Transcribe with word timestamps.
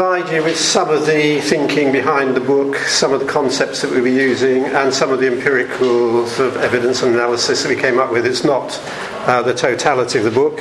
provide 0.00 0.32
you 0.32 0.42
with 0.42 0.56
some 0.56 0.88
of 0.88 1.04
the 1.04 1.42
thinking 1.42 1.92
behind 1.92 2.34
the 2.34 2.40
book, 2.40 2.74
some 2.76 3.12
of 3.12 3.20
the 3.20 3.26
concepts 3.26 3.82
that 3.82 3.90
we 3.90 4.00
were 4.00 4.08
using, 4.08 4.64
and 4.64 4.94
some 4.94 5.12
of 5.12 5.20
the 5.20 5.26
empirical 5.26 6.26
sort 6.26 6.48
of 6.48 6.56
evidence 6.56 7.02
and 7.02 7.14
analysis 7.14 7.62
that 7.62 7.68
we 7.68 7.76
came 7.76 7.98
up 7.98 8.10
with. 8.10 8.24
It's 8.24 8.42
not 8.42 8.80
uh, 9.26 9.42
the 9.42 9.52
totality 9.52 10.18
of 10.18 10.24
the 10.24 10.30
book. 10.30 10.58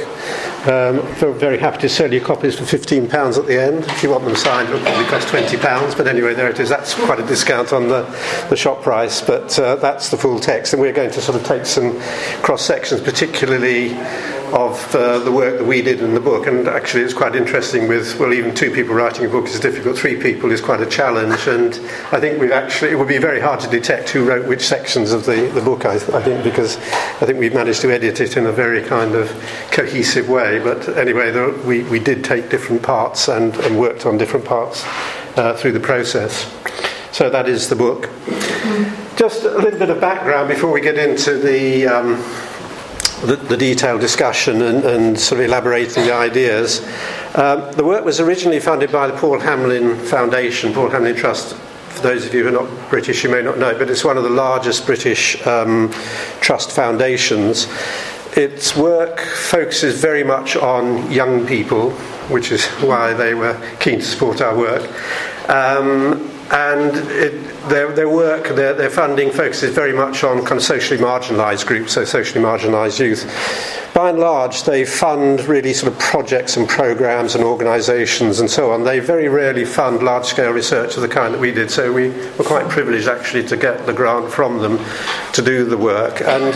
Um, 0.68 1.02
very 1.38 1.58
happy 1.58 1.78
to 1.78 1.88
sell 1.88 2.14
you 2.14 2.20
copies 2.20 2.60
for 2.60 2.66
£15 2.66 3.38
at 3.38 3.46
the 3.48 3.58
end. 3.58 3.86
If 3.86 4.04
you 4.04 4.10
want 4.10 4.26
them 4.26 4.36
signed, 4.36 4.68
it'll 4.68 4.82
probably 4.82 5.06
cost 5.06 5.30
£20. 5.30 5.96
But 5.96 6.08
anyway, 6.08 6.34
there 6.34 6.50
it 6.50 6.60
is. 6.60 6.68
That's 6.68 6.94
quite 6.94 7.22
a 7.22 7.26
discount 7.26 7.72
on 7.72 7.88
the, 7.88 8.02
the 8.50 8.58
shop 8.58 8.82
price, 8.82 9.22
but 9.22 9.58
uh, 9.58 9.78
that's 9.78 10.10
the 10.10 10.18
full 10.18 10.42
text. 10.42 10.74
And 10.74 10.82
we're 10.82 10.92
going 10.92 11.12
to 11.12 11.22
sort 11.22 11.40
of 11.40 11.48
take 11.48 11.66
some 11.66 11.98
cross 12.42 12.62
sections, 12.62 13.00
particularly 13.00 13.92
of 14.54 14.96
uh, 14.96 15.20
the 15.20 15.32
work 15.32 15.58
that 15.58 15.66
we 15.66 15.82
did 15.82 16.02
in 16.02 16.14
the 16.14 16.20
book. 16.20 16.48
And 16.48 16.68
actually, 16.68 17.04
it's 17.04 17.14
quite 17.14 17.36
interesting 17.36 17.88
with, 17.88 18.20
well, 18.20 18.34
even 18.34 18.54
two 18.54 18.72
people 18.72 18.96
writing 18.96 19.26
a 19.26 19.30
book 19.30 19.48
is 19.48 19.60
difficult, 19.60 19.98
three 19.98 20.16
people 20.16 20.52
is 20.52 20.62
quite 20.62 20.82
a 20.82 20.86
challenge. 20.86 21.48
And 21.48 21.74
I 22.12 22.20
think 22.20 22.40
we've 22.40 22.52
actually, 22.52 22.92
it 22.92 22.96
would 22.96 23.08
be 23.08 23.18
very 23.18 23.40
hard 23.40 23.60
to 23.62 23.70
detect 23.70 24.10
who 24.10 24.26
wrote 24.26 24.48
which 24.48 24.62
sections 24.62 25.12
of 25.12 25.26
the, 25.26 25.52
the 25.54 25.62
book, 25.62 25.86
I, 25.86 25.96
I 25.96 26.22
think, 26.22 26.44
because 26.44 26.78
I 26.78 27.26
think 27.26 27.40
we've 27.40 27.54
managed 27.54 27.82
to 27.82 27.92
edit 27.92 28.20
it 28.22 28.38
in 28.38 28.46
a 28.46 28.52
very 28.52 28.84
kind 28.84 29.16
of 29.16 29.30
cohesive 29.72 30.30
way. 30.30 30.60
But 30.60 30.88
anyway, 30.98 31.32
there, 31.32 31.52
we, 31.52 31.84
we 31.84 32.00
did 32.00 32.24
take 32.24 32.50
different 32.50 32.84
parts 32.84 33.28
and, 33.28 33.56
and 33.58 33.80
worked 33.80 34.06
on 34.06 34.18
different 34.18 34.46
parts 34.46 34.84
uh, 35.38 35.56
through 35.58 35.74
the 35.74 35.80
process. 35.80 36.52
So 37.12 37.30
that 37.30 37.50
is 37.50 37.70
the 37.70 37.76
book. 37.76 38.10
Just 39.16 39.44
a 39.44 39.58
little 39.58 39.80
bit 39.80 39.90
of 39.90 40.00
background 40.00 40.48
before 40.48 40.72
we 40.72 40.82
get 40.82 40.98
into 40.98 41.38
the. 41.38 41.88
Um, 41.88 42.24
the, 43.22 43.36
the, 43.36 43.58
detailed 43.58 44.02
discussion 44.02 44.62
and, 44.62 44.84
and, 44.86 45.20
sort 45.20 45.42
of 45.42 45.48
elaborating 45.48 46.04
the 46.04 46.14
ideas. 46.14 46.82
Um, 47.36 47.72
the 47.74 47.84
work 47.84 48.06
was 48.06 48.20
originally 48.20 48.60
funded 48.60 48.92
by 48.92 49.08
the 49.08 49.18
Paul 49.18 49.40
Hamlyn 49.40 49.98
Foundation, 49.98 50.74
Paul 50.74 50.90
Hamlyn 50.90 51.18
Trust. 51.18 51.56
For 51.56 52.02
those 52.02 52.26
of 52.26 52.34
you 52.34 52.44
who 52.44 52.50
are 52.50 52.64
not 52.64 52.90
British, 52.90 53.24
you 53.24 53.30
may 53.30 53.42
not 53.42 53.58
know, 53.58 53.78
but 53.78 53.90
it's 53.90 54.06
one 54.06 54.18
of 54.18 54.24
the 54.24 54.30
largest 54.30 54.86
British 54.86 55.46
um, 55.46 55.92
trust 56.40 56.72
foundations. 56.72 57.68
Its 58.38 58.78
work 58.78 59.20
focuses 59.20 60.00
very 60.00 60.24
much 60.24 60.56
on 60.56 61.12
young 61.12 61.46
people, 61.46 61.92
which 62.30 62.52
is 62.52 62.66
why 62.68 63.14
they 63.14 63.34
were 63.34 63.60
keen 63.80 64.00
to 64.00 64.06
support 64.06 64.40
our 64.40 64.56
work. 64.56 64.90
Um, 65.50 66.29
and 66.52 66.96
it, 67.12 67.32
their, 67.70 67.92
their 67.92 68.10
work, 68.10 68.48
their, 68.56 68.74
their 68.74 68.90
funding 68.90 69.30
focuses 69.30 69.74
very 69.74 69.94
much 69.94 70.24
on 70.24 70.40
kind 70.40 70.58
of 70.58 70.64
socially 70.64 71.00
marginalised 71.00 71.68
groups, 71.68 71.94
so 71.94 72.04
socially 72.04 72.44
marginalised 72.44 73.00
youth. 73.00 73.26
By 73.94 74.12
and 74.12 74.20
large, 74.20 74.64
they 74.64 74.86
fund 74.86 75.42
really 75.46 75.74
sort 75.74 75.92
of 75.92 76.00
projects 76.00 76.58
and 76.58 76.68
programs 76.68 77.36
and 77.36 77.44
organisations 77.44 78.40
and 78.40 78.50
so 78.50 78.72
on. 78.72 78.84
They 78.84 79.00
very 79.00 79.28
rarely 79.28 79.66
fund 79.66 80.02
large 80.04 80.26
scale 80.26 80.52
research 80.52 80.96
of 80.96 81.02
the 81.02 81.08
kind 81.08 81.34
that 81.34 81.40
we 81.40 81.52
did, 81.52 81.70
so 81.70 81.92
we 81.92 82.10
were 82.10 82.46
quite 82.46 82.70
privileged 82.70 83.08
actually 83.08 83.44
to 83.48 83.58
get 83.58 83.86
the 83.86 83.94
grant 83.94 84.32
from 84.32 84.60
them 84.60 84.80
to 85.34 85.42
do 85.42 85.66
the 85.66 85.78
work. 85.78 86.22
And 86.22 86.54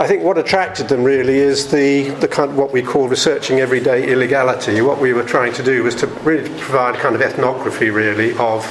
I 0.00 0.06
think 0.06 0.22
what 0.22 0.38
attracted 0.38 0.88
them 0.88 1.02
really 1.02 1.36
is 1.38 1.70
the, 1.70 2.10
the 2.20 2.28
kind 2.28 2.50
of 2.50 2.56
what 2.56 2.72
we 2.72 2.82
call 2.82 3.08
researching 3.08 3.60
everyday 3.60 4.10
illegality. 4.10 4.80
What 4.80 5.00
we 5.00 5.12
were 5.12 5.24
trying 5.24 5.52
to 5.54 5.62
do 5.62 5.82
was 5.82 5.94
to 5.96 6.06
really 6.06 6.48
provide 6.60 6.94
kind 6.96 7.14
of 7.14 7.22
ethnography, 7.22 7.90
really, 7.90 8.36
of 8.38 8.64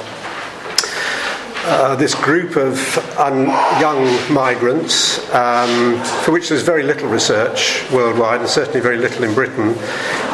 uh, 1.67 1.95
this 1.95 2.13
group 2.13 2.55
of 2.55 2.97
un- 3.17 3.47
young 3.81 4.05
migrants, 4.31 5.17
um, 5.33 5.99
for 6.23 6.31
which 6.31 6.49
there's 6.49 6.61
very 6.61 6.83
little 6.83 7.09
research 7.09 7.83
worldwide, 7.91 8.39
and 8.39 8.49
certainly 8.49 8.79
very 8.79 8.97
little 8.97 9.23
in 9.23 9.33
Britain, 9.33 9.73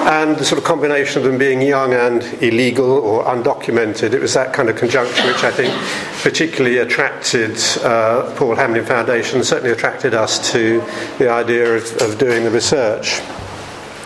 and 0.07 0.35
the 0.35 0.43
sort 0.43 0.59
of 0.59 0.65
combination 0.65 1.19
of 1.19 1.23
them 1.23 1.37
being 1.37 1.61
young 1.61 1.93
and 1.93 2.23
illegal 2.43 2.91
or 2.91 3.23
undocumented. 3.23 4.13
It 4.13 4.21
was 4.21 4.33
that 4.33 4.53
kind 4.53 4.69
of 4.69 4.75
conjunction 4.75 5.25
which 5.27 5.43
I 5.43 5.51
think 5.51 5.73
particularly 6.21 6.79
attracted 6.79 7.57
uh, 7.81 8.35
Paul 8.35 8.55
Hamlyn 8.55 8.85
Foundation, 8.85 9.43
certainly 9.43 9.71
attracted 9.71 10.13
us 10.13 10.51
to 10.51 10.83
the 11.17 11.29
idea 11.29 11.77
of, 11.77 11.83
of 12.01 12.17
doing 12.17 12.43
the 12.43 12.51
research. 12.51 13.21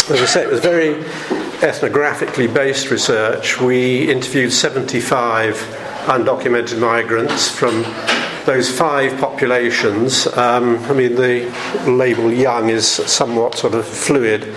As 0.10 0.22
I 0.22 0.26
say, 0.26 0.44
it 0.44 0.50
was 0.50 0.60
very 0.60 1.04
ethnographically 1.62 2.54
based 2.54 2.92
research. 2.92 3.60
We 3.60 4.12
interviewed 4.12 4.54
75 4.54 5.85
undocumented 6.06 6.80
migrants 6.80 7.50
from 7.50 7.84
those 8.46 8.70
five 8.70 9.20
populations. 9.20 10.28
Um, 10.38 10.78
I 10.86 10.94
mean, 10.94 11.16
the 11.16 11.52
label 11.88 12.32
young 12.32 12.70
is 12.70 12.88
somewhat 12.88 13.56
sort 13.56 13.74
of 13.74 13.88
fluid. 13.88 14.56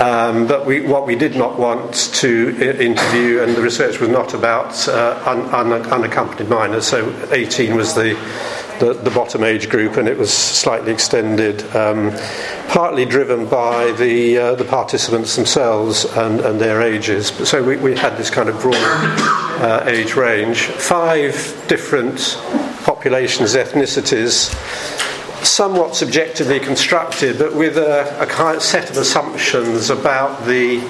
Um, 0.00 0.46
but 0.46 0.64
we, 0.64 0.80
what 0.80 1.06
we 1.06 1.14
did 1.14 1.36
not 1.36 1.58
want 1.58 1.92
to 2.14 2.48
interview, 2.80 3.42
and 3.42 3.54
the 3.54 3.60
research 3.60 4.00
was 4.00 4.08
not 4.08 4.32
about 4.32 4.88
uh, 4.88 5.22
un- 5.26 5.72
un- 5.72 5.92
unaccompanied 5.92 6.48
minors, 6.48 6.86
so 6.86 7.14
18 7.32 7.76
was 7.76 7.94
the, 7.94 8.14
the, 8.78 8.94
the, 8.94 9.10
bottom 9.10 9.44
age 9.44 9.68
group, 9.68 9.98
and 9.98 10.08
it 10.08 10.16
was 10.16 10.32
slightly 10.32 10.90
extended, 10.90 11.60
um, 11.76 12.12
partly 12.68 13.04
driven 13.04 13.44
by 13.44 13.92
the, 13.92 14.38
uh, 14.38 14.54
the 14.54 14.64
participants 14.64 15.36
themselves 15.36 16.06
and, 16.16 16.40
and 16.40 16.58
their 16.58 16.80
ages. 16.80 17.26
So 17.46 17.62
we, 17.62 17.76
we 17.76 17.94
had 17.94 18.16
this 18.16 18.30
kind 18.30 18.48
of 18.48 18.58
broad 18.58 18.76
uh, 19.60 19.84
age 19.86 20.14
range. 20.14 20.62
Five 20.62 21.62
different 21.68 22.38
populations, 22.84 23.54
ethnicities 23.54 24.48
somewhat 25.44 25.96
subjectively 25.96 26.60
constructed, 26.60 27.38
but 27.38 27.54
with 27.54 27.76
a, 27.76 28.22
a 28.22 28.26
kind 28.26 28.56
of 28.56 28.62
set 28.62 28.90
of 28.90 28.96
assumptions 28.96 29.90
about 29.90 30.44
the 30.44 30.80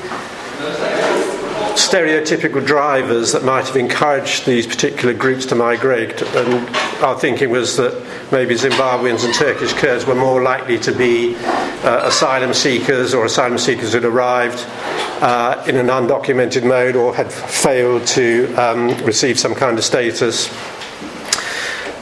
stereotypical 1.75 2.65
drivers 2.65 3.33
that 3.33 3.44
might 3.44 3.66
have 3.66 3.77
encouraged 3.77 4.44
these 4.44 4.66
particular 4.66 5.15
groups 5.15 5.47
to 5.47 5.55
migrate. 5.55 6.22
And 6.22 6.77
our 7.03 7.19
thinking 7.19 7.50
was 7.50 7.77
that 7.77 7.94
maybe 8.33 8.55
Zimbabweans 8.55 9.25
and 9.25 9.34
Turkish 9.34 9.72
Kurds 9.72 10.05
were 10.05 10.15
more 10.15 10.43
likely 10.43 10.78
to 10.81 10.93
be 10.93 11.37
uh, 11.37 12.06
asylum 12.06 12.53
seekers 12.53 13.15
or 13.15 13.25
asylum 13.25 13.59
seekers 13.59 13.93
who 13.93 14.00
had 14.00 14.05
arrived 14.05 14.65
uh, 15.22 15.65
in 15.67 15.77
an 15.77 15.87
undocumented 15.87 16.65
mode 16.65 16.97
or 16.97 17.15
had 17.15 17.32
failed 17.32 18.06
to 18.09 18.53
um, 18.55 18.88
receive 19.05 19.38
some 19.38 19.55
kind 19.55 19.78
of 19.78 19.84
status. 19.84 20.49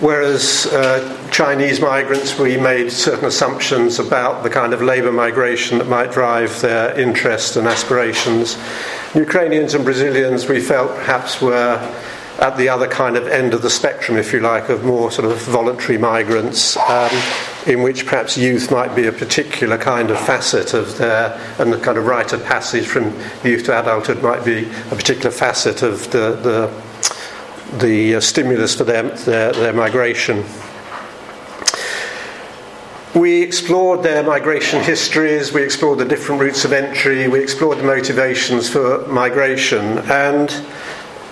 Whereas 0.01 0.67
uh, 0.67 1.18
Chinese 1.39 1.81
migrants, 1.81 2.37
we 2.37 2.57
made 2.57 2.91
certain 2.91 3.27
assumptions 3.27 4.01
about 4.01 4.43
the 4.43 4.51
kind 4.51 4.75
of 4.75 4.83
labour 4.83 5.13
migration 5.13 5.79
that 5.79 5.87
might 5.87 6.11
drive 6.11 6.61
their 6.63 6.99
interests 6.99 7.55
and 7.55 7.69
aspirations. 7.69 8.59
Ukrainians 9.15 9.73
and 9.75 9.85
Brazilians, 9.85 10.49
we 10.49 10.61
felt 10.61 10.91
perhaps 10.97 11.41
were 11.41 11.77
at 12.41 12.57
the 12.57 12.69
other 12.69 12.89
kind 12.89 13.17
of 13.17 13.29
end 13.29 13.55
of 13.55 13.63
the 13.63 13.71
spectrum, 13.71 14.19
if 14.19 14.33
you 14.33 14.41
like, 14.41 14.69
of 14.69 14.85
more 14.85 15.13
sort 15.13 15.31
of 15.31 15.41
voluntary 15.43 15.97
migrants, 15.97 16.77
um, 16.77 17.17
in 17.69 17.85
which 17.85 18.05
perhaps 18.05 18.37
youth 18.37 18.73
might 18.73 18.97
be 18.97 19.07
a 19.07 19.13
particular 19.13 19.79
kind 19.79 20.11
of 20.11 20.19
facet 20.19 20.75
of 20.75 20.99
their, 20.99 21.41
and 21.61 21.73
the 21.73 21.79
kind 21.79 21.99
of 21.99 22.07
rite 22.07 22.33
of 22.33 22.45
passage 22.45 22.85
from 22.89 23.17
youth 23.45 23.63
to 23.63 23.81
adulthood 23.81 24.21
might 24.25 24.45
be 24.45 24.69
a 24.91 24.97
particular 24.97 25.31
facet 25.31 25.83
of 25.83 26.11
the, 26.11 26.33
the 26.43 26.89
the 27.77 28.15
uh, 28.15 28.21
stimulus 28.21 28.75
for 28.75 28.85
their, 28.85 29.03
their, 29.03 29.53
their, 29.53 29.73
migration. 29.75 30.43
We 33.15 33.43
explored 33.43 34.03
their 34.03 34.23
migration 34.23 34.83
histories, 34.83 35.51
we 35.51 35.63
explored 35.63 35.99
the 35.99 36.05
different 36.05 36.43
routes 36.43 36.67
of 36.67 36.75
entry, 36.75 37.27
we 37.27 37.43
explored 37.43 37.79
the 37.79 37.85
motivations 37.85 38.69
for 38.69 39.07
migration, 39.09 39.99
and 40.11 40.51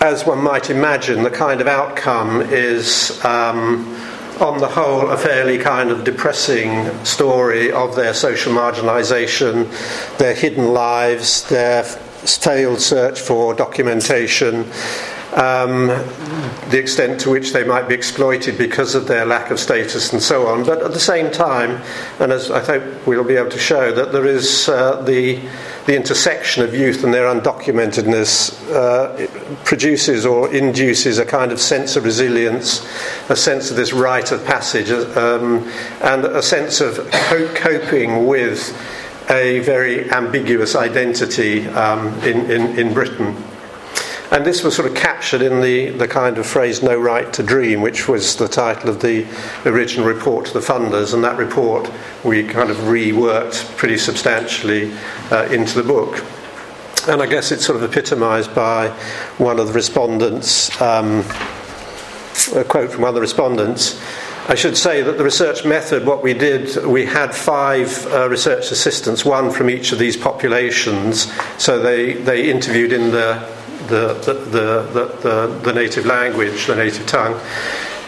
as 0.00 0.24
one 0.24 0.42
might 0.42 0.70
imagine, 0.70 1.22
the 1.22 1.30
kind 1.30 1.60
of 1.60 1.66
outcome 1.66 2.40
is, 2.40 3.22
um, 3.26 3.94
on 4.40 4.58
the 4.58 4.66
whole, 4.66 5.10
a 5.10 5.18
fairly 5.18 5.58
kind 5.58 5.90
of 5.90 6.02
depressing 6.02 6.88
story 7.04 7.70
of 7.72 7.94
their 7.94 8.14
social 8.14 8.54
marginalisation, 8.54 9.68
their 10.16 10.34
hidden 10.34 10.72
lives, 10.72 11.46
their 11.48 11.82
failed 11.82 12.80
search 12.80 13.20
for 13.20 13.52
documentation 13.52 14.64
um, 15.36 15.88
the 16.70 16.78
extent 16.78 17.20
to 17.20 17.30
which 17.30 17.52
they 17.52 17.62
might 17.62 17.88
be 17.88 17.94
exploited 17.94 18.56
because 18.56 18.94
of 18.94 19.06
their 19.06 19.26
lack 19.26 19.50
of 19.50 19.60
status 19.60 20.12
and 20.12 20.22
so 20.22 20.46
on. 20.46 20.64
But 20.64 20.82
at 20.82 20.92
the 20.94 21.00
same 21.00 21.30
time, 21.30 21.82
and 22.18 22.32
as 22.32 22.50
I 22.50 22.60
hope 22.64 23.06
we'll 23.06 23.22
be 23.22 23.36
able 23.36 23.50
to 23.50 23.58
show, 23.58 23.92
that 23.92 24.12
there 24.12 24.26
is 24.26 24.68
uh, 24.68 25.02
the, 25.02 25.40
the 25.84 25.94
intersection 25.94 26.64
of 26.64 26.74
youth 26.74 27.04
and 27.04 27.12
their 27.12 27.26
undocumentedness 27.26 28.72
uh, 28.72 29.26
produces 29.64 30.24
or 30.24 30.52
induces 30.54 31.18
a 31.18 31.26
kind 31.26 31.52
of 31.52 31.60
sense 31.60 31.96
of 31.96 32.04
resilience, 32.04 32.86
a 33.28 33.36
sense 33.36 33.70
of 33.70 33.76
this 33.76 33.92
rite 33.92 34.32
of 34.32 34.42
passage, 34.46 34.90
um, 34.90 35.70
and 36.02 36.24
a 36.24 36.42
sense 36.42 36.80
of 36.80 37.10
coping 37.10 38.26
with 38.26 38.74
a 39.28 39.58
very 39.60 40.10
ambiguous 40.12 40.74
identity 40.74 41.66
um, 41.68 42.08
in, 42.20 42.50
in, 42.50 42.78
in 42.78 42.94
Britain. 42.94 43.36
And 44.30 44.44
this 44.44 44.64
was 44.64 44.74
sort 44.74 44.88
of 44.88 44.96
captured 44.96 45.40
in 45.40 45.60
the, 45.60 45.90
the 45.90 46.08
kind 46.08 46.36
of 46.36 46.46
phrase 46.46 46.82
no 46.82 46.98
right 46.98 47.32
to 47.34 47.42
dream, 47.44 47.80
which 47.80 48.08
was 48.08 48.34
the 48.36 48.48
title 48.48 48.90
of 48.90 49.00
the 49.00 49.24
original 49.64 50.06
report 50.06 50.46
to 50.46 50.52
the 50.52 50.60
funders. 50.60 51.14
And 51.14 51.22
that 51.22 51.38
report 51.38 51.90
we 52.24 52.42
kind 52.42 52.70
of 52.70 52.76
reworked 52.78 53.76
pretty 53.76 53.98
substantially 53.98 54.92
uh, 55.30 55.44
into 55.52 55.80
the 55.80 55.86
book. 55.86 56.24
And 57.08 57.22
I 57.22 57.26
guess 57.26 57.52
it's 57.52 57.64
sort 57.64 57.80
of 57.80 57.88
epitomised 57.88 58.52
by 58.52 58.88
one 59.38 59.60
of 59.60 59.68
the 59.68 59.72
respondents, 59.72 60.80
um, 60.82 61.20
a 62.54 62.64
quote 62.64 62.90
from 62.90 63.02
one 63.02 63.10
of 63.10 63.14
the 63.14 63.20
respondents. 63.20 64.02
I 64.48 64.56
should 64.56 64.76
say 64.76 65.02
that 65.02 65.18
the 65.18 65.24
research 65.24 65.64
method, 65.64 66.04
what 66.04 66.22
we 66.22 66.34
did, 66.34 66.84
we 66.84 67.04
had 67.06 67.32
five 67.32 68.06
uh, 68.06 68.28
research 68.28 68.72
assistants, 68.72 69.24
one 69.24 69.52
from 69.52 69.70
each 69.70 69.92
of 69.92 70.00
these 70.00 70.16
populations. 70.16 71.32
So 71.58 71.80
they, 71.80 72.14
they 72.14 72.50
interviewed 72.50 72.92
in 72.92 73.12
the 73.12 73.55
the, 73.88 74.14
the, 74.24 74.34
the, 75.22 75.60
the, 75.62 75.72
native 75.72 76.06
language, 76.06 76.66
the 76.66 76.76
native 76.76 77.06
tongue. 77.06 77.40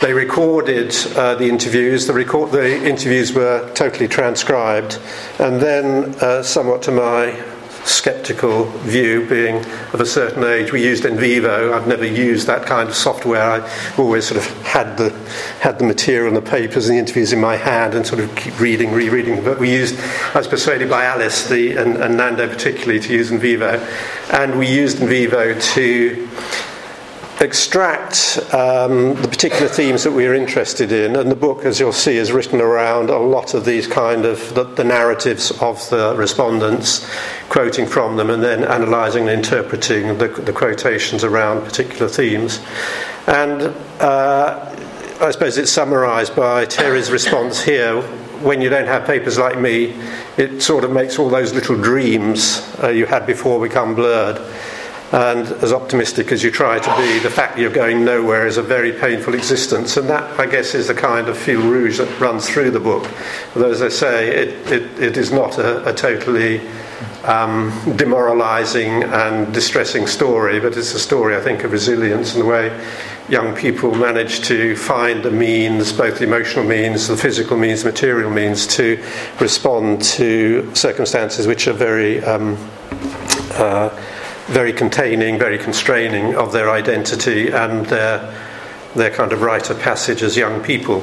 They 0.00 0.12
recorded 0.12 0.94
uh, 1.16 1.34
the 1.34 1.48
interviews. 1.48 2.06
The, 2.06 2.12
record, 2.12 2.52
the 2.52 2.86
interviews 2.86 3.32
were 3.32 3.68
totally 3.74 4.08
transcribed, 4.08 4.98
and 5.38 5.60
then, 5.60 6.14
uh, 6.20 6.42
somewhat 6.42 6.82
to 6.82 6.92
my 6.92 7.42
skeptical 7.84 8.64
view, 8.82 9.26
being 9.26 9.56
of 9.92 10.00
a 10.00 10.06
certain 10.06 10.44
age. 10.44 10.72
We 10.72 10.84
used 10.84 11.04
NVivo. 11.04 11.72
I've 11.72 11.86
never 11.86 12.04
used 12.04 12.46
that 12.46 12.66
kind 12.66 12.88
of 12.88 12.94
software. 12.94 13.42
I 13.42 13.70
always 13.96 14.26
sort 14.26 14.38
of 14.38 14.62
had 14.62 14.96
the 14.96 15.10
had 15.60 15.78
the 15.78 15.84
material 15.84 16.28
and 16.28 16.36
the 16.36 16.50
papers 16.50 16.88
and 16.88 16.96
the 16.96 17.00
interviews 17.00 17.32
in 17.32 17.40
my 17.40 17.56
hand 17.56 17.94
and 17.94 18.06
sort 18.06 18.20
of 18.20 18.34
keep 18.36 18.58
reading, 18.60 18.92
rereading. 18.92 19.42
But 19.42 19.58
we 19.58 19.70
used. 19.70 19.98
I 20.34 20.38
was 20.38 20.48
persuaded 20.48 20.90
by 20.90 21.04
Alice 21.04 21.48
the, 21.48 21.76
and, 21.76 21.96
and 21.96 22.16
Nando 22.16 22.48
particularly 22.48 23.00
to 23.00 23.12
use 23.12 23.30
NVivo, 23.30 23.80
and 24.32 24.58
we 24.58 24.68
used 24.68 24.98
NVivo 24.98 25.62
to 25.74 26.28
extract 27.40 28.38
um, 28.52 29.14
the 29.22 29.28
particular 29.28 29.68
themes 29.68 30.02
that 30.02 30.10
we 30.10 30.26
are 30.26 30.34
interested 30.34 30.90
in. 30.90 31.14
And 31.16 31.30
the 31.30 31.36
book, 31.36 31.64
as 31.64 31.78
you'll 31.78 31.92
see, 31.92 32.16
is 32.16 32.32
written 32.32 32.60
around 32.60 33.10
a 33.10 33.18
lot 33.18 33.54
of 33.54 33.64
these 33.64 33.86
kind 33.86 34.24
of 34.24 34.54
the, 34.54 34.64
the 34.64 34.84
narratives 34.84 35.50
of 35.62 35.88
the 35.90 36.14
respondents, 36.16 37.08
quoting 37.48 37.86
from 37.86 38.16
them, 38.16 38.30
and 38.30 38.42
then 38.42 38.64
analysing 38.64 39.28
and 39.28 39.44
interpreting 39.44 40.18
the, 40.18 40.28
the, 40.28 40.52
quotations 40.52 41.22
around 41.22 41.64
particular 41.64 42.08
themes. 42.08 42.60
And 43.28 43.62
uh, 44.00 44.74
I 45.20 45.30
suppose 45.30 45.58
it's 45.58 45.70
summarised 45.70 46.34
by 46.34 46.64
Terry's 46.64 47.10
response 47.10 47.62
here. 47.62 48.02
When 48.42 48.60
you 48.60 48.68
don't 48.68 48.86
have 48.86 49.04
papers 49.04 49.38
like 49.38 49.58
me, 49.58 50.00
it 50.36 50.60
sort 50.60 50.84
of 50.84 50.92
makes 50.92 51.18
all 51.18 51.28
those 51.28 51.52
little 51.52 51.76
dreams 51.76 52.64
uh, 52.82 52.88
you 52.88 53.06
had 53.06 53.26
before 53.26 53.60
become 53.60 53.94
blurred. 53.94 54.40
And 55.10 55.46
as 55.62 55.72
optimistic 55.72 56.32
as 56.32 56.44
you 56.44 56.50
try 56.50 56.78
to 56.78 56.96
be, 56.96 57.18
the 57.20 57.30
fact 57.30 57.58
you're 57.58 57.70
going 57.70 58.04
nowhere 58.04 58.46
is 58.46 58.58
a 58.58 58.62
very 58.62 58.92
painful 58.92 59.34
existence. 59.34 59.96
And 59.96 60.06
that, 60.10 60.38
I 60.38 60.44
guess, 60.44 60.74
is 60.74 60.88
the 60.88 60.94
kind 60.94 61.28
of 61.28 61.38
fil 61.38 61.62
rouge 61.62 61.96
that 61.96 62.20
runs 62.20 62.48
through 62.48 62.72
the 62.72 62.80
book. 62.80 63.10
Although, 63.54 63.70
as 63.70 63.80
I 63.80 63.88
say, 63.88 64.28
it, 64.28 64.70
it, 64.70 65.00
it 65.00 65.16
is 65.16 65.32
not 65.32 65.56
a, 65.58 65.88
a 65.88 65.94
totally 65.94 66.60
um, 67.24 67.72
demoralizing 67.96 69.02
and 69.04 69.52
distressing 69.54 70.06
story, 70.06 70.60
but 70.60 70.76
it's 70.76 70.92
a 70.92 70.98
story, 70.98 71.36
I 71.36 71.40
think, 71.40 71.64
of 71.64 71.72
resilience 71.72 72.34
and 72.34 72.42
the 72.42 72.46
way 72.46 72.86
young 73.30 73.54
people 73.54 73.94
manage 73.94 74.40
to 74.40 74.76
find 74.76 75.22
the 75.22 75.30
means, 75.30 75.92
both 75.92 76.18
the 76.18 76.24
emotional 76.24 76.64
means, 76.64 77.08
the 77.08 77.16
physical 77.16 77.56
means, 77.56 77.84
material 77.84 78.30
means, 78.30 78.66
to 78.66 79.02
respond 79.40 80.02
to 80.02 80.70
circumstances 80.74 81.46
which 81.46 81.66
are 81.66 81.72
very. 81.72 82.22
Um, 82.24 82.58
uh, 83.52 83.88
very 84.48 84.72
containing, 84.72 85.38
very 85.38 85.58
constraining 85.58 86.34
of 86.34 86.52
their 86.52 86.70
identity 86.70 87.50
and 87.50 87.86
their, 87.86 88.34
their 88.94 89.10
kind 89.10 89.32
of 89.32 89.42
rite 89.42 89.70
of 89.70 89.78
passage 89.78 90.22
as 90.22 90.36
young 90.36 90.62
people. 90.62 91.02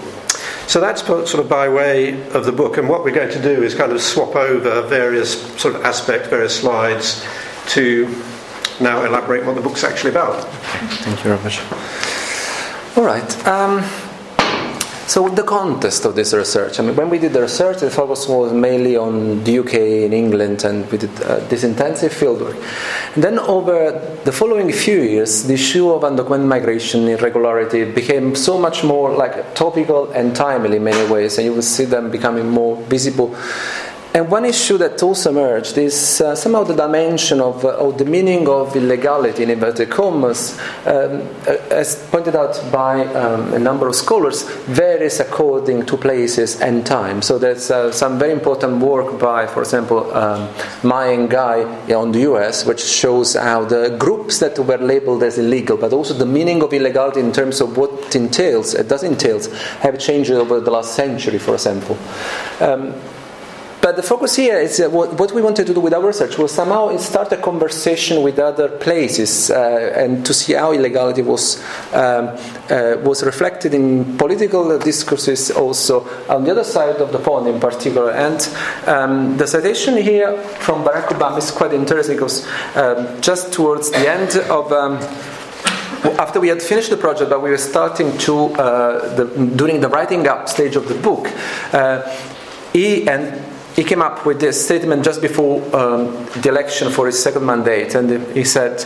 So 0.67 0.81
that's 0.81 1.05
sort 1.05 1.33
of 1.33 1.47
by 1.47 1.69
way 1.69 2.27
of 2.31 2.45
the 2.45 2.51
book, 2.51 2.77
and 2.77 2.89
what 2.89 3.03
we're 3.03 3.13
going 3.13 3.31
to 3.31 3.41
do 3.41 3.63
is 3.63 3.75
kind 3.75 3.91
of 3.91 4.01
swap 4.01 4.35
over 4.35 4.81
various 4.87 5.39
sort 5.61 5.75
of 5.75 5.85
aspects, 5.85 6.27
various 6.27 6.59
slides, 6.59 7.23
to 7.67 8.07
now 8.81 9.05
elaborate 9.05 9.45
what 9.45 9.55
the 9.55 9.61
book's 9.61 9.83
actually 9.83 10.09
about. 10.09 10.43
Thank 11.03 11.23
you 11.23 11.35
very 11.35 11.43
much. 11.43 11.61
All 12.97 13.03
right. 13.03 13.47
Um, 13.47 13.83
so 15.07 15.29
the 15.29 15.43
context 15.43 16.03
of 16.05 16.15
this 16.15 16.33
research, 16.33 16.79
I 16.79 16.83
mean, 16.83 16.95
when 16.95 17.09
we 17.09 17.19
did 17.19 17.33
the 17.33 17.41
research, 17.41 17.79
the 17.79 17.91
focus 17.91 18.27
was 18.27 18.51
mainly 18.53 18.97
on 18.97 19.43
the 19.43 19.59
UK 19.59 19.73
and 20.05 20.13
England, 20.13 20.63
and 20.63 20.89
we 20.91 20.97
did 20.97 21.21
uh, 21.21 21.39
this 21.47 21.63
intensive 21.63 22.11
fieldwork. 22.11 22.55
And 23.13 23.23
then 23.23 23.37
over 23.39 23.91
the 24.23 24.31
following 24.31 24.71
few 24.71 25.01
years, 25.01 25.43
the 25.43 25.53
issue 25.53 25.91
of 25.91 26.01
undocumented 26.01 26.47
migration 26.47 27.07
irregularity 27.07 27.85
became 27.85 28.35
so 28.35 28.57
much 28.59 28.83
more 28.83 29.11
like 29.11 29.53
topical 29.53 30.11
and 30.11 30.35
timely 30.35 30.77
in 30.77 30.83
many 30.83 31.11
ways, 31.11 31.37
and 31.37 31.45
you 31.45 31.53
will 31.53 31.61
see 31.61 31.85
them 31.85 32.09
becoming 32.09 32.49
more 32.49 32.75
visible 32.83 33.35
and 34.15 34.31
one 34.31 34.45
issue 34.45 34.77
that 34.77 35.03
also 35.03 35.29
emerged 35.29 35.77
is 35.77 36.21
uh, 36.21 36.33
somehow 36.35 36.63
the 36.63 36.73
dimension 36.73 37.41
of, 37.41 37.65
uh, 37.65 37.91
the 37.91 38.05
meaning 38.05 38.47
of 38.47 38.73
illegality 38.73 39.43
in 39.43 39.49
inverted 39.49 39.89
commas, 39.89 40.57
um, 40.85 41.27
uh, 41.45 41.57
as 41.69 42.01
pointed 42.11 42.33
out 42.33 42.57
by 42.71 43.05
um, 43.07 43.53
a 43.53 43.59
number 43.59 43.89
of 43.89 43.93
scholars, 43.93 44.43
varies 44.67 45.19
according 45.19 45.85
to 45.85 45.97
places 45.97 46.61
and 46.61 46.85
time. 46.85 47.21
So 47.21 47.37
there's 47.37 47.69
uh, 47.69 47.91
some 47.91 48.17
very 48.17 48.31
important 48.31 48.77
work 48.77 49.19
by, 49.19 49.47
for 49.47 49.59
example, 49.59 50.09
um, 50.15 50.47
Mae 50.81 51.17
Ngai 51.17 51.93
on 51.93 52.13
the 52.13 52.19
US, 52.19 52.65
which 52.65 52.85
shows 52.85 53.33
how 53.33 53.65
the 53.65 53.97
groups 53.99 54.39
that 54.39 54.57
were 54.57 54.77
labeled 54.77 55.23
as 55.23 55.37
illegal, 55.37 55.75
but 55.75 55.91
also 55.91 56.13
the 56.13 56.25
meaning 56.25 56.63
of 56.63 56.71
illegality 56.71 57.19
in 57.19 57.33
terms 57.33 57.59
of 57.59 57.75
what 57.75 57.91
it 57.91 58.15
entails, 58.15 58.75
it 58.75 58.87
does 58.87 59.03
entails, 59.03 59.51
have 59.79 59.99
changed 59.99 60.31
over 60.31 60.61
the 60.61 60.71
last 60.71 60.95
century, 60.95 61.37
for 61.37 61.55
example. 61.55 61.97
Um, 62.61 62.93
but 63.85 63.97
the 63.97 64.01
focus 64.01 64.35
here 64.35 64.57
is 64.57 64.79
uh, 64.79 64.89
what, 64.89 65.31
we 65.31 65.43
wanted 65.43 65.67
to 65.67 65.73
do 65.75 65.79
with 65.79 65.93
our 65.93 66.07
research 66.07 66.39
was 66.39 66.51
somehow 66.51 66.97
start 66.97 67.31
a 67.33 67.37
conversation 67.37 68.23
with 68.23 68.39
other 68.39 68.67
places 68.67 69.51
uh, 69.51 69.93
and 69.95 70.25
to 70.25 70.33
see 70.33 70.53
how 70.53 70.71
illegality 70.71 71.21
was 71.21 71.63
um, 71.93 72.29
uh, 72.71 72.95
was 73.03 73.23
reflected 73.23 73.75
in 73.75 74.17
political 74.17 74.79
discourses 74.79 75.51
also 75.51 76.03
on 76.27 76.43
the 76.45 76.49
other 76.49 76.63
side 76.63 76.95
of 76.95 77.11
the 77.11 77.19
pond 77.19 77.47
in 77.47 77.59
particular. 77.59 78.09
And 78.09 78.41
um, 78.87 79.37
the 79.37 79.45
citation 79.45 79.97
here 79.97 80.35
from 80.65 80.83
Barack 80.83 81.09
Obama 81.09 81.37
is 81.37 81.51
quite 81.51 81.71
interesting 81.71 82.15
because 82.15 82.43
um, 82.75 83.21
just 83.21 83.53
towards 83.53 83.91
the 83.91 84.09
end 84.09 84.35
of 84.49 84.71
um, 84.71 84.93
after 86.17 86.39
we 86.39 86.47
had 86.47 86.59
finished 86.59 86.89
the 86.89 86.97
project, 86.97 87.29
but 87.29 87.43
we 87.43 87.51
were 87.51 87.57
starting 87.59 88.17
to 88.17 88.45
uh, 88.55 89.13
the, 89.13 89.25
during 89.55 89.79
the 89.79 89.89
writing 89.89 90.27
up 90.27 90.49
stage 90.49 90.75
of 90.75 90.87
the 90.87 90.95
book. 90.95 91.31
Uh, 91.71 92.01
he 92.73 93.07
and 93.07 93.54
he 93.75 93.83
came 93.83 94.01
up 94.01 94.25
with 94.25 94.39
this 94.39 94.63
statement 94.63 95.03
just 95.03 95.21
before 95.21 95.57
um, 95.75 96.25
the 96.41 96.49
election 96.49 96.89
for 96.89 97.07
his 97.07 97.21
second 97.21 97.45
mandate, 97.45 97.93
and 97.93 98.25
he 98.33 98.45
said, 98.45 98.85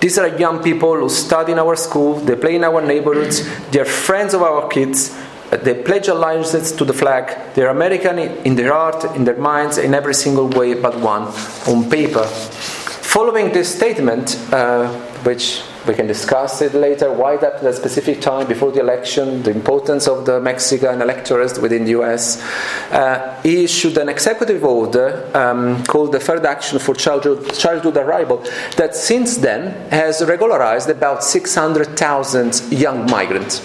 These 0.00 0.18
are 0.18 0.28
young 0.38 0.62
people 0.62 0.94
who 0.94 1.08
study 1.08 1.52
in 1.52 1.58
our 1.58 1.74
school, 1.74 2.14
they 2.14 2.36
play 2.36 2.54
in 2.54 2.62
our 2.62 2.80
neighborhoods, 2.80 3.42
they're 3.70 3.84
friends 3.84 4.32
of 4.32 4.42
our 4.42 4.68
kids, 4.68 5.16
they 5.50 5.82
pledge 5.82 6.06
allegiance 6.06 6.70
to 6.70 6.84
the 6.84 6.92
flag, 6.92 7.54
they're 7.54 7.70
American 7.70 8.18
in 8.18 8.54
their 8.54 8.72
heart, 8.72 9.16
in 9.16 9.24
their 9.24 9.36
minds, 9.36 9.78
in 9.78 9.94
every 9.94 10.14
single 10.14 10.48
way 10.48 10.74
but 10.74 10.96
one, 11.00 11.22
on 11.66 11.90
paper. 11.90 12.24
Following 12.24 13.52
this 13.52 13.74
statement, 13.74 14.38
uh, 14.52 14.88
which 15.24 15.62
we 15.86 15.94
can 15.94 16.06
discuss 16.06 16.62
it 16.62 16.74
later. 16.74 17.12
Why 17.12 17.36
that 17.36 17.54
at 17.54 17.64
a 17.64 17.72
specific 17.72 18.20
time 18.20 18.46
before 18.46 18.72
the 18.72 18.80
election, 18.80 19.42
the 19.42 19.50
importance 19.50 20.06
of 20.08 20.26
the 20.26 20.40
Mexican 20.40 21.00
electorate 21.00 21.60
within 21.60 21.84
the 21.84 21.92
US. 22.00 22.42
Uh, 22.90 23.40
he 23.42 23.64
issued 23.64 23.96
an 23.98 24.08
executive 24.08 24.64
order 24.64 25.28
um, 25.34 25.82
called 25.84 26.12
the 26.12 26.18
Deferred 26.18 26.46
Action 26.46 26.78
for 26.78 26.94
Childhood, 26.94 27.54
Childhood 27.54 27.96
Arrival 27.96 28.44
that 28.76 28.94
since 28.94 29.38
then 29.38 29.90
has 29.90 30.22
regularized 30.24 30.90
about 30.90 31.24
600,000 31.24 32.72
young 32.72 33.10
migrants. 33.10 33.62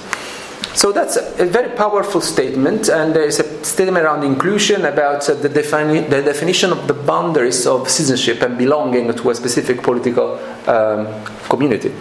So 0.75 0.91
that's 0.91 1.15
a 1.15 1.45
very 1.45 1.69
powerful 1.69 2.19
statement, 2.19 2.89
and 2.89 3.15
there 3.15 3.23
is 3.23 3.39
a 3.39 3.63
statement 3.63 4.05
around 4.05 4.25
inclusion 4.25 4.83
about 4.83 5.29
uh, 5.29 5.35
the, 5.35 5.47
defini- 5.47 6.09
the, 6.09 6.21
definition 6.21 6.73
of 6.73 6.85
the 6.89 6.93
boundaries 6.93 7.65
of 7.65 7.89
citizenship 7.89 8.41
and 8.41 8.57
belonging 8.57 9.13
to 9.13 9.29
a 9.29 9.35
specific 9.35 9.81
political 9.81 10.37
um, 10.67 11.07
community. 11.55 11.91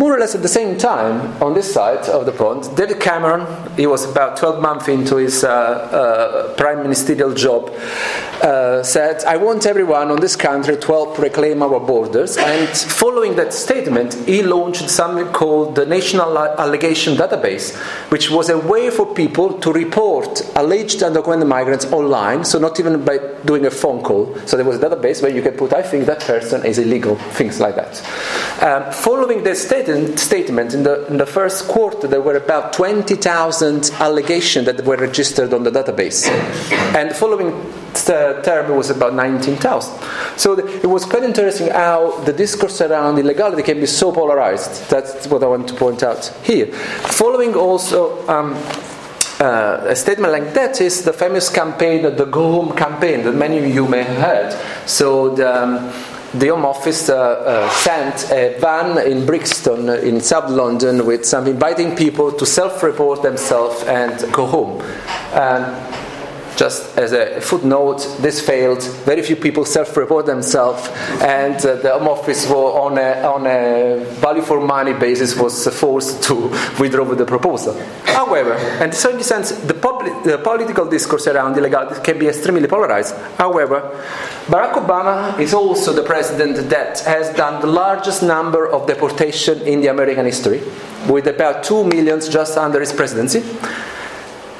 More 0.00 0.16
or 0.16 0.18
less 0.18 0.34
at 0.34 0.40
the 0.40 0.48
same 0.48 0.78
time, 0.78 1.30
on 1.42 1.52
this 1.52 1.70
side 1.70 2.08
of 2.08 2.24
the 2.24 2.32
pond, 2.32 2.74
David 2.74 2.98
Cameron, 3.00 3.44
he 3.76 3.86
was 3.86 4.10
about 4.10 4.34
12 4.38 4.62
months 4.62 4.88
into 4.88 5.16
his 5.16 5.44
uh, 5.44 5.50
uh, 5.50 6.54
prime 6.54 6.78
ministerial 6.82 7.34
job, 7.34 7.68
uh, 8.40 8.82
said, 8.82 9.22
I 9.24 9.36
want 9.36 9.66
everyone 9.66 10.10
on 10.10 10.18
this 10.18 10.36
country 10.36 10.78
to 10.78 10.86
help 10.86 11.18
reclaim 11.18 11.62
our 11.62 11.78
borders. 11.78 12.38
And 12.38 12.66
following 12.70 13.36
that 13.36 13.52
statement, 13.52 14.14
he 14.26 14.42
launched 14.42 14.88
something 14.88 15.26
called 15.34 15.74
the 15.74 15.84
National 15.84 16.38
Allegation 16.38 17.14
Database, 17.16 17.76
which 18.10 18.30
was 18.30 18.48
a 18.48 18.56
way 18.56 18.88
for 18.88 19.04
people 19.14 19.58
to 19.58 19.70
report 19.70 20.40
alleged 20.56 21.00
undocumented 21.00 21.46
migrants 21.46 21.84
online, 21.92 22.46
so 22.46 22.58
not 22.58 22.80
even 22.80 23.04
by 23.04 23.18
doing 23.44 23.66
a 23.66 23.70
phone 23.70 24.02
call. 24.02 24.34
So 24.46 24.56
there 24.56 24.64
was 24.64 24.78
a 24.78 24.88
database 24.88 25.20
where 25.20 25.30
you 25.30 25.42
could 25.42 25.58
put, 25.58 25.74
I 25.74 25.82
think 25.82 26.06
that 26.06 26.20
person 26.20 26.64
is 26.64 26.78
illegal, 26.78 27.16
things 27.16 27.60
like 27.60 27.76
that. 27.76 28.00
Um, 28.62 28.90
following 28.92 29.42
that 29.44 29.58
statement, 29.58 29.89
statement 30.16 30.74
in, 30.74 30.82
the, 30.82 31.06
in 31.06 31.16
the 31.16 31.26
first 31.26 31.68
quarter, 31.68 32.06
there 32.06 32.20
were 32.20 32.36
about 32.36 32.72
20,000 32.72 33.90
allegations 34.00 34.66
that 34.66 34.84
were 34.84 34.96
registered 34.96 35.52
on 35.52 35.62
the 35.62 35.70
database. 35.70 36.28
And 36.94 37.14
following 37.14 37.50
the 38.06 38.40
term, 38.44 38.76
was 38.76 38.90
about 38.90 39.14
19,000. 39.14 40.38
So 40.38 40.58
it 40.58 40.86
was 40.86 41.04
quite 41.04 41.22
interesting 41.22 41.68
how 41.68 42.20
the 42.24 42.32
discourse 42.32 42.80
around 42.80 43.18
illegality 43.18 43.62
can 43.62 43.80
be 43.80 43.86
so 43.86 44.12
polarized. 44.12 44.88
That's 44.90 45.26
what 45.26 45.42
I 45.42 45.46
want 45.46 45.68
to 45.68 45.74
point 45.74 46.02
out 46.02 46.26
here. 46.42 46.66
Following 46.66 47.54
also 47.54 48.26
um, 48.28 48.54
uh, 49.40 49.86
a 49.88 49.96
statement 49.96 50.32
like 50.32 50.52
that 50.54 50.80
is 50.80 51.02
the 51.02 51.12
famous 51.12 51.48
campaign, 51.48 52.02
the 52.02 52.26
Go 52.26 52.52
Home 52.52 52.76
campaign, 52.76 53.22
that 53.24 53.32
many 53.32 53.58
of 53.58 53.66
you 53.74 53.88
may 53.88 54.02
have 54.02 54.16
heard. 54.16 54.88
So 54.88 55.34
the, 55.34 55.62
um, 55.62 55.92
the 56.34 56.48
Home 56.48 56.64
Office 56.64 57.08
uh, 57.08 57.16
uh, 57.16 57.70
sent 57.70 58.30
a 58.30 58.56
van 58.60 59.04
in 59.04 59.26
Brixton, 59.26 59.88
in 59.88 60.20
South 60.20 60.48
London, 60.50 61.04
with 61.04 61.24
some 61.26 61.46
inviting 61.46 61.96
people 61.96 62.30
to 62.32 62.46
self-report 62.46 63.22
themselves 63.22 63.82
and 63.84 64.32
go 64.32 64.46
home. 64.46 64.80
Um, 65.32 65.99
just 66.60 66.98
as 66.98 67.12
a 67.12 67.40
footnote, 67.40 68.00
this 68.20 68.38
failed. 68.38 68.82
Very 69.06 69.22
few 69.22 69.34
people 69.34 69.64
self-report 69.64 70.26
themselves, 70.26 70.86
and 71.22 71.56
uh, 71.64 71.76
the 71.76 71.90
Home 71.90 72.06
Office, 72.06 72.50
on 72.50 72.98
a, 72.98 73.10
on 73.22 73.46
a 73.46 74.04
value 74.20 74.42
for 74.42 74.60
money 74.60 74.92
basis, 74.92 75.34
was 75.34 75.66
forced 75.68 76.22
to 76.24 76.34
withdraw 76.78 77.06
the 77.14 77.24
proposal. 77.24 77.72
However, 78.04 78.52
and 78.82 78.92
in 78.92 79.16
the 79.16 79.24
sense, 79.24 79.52
the, 79.52 79.72
the 80.24 80.38
political 80.44 80.84
discourse 80.84 81.26
around 81.28 81.56
illegality 81.56 81.98
can 82.02 82.18
be 82.18 82.28
extremely 82.28 82.68
polarized. 82.68 83.16
However, 83.38 83.80
Barack 84.46 84.74
Obama 84.74 85.40
is 85.40 85.54
also 85.54 85.94
the 85.94 86.02
president 86.02 86.68
that 86.68 87.00
has 87.00 87.34
done 87.36 87.62
the 87.62 87.68
largest 87.68 88.22
number 88.22 88.68
of 88.68 88.86
deportation 88.86 89.62
in 89.62 89.80
the 89.80 89.86
American 89.86 90.26
history, 90.26 90.60
with 91.08 91.26
about 91.26 91.64
two 91.64 91.84
millions 91.84 92.28
just 92.28 92.58
under 92.58 92.80
his 92.80 92.92
presidency. 92.92 93.42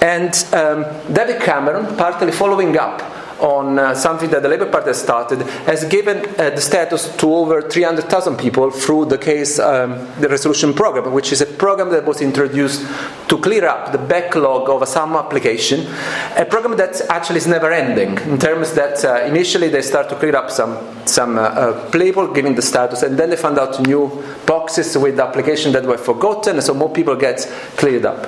And 0.00 0.32
um, 0.54 0.84
David 1.12 1.42
Cameron, 1.42 1.96
partly 1.96 2.32
following 2.32 2.76
up 2.78 3.02
on 3.40 3.78
uh, 3.78 3.94
something 3.94 4.30
that 4.30 4.42
the 4.42 4.48
Labour 4.48 4.66
Party 4.66 4.88
has 4.88 5.02
started, 5.02 5.40
has 5.66 5.84
given 5.84 6.18
uh, 6.38 6.50
the 6.50 6.60
status 6.60 7.14
to 7.16 7.34
over 7.34 7.62
300,000 7.62 8.36
people 8.36 8.70
through 8.70 9.06
the 9.06 9.18
case, 9.18 9.58
um, 9.58 9.92
the 10.20 10.28
resolution 10.28 10.74
program, 10.74 11.12
which 11.12 11.32
is 11.32 11.40
a 11.40 11.46
program 11.46 11.90
that 11.90 12.04
was 12.04 12.20
introduced 12.20 12.86
to 13.28 13.38
clear 13.38 13.66
up 13.66 13.92
the 13.92 13.98
backlog 13.98 14.68
of 14.68 14.82
asylum 14.82 15.16
application, 15.16 15.86
a 16.36 16.44
program 16.44 16.76
that 16.76 17.00
actually 17.08 17.38
is 17.38 17.46
never 17.46 17.72
ending 17.72 18.16
in 18.30 18.38
terms 18.38 18.72
that 18.74 19.04
uh, 19.04 19.24
initially 19.24 19.68
they 19.68 19.82
start 19.82 20.08
to 20.08 20.16
clear 20.16 20.36
up 20.36 20.50
some 20.50 20.78
some 21.06 21.38
uh, 21.38 21.42
uh, 21.42 21.90
people 21.90 22.32
giving 22.32 22.54
the 22.54 22.62
status, 22.62 23.02
and 23.02 23.18
then 23.18 23.30
they 23.30 23.36
found 23.36 23.58
out 23.58 23.80
new 23.86 24.22
boxes 24.46 24.96
with 24.96 25.16
the 25.16 25.24
application 25.24 25.72
that 25.72 25.84
were 25.84 25.98
forgotten, 25.98 26.56
and 26.56 26.62
so 26.62 26.74
more 26.74 26.90
people 26.90 27.16
get 27.16 27.40
cleared 27.76 28.04
up. 28.04 28.26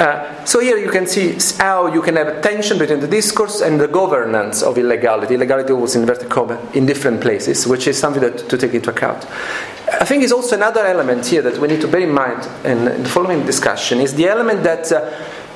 Uh, 0.00 0.44
so 0.46 0.60
here 0.60 0.78
you 0.78 0.90
can 0.90 1.06
see 1.06 1.36
how 1.58 1.86
you 1.86 2.00
can 2.00 2.16
have 2.16 2.28
a 2.28 2.40
tension 2.40 2.78
between 2.78 3.00
the 3.00 3.06
discourse 3.06 3.60
and 3.60 3.78
the 3.78 3.86
governance 3.86 4.62
of 4.62 4.78
illegality. 4.78 5.34
Illegality 5.34 5.74
was 5.74 5.94
inverted 5.94 6.30
comma 6.30 6.58
in 6.72 6.86
different 6.86 7.20
places, 7.20 7.66
which 7.66 7.86
is 7.86 7.98
something 7.98 8.22
that 8.22 8.48
to 8.48 8.56
take 8.56 8.72
into 8.72 8.88
account. 8.88 9.26
I 10.00 10.06
think 10.06 10.22
is 10.22 10.32
also 10.32 10.56
another 10.56 10.86
element 10.86 11.26
here 11.26 11.42
that 11.42 11.58
we 11.58 11.68
need 11.68 11.82
to 11.82 11.88
bear 11.88 12.00
in 12.00 12.12
mind 12.12 12.48
in, 12.64 13.02
the 13.02 13.08
following 13.10 13.44
discussion 13.44 14.00
is 14.00 14.14
the 14.14 14.26
element 14.26 14.62
that 14.62 14.90
uh, 14.90 15.10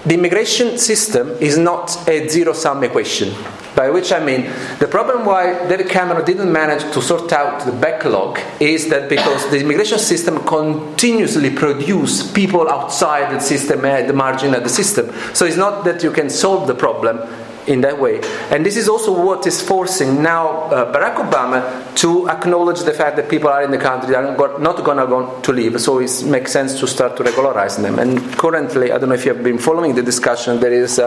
the 0.07 0.15
immigration 0.15 0.79
system 0.79 1.31
is 1.41 1.57
not 1.57 2.09
a 2.09 2.29
zero-sum 2.29 2.85
equation. 2.85 3.35
By 3.75 3.91
which 3.91 4.13
I 4.13 4.25
mean, 4.25 4.53
the 4.79 4.87
problem 4.87 5.25
why 5.25 5.67
David 5.67 5.89
Cameron 5.89 6.25
didn't 6.25 6.53
manage 6.53 6.83
to 6.93 7.03
sort 7.03 7.33
out 7.33 7.65
the 7.65 7.73
backlog 7.73 8.39
is 8.61 8.89
that 8.91 9.09
because 9.09 9.51
the 9.51 9.61
immigration 9.61 9.99
system 9.99 10.45
continuously 10.45 11.51
produces 11.51 12.31
people 12.31 12.69
outside 12.69 13.35
the 13.35 13.41
system 13.41 13.85
at 13.85 14.07
the 14.07 14.13
margin 14.13 14.55
of 14.55 14.63
the 14.63 14.69
system. 14.69 15.13
So 15.35 15.45
it's 15.45 15.57
not 15.57 15.85
that 15.87 16.03
you 16.05 16.13
can 16.13 16.31
solve 16.31 16.69
the 16.69 16.75
problem, 16.75 17.19
in 17.66 17.80
that 17.80 17.99
way. 17.99 18.21
And 18.50 18.64
this 18.64 18.76
is 18.76 18.88
also 18.88 19.12
what 19.12 19.47
is 19.47 19.61
forcing 19.61 20.23
now 20.23 20.49
uh, 20.64 20.92
Barack 20.92 21.16
Obama 21.16 21.94
to 21.97 22.28
acknowledge 22.28 22.80
the 22.83 22.92
fact 22.92 23.16
that 23.16 23.28
people 23.28 23.49
are 23.49 23.62
in 23.62 23.71
the 23.71 23.78
country 23.78 24.11
that 24.11 24.38
are 24.38 24.59
not 24.59 24.85
going 24.85 24.99
to 24.99 25.06
go 25.06 25.40
to 25.40 25.52
leave. 25.52 25.80
So 25.80 26.00
it 26.00 26.25
makes 26.25 26.52
sense 26.52 26.78
to 26.80 26.87
start 26.87 27.16
to 27.16 27.25
regularize 27.25 27.76
them. 27.76 27.99
And 27.99 28.21
currently, 28.37 28.92
I 28.92 28.99
don't 28.99 29.09
know 29.09 29.14
if 29.14 29.25
you 29.25 29.33
have 29.35 29.42
been 29.42 29.59
following 29.59 29.94
the 29.94 30.02
discussion, 30.02 30.61
there 30.61 30.73
is 30.73 30.99
uh, 30.99 31.06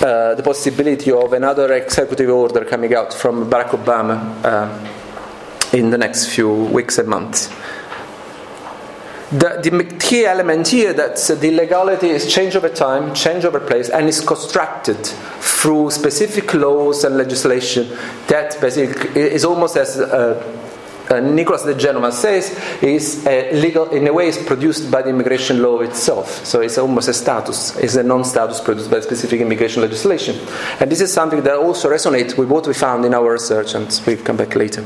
uh, 0.00 0.34
the 0.34 0.42
possibility 0.42 1.12
of 1.12 1.32
another 1.32 1.72
executive 1.72 2.30
order 2.30 2.64
coming 2.64 2.94
out 2.94 3.12
from 3.12 3.50
Barack 3.50 3.70
Obama 3.70 4.44
uh, 4.44 5.76
in 5.76 5.90
the 5.90 5.98
next 5.98 6.28
few 6.34 6.52
weeks 6.52 6.98
and 6.98 7.08
months. 7.08 7.50
The, 9.38 9.60
the, 9.62 9.96
key 9.98 10.24
element 10.24 10.68
here 10.68 10.94
that 10.94 11.16
the 11.40 11.50
legality 11.50 12.08
is 12.08 12.32
change 12.32 12.56
over 12.56 12.70
time, 12.70 13.12
change 13.12 13.44
over 13.44 13.60
place, 13.60 13.90
and 13.90 14.08
is 14.08 14.20
constructed 14.20 15.04
through 15.04 15.90
specific 15.90 16.54
laws 16.54 17.04
and 17.04 17.18
legislation 17.18 17.88
that 18.28 18.58
basically 18.60 19.20
is 19.20 19.44
almost 19.44 19.76
as 19.76 19.98
uh, 19.98 20.40
uh, 21.10 21.20
Nicholas 21.20 21.64
de 21.64 21.74
Genova 21.74 22.10
says, 22.12 22.50
is 22.82 23.24
legal 23.52 23.90
in 23.90 24.06
a 24.06 24.12
way 24.12 24.28
is 24.28 24.38
produced 24.38 24.90
by 24.90 25.02
the 25.02 25.10
immigration 25.10 25.62
law 25.62 25.80
itself. 25.80 26.44
So 26.46 26.60
it's 26.62 26.78
almost 26.78 27.08
a 27.08 27.14
status, 27.14 27.76
it's 27.76 27.96
a 27.96 28.02
non-status 28.02 28.60
produced 28.60 28.90
by 28.90 29.00
specific 29.00 29.40
immigration 29.40 29.82
legislation. 29.82 30.36
And 30.80 30.90
this 30.90 31.00
is 31.00 31.12
something 31.12 31.42
that 31.42 31.56
also 31.56 31.90
resonates 31.90 32.38
with 32.38 32.48
what 32.48 32.66
we 32.66 32.74
found 32.74 33.04
in 33.04 33.12
our 33.12 33.32
research, 33.32 33.74
and 33.74 34.00
we'll 34.06 34.22
come 34.22 34.36
back 34.36 34.54
later. 34.56 34.84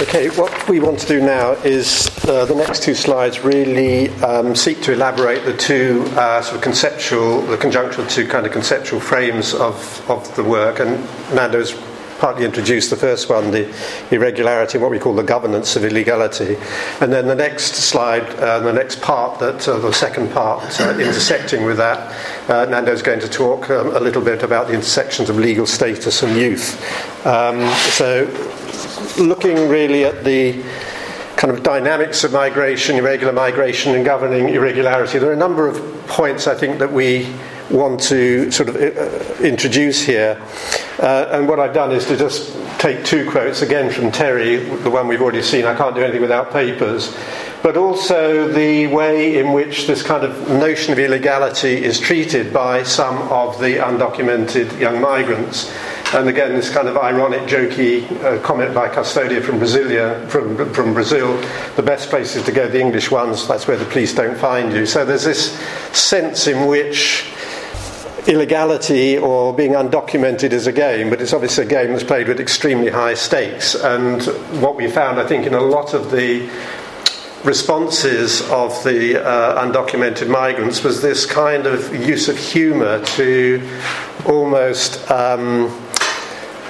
Okay, 0.00 0.28
what 0.38 0.68
we 0.68 0.78
want 0.78 0.96
to 1.00 1.08
do 1.08 1.20
now 1.20 1.54
is 1.64 2.08
uh, 2.24 2.44
the 2.44 2.54
next 2.54 2.84
two 2.84 2.94
slides 2.94 3.40
really 3.40 4.10
um, 4.22 4.54
seek 4.54 4.80
to 4.82 4.92
elaborate 4.92 5.44
the 5.44 5.56
two 5.56 6.04
uh, 6.12 6.40
sort 6.40 6.54
of 6.54 6.62
conceptual, 6.62 7.42
the 7.42 7.56
conjunctural 7.56 8.08
two 8.08 8.24
kind 8.24 8.46
of 8.46 8.52
conceptual 8.52 9.00
frames 9.00 9.54
of, 9.54 10.08
of 10.08 10.32
the 10.36 10.44
work. 10.44 10.78
And 10.78 11.04
Nando's 11.34 11.72
partly 12.18 12.44
introduced 12.44 12.90
the 12.90 12.96
first 12.96 13.28
one, 13.28 13.50
the 13.50 13.72
irregularity, 14.10 14.76
what 14.78 14.90
we 14.90 14.98
call 14.98 15.14
the 15.14 15.22
governance 15.22 15.76
of 15.76 15.84
illegality. 15.84 16.56
And 17.00 17.12
then 17.12 17.26
the 17.26 17.34
next 17.34 17.74
slide, 17.74 18.28
uh, 18.36 18.58
the 18.60 18.72
next 18.72 19.00
part, 19.00 19.38
that 19.38 19.66
uh, 19.68 19.78
the 19.78 19.92
second 19.92 20.32
part, 20.32 20.80
uh, 20.80 20.90
intersecting 20.98 21.64
with 21.64 21.76
that, 21.76 22.14
uh, 22.50 22.64
Nando's 22.66 23.02
going 23.02 23.20
to 23.20 23.28
talk 23.28 23.70
um, 23.70 23.94
a 23.96 24.00
little 24.00 24.22
bit 24.22 24.42
about 24.42 24.66
the 24.66 24.74
intersections 24.74 25.30
of 25.30 25.36
legal 25.36 25.66
status 25.66 26.22
and 26.22 26.36
youth. 26.36 26.74
Um, 27.24 27.68
so 27.92 28.24
looking 29.18 29.68
really 29.68 30.04
at 30.04 30.24
the 30.24 30.62
kind 31.36 31.52
of 31.52 31.62
dynamics 31.62 32.24
of 32.24 32.32
migration, 32.32 32.96
irregular 32.96 33.32
migration, 33.32 33.94
and 33.94 34.04
governing 34.04 34.48
irregularity, 34.48 35.20
there 35.20 35.30
are 35.30 35.34
a 35.34 35.36
number 35.36 35.68
of 35.68 35.76
points 36.08 36.48
I 36.48 36.54
think 36.56 36.80
that 36.80 36.92
we 36.92 37.32
want 37.70 38.00
to 38.00 38.50
sort 38.50 38.68
of 38.68 38.76
uh, 38.76 39.42
introduce 39.42 40.02
here. 40.02 40.40
Uh, 40.98 41.28
and 41.30 41.48
what 41.48 41.60
I've 41.60 41.74
done 41.74 41.92
is 41.92 42.06
to 42.06 42.16
just 42.16 42.56
take 42.78 43.04
two 43.04 43.30
quotes 43.30 43.62
again 43.62 43.90
from 43.90 44.10
Terry, 44.10 44.56
the 44.56 44.90
one 44.90 45.08
we've 45.08 45.20
already 45.20 45.42
seen, 45.42 45.64
I 45.64 45.76
can't 45.76 45.94
do 45.94 46.02
anything 46.02 46.22
without 46.22 46.52
papers, 46.52 47.16
but 47.62 47.76
also 47.76 48.48
the 48.48 48.86
way 48.86 49.38
in 49.38 49.52
which 49.52 49.86
this 49.86 50.02
kind 50.02 50.24
of 50.24 50.48
notion 50.48 50.92
of 50.92 50.98
illegality 50.98 51.84
is 51.84 51.98
treated 51.98 52.52
by 52.52 52.84
some 52.84 53.16
of 53.30 53.58
the 53.60 53.76
undocumented 53.76 54.78
young 54.78 55.00
migrants. 55.00 55.72
And 56.14 56.28
again, 56.28 56.54
this 56.54 56.70
kind 56.70 56.88
of 56.88 56.96
ironic, 56.96 57.42
jokey 57.42 58.10
uh, 58.22 58.40
comment 58.42 58.74
by 58.74 58.88
Custodia 58.88 59.42
from 59.42 59.60
Brasilia, 59.60 60.26
from, 60.28 60.72
from 60.72 60.94
Brazil, 60.94 61.36
the 61.76 61.82
best 61.82 62.08
places 62.08 62.44
to 62.44 62.52
go, 62.52 62.66
the 62.66 62.80
English 62.80 63.10
ones, 63.10 63.46
that's 63.46 63.66
where 63.68 63.76
the 63.76 63.84
police 63.84 64.14
don't 64.14 64.38
find 64.38 64.72
you. 64.72 64.86
So 64.86 65.04
there's 65.04 65.24
this 65.24 65.52
sense 65.92 66.46
in 66.46 66.66
which 66.66 67.30
illegality 68.28 69.16
or 69.16 69.54
being 69.54 69.72
undocumented 69.72 70.52
is 70.52 70.66
a 70.66 70.72
game, 70.72 71.08
but 71.08 71.20
it's 71.20 71.32
obviously 71.32 71.64
a 71.64 71.68
game 71.68 71.90
that's 71.90 72.04
played 72.04 72.28
with 72.28 72.38
extremely 72.38 72.90
high 72.90 73.14
stakes. 73.14 73.74
And 73.74 74.22
what 74.62 74.76
we 74.76 74.88
found, 74.88 75.18
I 75.18 75.26
think, 75.26 75.46
in 75.46 75.54
a 75.54 75.60
lot 75.60 75.94
of 75.94 76.10
the 76.10 76.48
responses 77.42 78.42
of 78.50 78.84
the 78.84 79.24
uh, 79.24 79.64
undocumented 79.64 80.28
migrants 80.28 80.84
was 80.84 81.00
this 81.00 81.24
kind 81.24 81.66
of 81.66 81.94
use 81.94 82.28
of 82.28 82.36
humour 82.36 83.02
to 83.16 83.66
almost. 84.26 85.10
Um, 85.10 85.74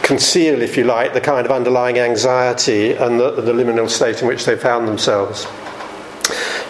conceal, 0.08 0.62
if 0.62 0.78
you 0.78 0.84
like, 0.84 1.12
the 1.12 1.20
kind 1.20 1.44
of 1.44 1.52
underlying 1.52 1.98
anxiety 1.98 2.94
and 2.94 3.20
the, 3.20 3.30
the 3.30 3.52
liminal 3.52 3.90
state 3.90 4.22
in 4.22 4.26
which 4.26 4.46
they 4.46 4.56
found 4.56 4.88
themselves. 4.88 5.46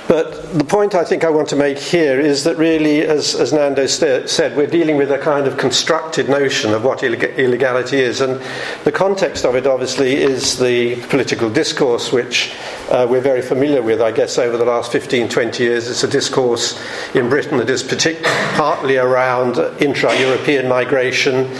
But 0.08 0.58
the 0.58 0.64
point 0.64 0.94
I 0.94 1.04
think 1.04 1.22
I 1.22 1.28
want 1.28 1.50
to 1.50 1.56
make 1.56 1.76
here 1.78 2.18
is 2.18 2.42
that 2.44 2.56
really, 2.56 3.02
as, 3.02 3.34
as 3.34 3.52
Nando 3.52 3.84
st- 3.84 4.30
said, 4.30 4.56
we're 4.56 4.66
dealing 4.66 4.96
with 4.96 5.10
a 5.12 5.18
kind 5.18 5.46
of 5.46 5.58
constructed 5.58 6.30
notion 6.30 6.72
of 6.72 6.82
what 6.82 7.00
illeg- 7.00 7.36
illegality 7.36 7.98
is. 7.98 8.22
And 8.22 8.40
the 8.84 8.90
context 8.92 9.44
of 9.44 9.54
it, 9.54 9.66
obviously, 9.66 10.14
is 10.16 10.58
the 10.58 10.96
political 11.08 11.50
discourse, 11.50 12.10
which 12.10 12.54
uh, 12.90 13.06
we're 13.08 13.20
very 13.20 13.42
familiar 13.42 13.82
with, 13.82 14.00
I 14.00 14.10
guess, 14.10 14.38
over 14.38 14.56
the 14.56 14.64
last 14.64 14.92
15, 14.92 15.28
20 15.28 15.62
years. 15.62 15.90
It's 15.90 16.04
a 16.04 16.08
discourse 16.08 16.82
in 17.14 17.28
Britain 17.28 17.58
that 17.58 17.68
is 17.68 17.82
partic- 17.82 18.22
partly 18.56 18.96
around 18.96 19.58
intra 19.82 20.18
European 20.18 20.68
migration. 20.68 21.50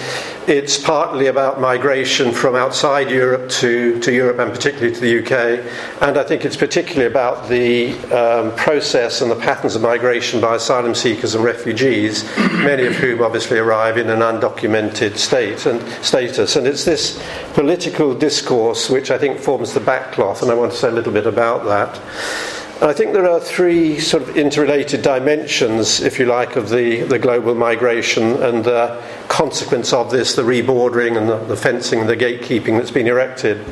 It's 0.49 0.79
partly 0.79 1.27
about 1.27 1.61
migration 1.61 2.33
from 2.33 2.57
outside 2.57 3.11
Europe 3.11 3.51
to, 3.51 4.01
to 4.01 4.11
Europe 4.11 4.39
and 4.39 4.51
particularly 4.51 4.95
to 4.95 5.01
the 5.03 5.19
UK. 5.19 5.61
And 6.01 6.17
I 6.17 6.23
think 6.23 6.47
it's 6.47 6.57
particularly 6.57 7.05
about 7.05 7.51
the 7.51 7.93
um, 8.11 8.57
process 8.57 9.21
and 9.21 9.31
the 9.31 9.37
patterns 9.37 9.77
of 9.77 9.83
migration 9.83 10.41
by 10.41 10.55
asylum 10.55 10.95
seekers 10.95 11.35
and 11.35 11.45
refugees, 11.45 12.25
many 12.65 12.87
of 12.87 12.95
whom 12.95 13.21
obviously 13.21 13.59
arrive 13.59 13.99
in 13.99 14.09
an 14.09 14.21
undocumented 14.21 15.19
state 15.19 15.67
and 15.67 15.87
status. 16.03 16.57
And 16.57 16.67
it's 16.67 16.87
this 16.87 17.23
political 17.53 18.15
discourse 18.15 18.89
which 18.89 19.11
I 19.11 19.19
think 19.19 19.41
forms 19.41 19.75
the 19.75 19.81
backcloth, 19.81 20.41
and 20.41 20.51
I 20.51 20.55
want 20.55 20.73
to 20.73 20.79
say 20.79 20.89
a 20.89 20.93
little 20.93 21.13
bit 21.13 21.27
about 21.27 21.67
that. 21.67 22.58
I 22.81 22.93
think 22.93 23.13
there 23.13 23.29
are 23.29 23.41
three 23.41 23.99
sort 23.99 24.23
of 24.23 24.37
interrelated 24.37 25.03
dimensions, 25.03 26.01
if 26.01 26.21
you 26.21 26.27
like, 26.27 26.55
of 26.55 26.69
the, 26.69 27.03
the 27.03 27.19
global 27.19 27.57
migration 27.57 28.41
and 28.41 28.65
the 28.65 29.03
consequence 29.27 29.93
of 29.93 30.13
this, 30.13 30.37
the 30.37 30.43
rebordering 30.43 31.19
and 31.19 31.29
the, 31.29 31.39
the 31.47 31.57
fencing 31.57 31.99
and 31.99 32.09
the 32.09 32.17
gatekeeping 32.17 32.79
that's 32.79 32.93
been 32.93 33.09
erected. 33.09 33.67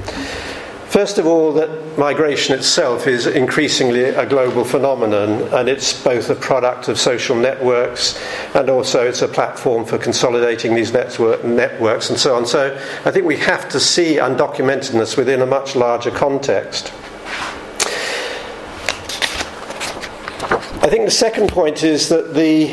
First 0.88 1.18
of 1.18 1.26
all, 1.26 1.52
that 1.52 1.96
migration 1.96 2.58
itself 2.58 3.06
is 3.06 3.28
increasingly 3.28 4.04
a 4.06 4.26
global 4.26 4.64
phenomenon, 4.64 5.42
and 5.54 5.68
it's 5.68 6.02
both 6.02 6.28
a 6.28 6.34
product 6.34 6.88
of 6.88 6.98
social 6.98 7.36
networks 7.36 8.20
and 8.56 8.68
also 8.68 9.06
it's 9.06 9.22
a 9.22 9.28
platform 9.28 9.84
for 9.84 9.98
consolidating 9.98 10.74
these 10.74 10.92
network, 10.92 11.44
networks 11.44 12.10
and 12.10 12.18
so 12.18 12.34
on. 12.34 12.44
So 12.44 12.76
I 13.04 13.12
think 13.12 13.24
we 13.24 13.36
have 13.36 13.68
to 13.68 13.78
see 13.78 14.16
undocumentedness 14.16 15.16
within 15.16 15.42
a 15.42 15.46
much 15.46 15.76
larger 15.76 16.10
context. 16.10 16.92
I 20.86 20.88
think 20.88 21.04
the 21.04 21.10
second 21.10 21.48
point 21.48 21.82
is 21.82 22.10
that 22.10 22.32
the 22.32 22.66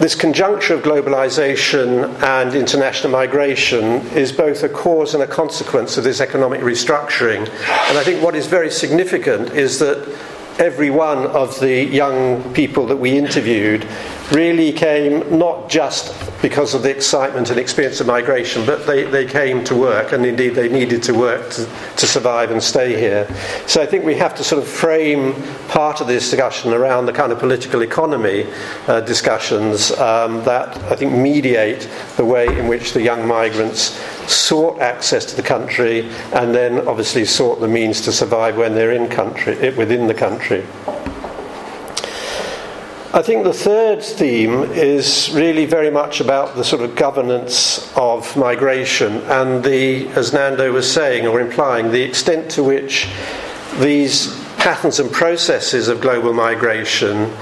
this 0.00 0.16
conjuncture 0.16 0.74
of 0.74 0.82
globalization 0.82 2.12
and 2.24 2.54
international 2.56 3.12
migration 3.12 4.04
is 4.16 4.32
both 4.32 4.64
a 4.64 4.68
cause 4.68 5.14
and 5.14 5.22
a 5.22 5.28
consequence 5.28 5.96
of 5.96 6.02
this 6.02 6.20
economic 6.20 6.60
restructuring. 6.60 7.48
And 7.88 7.98
I 7.98 8.02
think 8.02 8.20
what 8.20 8.34
is 8.34 8.48
very 8.48 8.72
significant 8.72 9.50
is 9.50 9.78
that 9.78 10.08
every 10.58 10.90
one 10.90 11.24
of 11.28 11.60
the 11.60 11.84
young 11.84 12.52
people 12.52 12.88
that 12.88 12.96
we 12.96 13.16
interviewed 13.16 13.86
really 14.32 14.72
came 14.72 15.38
not 15.38 15.68
just 15.68 16.14
because 16.40 16.74
of 16.74 16.82
the 16.82 16.90
excitement 16.90 17.50
and 17.50 17.58
experience 17.58 18.00
of 18.00 18.06
migration, 18.06 18.64
but 18.64 18.86
they, 18.86 19.04
they 19.04 19.26
came 19.26 19.62
to 19.64 19.76
work, 19.76 20.12
and 20.12 20.24
indeed 20.24 20.50
they 20.50 20.68
needed 20.68 21.02
to 21.02 21.12
work 21.12 21.50
to, 21.50 21.68
to 21.96 22.06
survive 22.06 22.50
and 22.50 22.62
stay 22.62 22.98
here. 22.98 23.26
So 23.66 23.82
I 23.82 23.86
think 23.86 24.04
we 24.04 24.14
have 24.16 24.34
to 24.36 24.44
sort 24.44 24.62
of 24.62 24.68
frame 24.68 25.34
part 25.68 26.00
of 26.00 26.06
this 26.06 26.30
discussion 26.30 26.72
around 26.72 27.06
the 27.06 27.12
kind 27.12 27.32
of 27.32 27.38
political 27.38 27.82
economy 27.82 28.46
uh, 28.86 29.00
discussions 29.00 29.90
um, 29.92 30.42
that 30.44 30.76
I 30.84 30.96
think 30.96 31.12
mediate 31.12 31.88
the 32.16 32.24
way 32.24 32.46
in 32.46 32.68
which 32.68 32.92
the 32.92 33.02
young 33.02 33.26
migrants 33.26 34.00
sought 34.30 34.80
access 34.80 35.24
to 35.26 35.36
the 35.36 35.42
country 35.42 36.08
and 36.32 36.54
then 36.54 36.86
obviously 36.88 37.24
sought 37.24 37.60
the 37.60 37.68
means 37.68 38.00
to 38.02 38.12
survive 38.12 38.56
when 38.56 38.74
they're 38.74 38.92
in 38.92 39.08
country, 39.08 39.54
within 39.70 40.06
the 40.06 40.14
country. 40.14 40.64
I 43.14 43.22
think 43.22 43.44
the 43.44 43.52
third 43.52 44.02
theme 44.02 44.64
is 44.72 45.30
really 45.32 45.66
very 45.66 45.88
much 45.88 46.18
about 46.20 46.56
the 46.56 46.64
sort 46.64 46.82
of 46.82 46.96
governance 46.96 47.96
of 47.96 48.36
migration 48.36 49.18
and 49.30 49.62
the, 49.62 50.08
as 50.16 50.32
Nando 50.32 50.72
was 50.72 50.92
saying 50.92 51.24
or 51.24 51.40
implying, 51.40 51.92
the 51.92 52.02
extent 52.02 52.50
to 52.50 52.64
which 52.64 53.08
these 53.78 54.36
patterns 54.56 54.98
and 54.98 55.12
processes 55.12 55.86
of 55.86 56.00
global 56.00 56.32
migration 56.32 57.32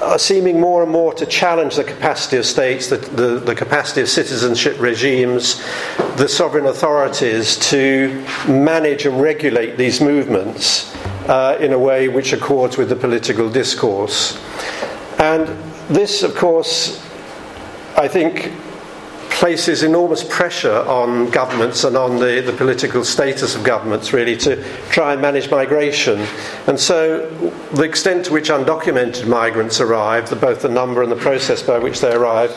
are 0.00 0.18
seeming 0.18 0.60
more 0.60 0.84
and 0.84 0.92
more 0.92 1.12
to 1.14 1.26
challenge 1.26 1.74
the 1.74 1.82
capacity 1.82 2.36
of 2.36 2.46
states, 2.46 2.88
the, 2.88 2.98
the, 2.98 3.40
the, 3.40 3.54
capacity 3.56 4.00
of 4.00 4.08
citizenship 4.08 4.78
regimes, 4.78 5.60
the 6.18 6.28
sovereign 6.28 6.66
authorities 6.66 7.56
to 7.70 8.24
manage 8.46 9.06
and 9.06 9.20
regulate 9.20 9.76
these 9.76 10.00
movements 10.00 10.94
uh, 11.28 11.56
in 11.60 11.72
a 11.72 11.78
way 11.78 12.06
which 12.06 12.32
accords 12.32 12.76
with 12.76 12.88
the 12.88 12.96
political 12.96 13.50
discourse. 13.50 14.38
And 15.24 15.48
this, 15.88 16.22
of 16.22 16.34
course, 16.34 17.02
I 17.96 18.08
think 18.08 18.52
places 19.30 19.82
enormous 19.82 20.22
pressure 20.22 20.80
on 20.86 21.30
governments 21.30 21.82
and 21.84 21.96
on 21.96 22.18
the, 22.18 22.42
the 22.44 22.52
political 22.52 23.02
status 23.02 23.56
of 23.56 23.64
governments 23.64 24.12
really 24.12 24.36
to 24.36 24.62
try 24.90 25.14
and 25.14 25.22
manage 25.22 25.50
migration. 25.50 26.18
And 26.66 26.78
so 26.78 27.30
the 27.72 27.84
extent 27.84 28.26
to 28.26 28.34
which 28.34 28.50
undocumented 28.50 29.26
migrants 29.26 29.80
arrive, 29.80 30.28
the, 30.28 30.36
both 30.36 30.60
the 30.60 30.68
number 30.68 31.02
and 31.02 31.10
the 31.10 31.16
process 31.16 31.62
by 31.62 31.78
which 31.78 32.00
they 32.00 32.12
arrive, 32.12 32.52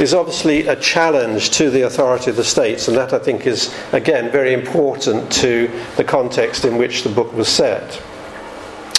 is 0.00 0.12
obviously 0.12 0.66
a 0.66 0.74
challenge 0.74 1.50
to 1.52 1.70
the 1.70 1.82
authority 1.82 2.30
of 2.30 2.36
the 2.36 2.42
states, 2.42 2.88
and 2.88 2.96
that 2.96 3.12
I 3.12 3.20
think 3.20 3.46
is 3.46 3.72
again 3.92 4.32
very 4.32 4.54
important 4.54 5.30
to 5.34 5.70
the 5.96 6.04
context 6.04 6.64
in 6.64 6.78
which 6.78 7.04
the 7.04 7.10
book 7.10 7.32
was 7.32 7.48
set 7.48 8.02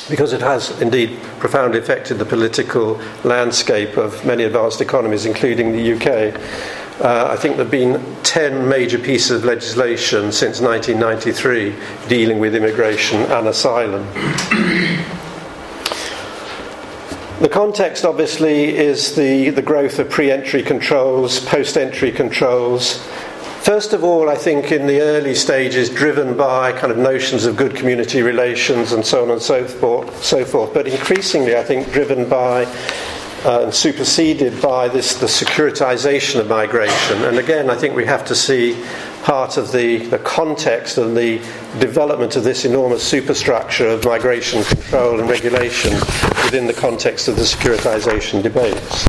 because 0.09 0.33
it 0.33 0.41
has 0.41 0.79
indeed 0.81 1.19
profoundly 1.39 1.79
affected 1.79 2.17
the 2.17 2.25
political 2.25 2.99
landscape 3.23 3.97
of 3.97 4.25
many 4.25 4.43
advanced 4.43 4.81
economies, 4.81 5.25
including 5.25 5.71
the 5.71 5.93
UK. 5.93 6.35
Uh, 7.01 7.31
I 7.31 7.37
think 7.37 7.55
there 7.55 7.63
have 7.63 7.71
been 7.71 8.03
10 8.23 8.67
major 8.67 8.99
pieces 8.99 9.31
of 9.31 9.45
legislation 9.45 10.31
since 10.31 10.59
1993 10.59 11.73
dealing 12.09 12.39
with 12.39 12.55
immigration 12.55 13.21
and 13.21 13.47
asylum. 13.47 14.05
The 17.39 17.47
context, 17.47 18.03
obviously, 18.03 18.75
is 18.75 19.15
the, 19.15 19.51
the 19.51 19.61
growth 19.61 19.97
of 19.99 20.09
pre 20.09 20.29
entry 20.29 20.61
controls, 20.61 21.39
post 21.39 21.77
entry 21.77 22.11
controls, 22.11 23.07
First 23.61 23.93
of 23.93 24.03
all, 24.03 24.29
I 24.29 24.35
think 24.35 24.71
in 24.71 24.87
the 24.87 25.01
early 25.01 25.35
stages, 25.35 25.89
driven 25.89 26.35
by 26.35 26.71
kind 26.71 26.91
of 26.91 26.97
notions 26.97 27.45
of 27.45 27.55
good 27.55 27.75
community 27.75 28.21
relations 28.21 28.93
and 28.93 29.05
so 29.05 29.23
on 29.23 29.31
and 29.31 29.41
so 29.41 29.65
forth, 29.65 30.23
so 30.23 30.43
forth. 30.43 30.73
but 30.73 30.87
increasingly, 30.87 31.55
I 31.55 31.63
think, 31.63 31.91
driven 31.91 32.27
by 32.27 32.65
uh, 33.45 33.63
and 33.63 33.73
superseded 33.73 34.61
by 34.61 34.87
this 34.87 35.15
the 35.15 35.27
securitization 35.27 36.39
of 36.39 36.47
migration. 36.47 37.23
And 37.23 37.37
again, 37.37 37.69
I 37.69 37.75
think 37.75 37.95
we 37.95 38.05
have 38.05 38.25
to 38.25 38.35
see 38.35 38.81
part 39.23 39.57
of 39.57 39.71
the, 39.71 39.97
the 40.07 40.19
context 40.19 40.97
and 40.97 41.15
the 41.15 41.37
development 41.79 42.35
of 42.35 42.43
this 42.43 42.65
enormous 42.65 43.03
superstructure 43.03 43.87
of 43.87 44.03
migration 44.03 44.63
control 44.63 45.19
and 45.19 45.29
regulation 45.29 45.93
within 46.43 46.65
the 46.65 46.73
context 46.73 47.27
of 47.27 47.35
the 47.35 47.43
securitization 47.43 48.41
debates. 48.41 49.07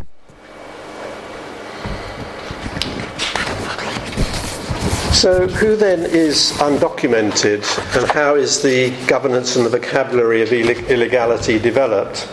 So, 5.12 5.46
who 5.48 5.76
then 5.76 6.00
is 6.00 6.52
undocumented, 6.60 7.62
and 8.00 8.10
how 8.10 8.36
is 8.36 8.62
the 8.62 8.90
governance 9.06 9.54
and 9.56 9.66
the 9.66 9.68
vocabulary 9.68 10.40
of 10.40 10.50
illegality 10.50 11.58
developed? 11.58 12.26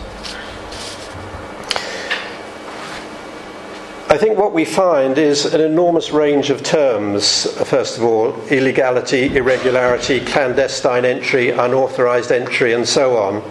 I 4.10 4.16
think 4.16 4.38
what 4.38 4.54
we 4.54 4.64
find 4.64 5.18
is 5.18 5.44
an 5.52 5.60
enormous 5.60 6.12
range 6.12 6.48
of 6.48 6.62
terms. 6.62 7.44
First 7.68 7.98
of 7.98 8.04
all, 8.04 8.34
illegality, 8.46 9.36
irregularity, 9.36 10.20
clandestine 10.20 11.04
entry, 11.04 11.50
unauthorized 11.50 12.32
entry, 12.32 12.72
and 12.72 12.88
so 12.88 13.18
on. 13.18 13.42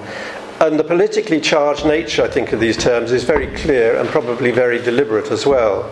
And 0.60 0.80
the 0.80 0.84
politically 0.84 1.40
charged 1.40 1.86
nature, 1.86 2.24
I 2.24 2.28
think, 2.28 2.54
of 2.54 2.60
these 2.60 2.76
terms 2.76 3.12
is 3.12 3.24
very 3.24 3.54
clear 3.56 3.98
and 4.00 4.10
probably 4.10 4.50
very 4.50 4.80
deliberate 4.82 5.30
as 5.32 5.46
well. 5.46 5.92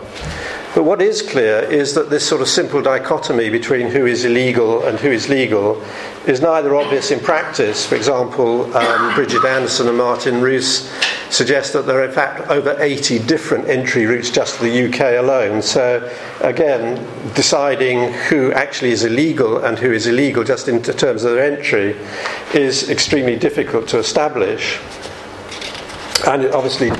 But 0.76 0.84
what 0.84 1.00
is 1.00 1.22
clear 1.22 1.60
is 1.60 1.94
that 1.94 2.10
this 2.10 2.28
sort 2.28 2.42
of 2.42 2.48
simple 2.48 2.82
dichotomy 2.82 3.48
between 3.48 3.88
who 3.88 4.04
is 4.04 4.26
illegal 4.26 4.84
and 4.84 4.98
who 4.98 5.08
is 5.08 5.26
legal 5.26 5.82
is 6.26 6.42
neither 6.42 6.76
obvious 6.76 7.10
in 7.10 7.18
practice. 7.18 7.86
For 7.86 7.94
example, 7.94 8.76
um, 8.76 9.14
Bridget 9.14 9.42
Anderson 9.42 9.88
and 9.88 9.96
Martin 9.96 10.34
Ruhs 10.34 10.86
suggest 11.32 11.72
that 11.72 11.86
there 11.86 12.00
are 12.00 12.04
in 12.04 12.12
fact 12.12 12.50
over 12.50 12.76
80 12.78 13.20
different 13.20 13.66
entry 13.70 14.04
routes 14.04 14.28
just 14.28 14.58
to 14.58 14.64
the 14.64 14.84
UK 14.86 15.18
alone. 15.18 15.62
So, 15.62 16.12
again, 16.42 16.96
deciding 17.34 18.12
who 18.12 18.52
actually 18.52 18.90
is 18.90 19.02
illegal 19.02 19.64
and 19.64 19.78
who 19.78 19.92
is 19.92 20.06
illegal 20.06 20.44
just 20.44 20.68
in 20.68 20.82
terms 20.82 21.24
of 21.24 21.36
their 21.36 21.56
entry 21.56 21.96
is 22.52 22.90
extremely 22.90 23.36
difficult 23.36 23.88
to 23.88 23.98
establish. 23.98 24.78
And 26.26 26.44
obviously 26.48 26.90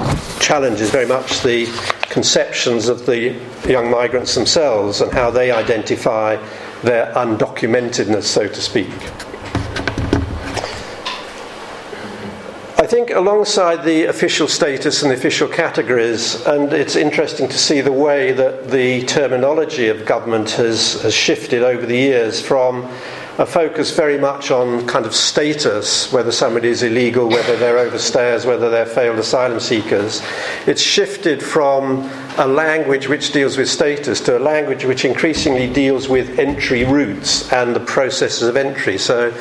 challenges 0.47 0.93
very 0.93 1.07
much 1.07 1.43
the 1.43 1.67
conceptions 2.03 2.87
of 2.87 3.05
the 3.05 3.37
young 3.69 3.91
migrants 3.91 4.37
themselves 4.37 5.01
and 5.01 5.13
how 5.13 5.29
they 5.29 5.51
identify 5.51 6.37
their 6.85 7.13
undocumentedness, 7.15 8.23
so 8.23 8.47
to 8.47 8.61
speak. 8.61 8.89
I 12.79 12.87
think 12.87 13.11
alongside 13.11 13.83
the 13.85 14.05
official 14.05 14.47
status 14.47 15.03
and 15.03 15.11
the 15.11 15.17
official 15.17 15.49
categories, 15.49 16.41
and 16.47 16.73
it's 16.73 16.95
interesting 16.95 17.49
to 17.49 17.59
see 17.59 17.81
the 17.81 17.91
way 17.91 18.31
that 18.31 18.71
the 18.71 19.03
terminology 19.07 19.89
of 19.89 20.07
government 20.07 20.53
has, 20.53 21.03
has 21.03 21.13
shifted 21.13 21.65
over 21.65 21.85
the 21.85 21.97
years 21.97 22.41
from 22.41 22.89
a 23.39 23.45
focus 23.45 23.95
very 23.95 24.19
much 24.19 24.51
on 24.51 24.87
kind 24.87 25.05
of 25.05 25.15
status, 25.15 26.11
whether 26.13 26.33
somebody 26.33 26.69
is 26.69 26.83
illegal, 26.83 27.29
whether 27.29 27.57
they're 27.57 27.89
overstayers, 27.91 28.47
whether 28.47 28.71
they're 28.71 28.87
failed 28.87 29.19
asylum 29.19 29.61
seekers. 29.61 30.23
It's 30.67 30.81
shifted 30.81 31.43
from 31.43 32.11
a 32.39 32.47
language 32.47 33.09
which 33.09 33.33
deals 33.33 33.59
with 33.59 33.69
status 33.69 34.21
to 34.23 34.39
a 34.39 34.41
language 34.41 34.85
which 34.85 35.05
increasingly 35.05 35.71
deals 35.71 36.09
with 36.09 36.39
entry 36.39 36.85
routes 36.85 37.53
and 37.53 37.77
the 37.77 37.81
processes 37.81 38.49
of 38.49 38.57
entry. 38.57 38.97
So 38.97 39.35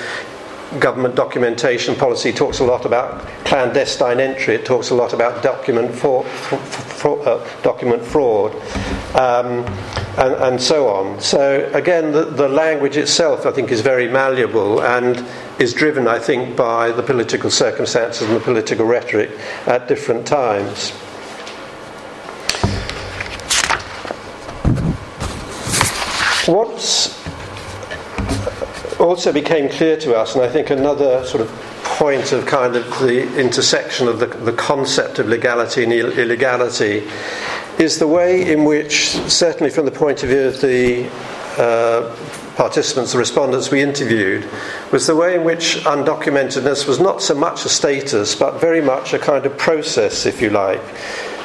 government 0.80 1.16
documentation 1.16 1.96
policy 1.96 2.34
talks 2.34 2.60
a 2.60 2.64
lot 2.64 2.86
about 2.86 3.26
clandestine 3.46 4.20
entry. 4.20 4.56
It 4.56 4.66
talks 4.66 4.90
a 4.90 4.96
lot 4.96 5.14
about 5.14 5.42
document, 5.42 5.94
for, 5.94 6.24
for, 6.26 6.58
for, 6.58 7.28
uh, 7.28 7.62
document 7.62 8.04
fraud, 8.04 8.54
um, 9.16 9.66
and, 10.18 10.34
and, 10.36 10.62
so 10.62 10.88
on. 10.88 11.20
So 11.20 11.70
again, 11.74 12.12
the, 12.12 12.26
the, 12.26 12.48
language 12.48 12.96
itself, 12.96 13.46
I 13.46 13.52
think, 13.52 13.72
is 13.72 13.82
very 13.82 14.08
malleable 14.08 14.82
and 14.82 15.26
is 15.60 15.74
driven, 15.74 16.08
I 16.08 16.20
think, 16.20 16.56
by 16.56 16.92
the 16.92 17.04
political 17.04 17.50
circumstances 17.50 18.28
and 18.28 18.36
the 18.36 18.40
political 18.40 18.86
rhetoric 18.86 19.32
at 19.66 19.88
different 19.88 20.26
times. 20.26 20.92
What's 26.48 27.26
also 29.00 29.34
became 29.34 29.70
clear 29.70 29.98
to 29.98 30.16
us, 30.16 30.36
and 30.36 30.44
I 30.44 30.50
think 30.50 30.70
another 30.70 31.26
sort 31.26 31.42
of 31.42 31.50
point 31.84 32.32
of 32.32 32.46
kind 32.46 32.76
of 32.76 32.88
the 33.00 33.40
intersection 33.40 34.08
of 34.08 34.20
the, 34.20 34.28
the 34.28 34.54
concept 34.54 35.20
of 35.20 35.28
legality 35.28 35.84
and 35.84 35.94
Ill- 35.94 36.18
illegality 36.18 37.08
is 37.80 38.00
the 38.00 38.08
way 38.08 38.52
in 38.52 38.64
which, 38.64 39.10
certainly 39.30 39.70
from 39.70 39.86
the 39.86 39.92
point 39.92 40.24
of 40.24 40.30
view 40.30 40.44
of 40.44 40.62
the 40.62 41.10
uh, 41.58 42.16
participants, 42.56 43.12
the 43.12 43.18
respondents 43.18 43.70
we 43.70 43.82
interviewed, 43.82 44.48
was 44.92 45.08
the 45.08 45.16
way 45.16 45.36
in 45.36 45.44
which 45.44 45.78
undocumentedness 45.84 46.88
was 46.88 47.00
not 47.00 47.22
so 47.22 47.36
much 47.36 47.66
a 47.66 47.70
status, 47.70 48.34
but 48.36 48.60
very 48.62 48.82
much 48.82 49.14
a 49.14 49.20
kind 49.20 49.46
of 49.46 49.58
process, 49.58 50.26
if 50.26 50.42
you 50.42 50.50
like. 50.50 50.82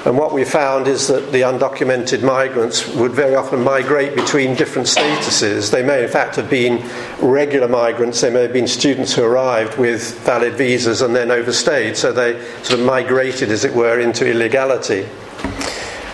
And 0.07 0.17
what 0.17 0.33
we 0.33 0.45
found 0.45 0.87
is 0.87 1.09
that 1.09 1.31
the 1.31 1.43
undocumented 1.43 2.23
migrants 2.23 2.89
would 2.95 3.13
very 3.13 3.35
often 3.35 3.63
migrate 3.63 4.15
between 4.15 4.55
different 4.55 4.89
statuses. 4.89 5.71
They 5.71 5.83
may, 5.83 6.05
in 6.05 6.09
fact, 6.09 6.37
have 6.37 6.49
been 6.49 6.89
regular 7.21 7.69
migrants, 7.69 8.21
they 8.23 8.31
may 8.31 8.43
have 8.43 8.53
been 8.53 8.69
students 8.69 9.13
who 9.13 9.25
arrived 9.25 9.79
with 9.79 10.19
valid 10.21 10.55
visas 10.55 11.03
and 11.03 11.15
then 11.15 11.31
overstayed, 11.31 11.99
so 11.99 12.13
they 12.13 12.41
sort 12.63 12.81
of 12.81 12.87
migrated, 12.87 13.51
as 13.51 13.65
it 13.65 13.75
were, 13.75 14.01
into 14.01 14.31
illegality. 14.31 15.07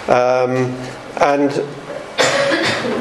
Um, 0.08 0.74
and 1.20 1.50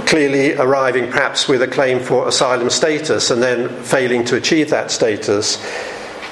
clearly 0.08 0.54
arriving 0.54 1.12
perhaps 1.12 1.48
with 1.48 1.62
a 1.62 1.68
claim 1.68 2.00
for 2.00 2.28
asylum 2.28 2.70
status 2.70 3.32
and 3.32 3.42
then 3.42 3.70
failing 3.84 4.24
to 4.26 4.36
achieve 4.36 4.70
that 4.70 4.92
status 4.92 5.58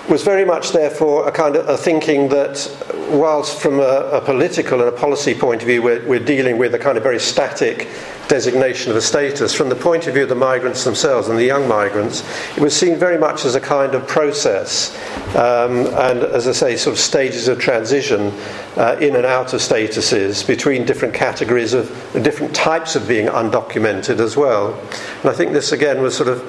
was 0.09 0.21
very 0.21 0.43
much, 0.43 0.71
therefore, 0.71 1.27
a 1.27 1.31
kind 1.31 1.55
of 1.55 1.67
a 1.69 1.77
thinking 1.77 2.27
that, 2.29 2.69
whilst 3.09 3.61
from 3.61 3.79
a, 3.79 4.09
a 4.11 4.21
political 4.21 4.79
and 4.79 4.89
a 4.89 4.91
policy 4.91 5.33
point 5.33 5.61
of 5.61 5.67
view, 5.67 5.81
we're, 5.81 6.05
we're, 6.05 6.19
dealing 6.19 6.57
with 6.57 6.75
a 6.75 6.79
kind 6.79 6.97
of 6.97 7.03
very 7.03 7.19
static 7.19 7.87
designation 8.27 8.91
of 8.91 8.97
a 8.97 9.01
status, 9.01 9.53
from 9.53 9.69
the 9.69 9.75
point 9.75 10.07
of 10.07 10.13
view 10.13 10.23
of 10.23 10.29
the 10.29 10.35
migrants 10.35 10.83
themselves 10.83 11.29
and 11.29 11.37
the 11.37 11.45
young 11.45 11.67
migrants, 11.67 12.23
it 12.57 12.61
was 12.61 12.75
seen 12.75 12.97
very 12.97 13.17
much 13.17 13.45
as 13.45 13.55
a 13.55 13.61
kind 13.61 13.95
of 13.95 14.05
process 14.07 14.95
um, 15.35 15.87
and, 15.95 16.23
as 16.23 16.47
I 16.47 16.51
say, 16.51 16.75
sort 16.75 16.95
of 16.95 16.99
stages 16.99 17.47
of 17.47 17.59
transition 17.59 18.33
uh, 18.75 18.97
in 18.99 19.15
and 19.15 19.25
out 19.25 19.53
of 19.53 19.61
statuses 19.61 20.45
between 20.45 20.85
different 20.85 21.13
categories 21.13 21.73
of 21.73 21.89
different 22.23 22.53
types 22.53 22.95
of 22.95 23.07
being 23.07 23.27
undocumented 23.27 24.19
as 24.19 24.35
well. 24.35 24.73
And 25.21 25.29
I 25.29 25.33
think 25.33 25.53
this, 25.53 25.71
again, 25.71 26.01
was 26.01 26.15
sort 26.15 26.29
of 26.29 26.41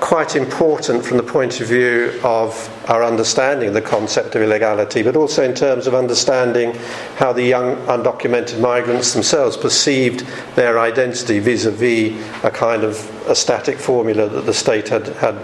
quite 0.00 0.36
important 0.36 1.04
from 1.04 1.16
the 1.16 1.22
point 1.22 1.60
of 1.60 1.68
view 1.68 2.20
of 2.22 2.70
our 2.88 3.02
understanding 3.02 3.68
of 3.68 3.74
the 3.74 3.82
concept 3.82 4.34
of 4.34 4.42
illegality, 4.42 5.02
but 5.02 5.16
also 5.16 5.42
in 5.42 5.54
terms 5.54 5.86
of 5.86 5.94
understanding 5.94 6.74
how 7.16 7.32
the 7.32 7.42
young 7.42 7.76
undocumented 7.86 8.60
migrants 8.60 9.12
themselves 9.14 9.56
perceived 9.56 10.26
their 10.54 10.78
identity 10.78 11.38
vis 11.38 11.64
a 11.64 11.70
vis 11.70 12.12
a 12.44 12.50
kind 12.50 12.84
of 12.84 13.10
a 13.28 13.34
static 13.34 13.78
formula 13.78 14.28
that 14.28 14.42
the 14.42 14.54
state 14.54 14.88
had, 14.88 15.06
had 15.16 15.36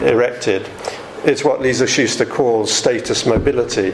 erected. 0.00 0.68
It's 1.24 1.44
what 1.44 1.60
Lisa 1.60 1.86
Schuster 1.86 2.24
calls 2.24 2.72
status 2.72 3.26
mobility. 3.26 3.92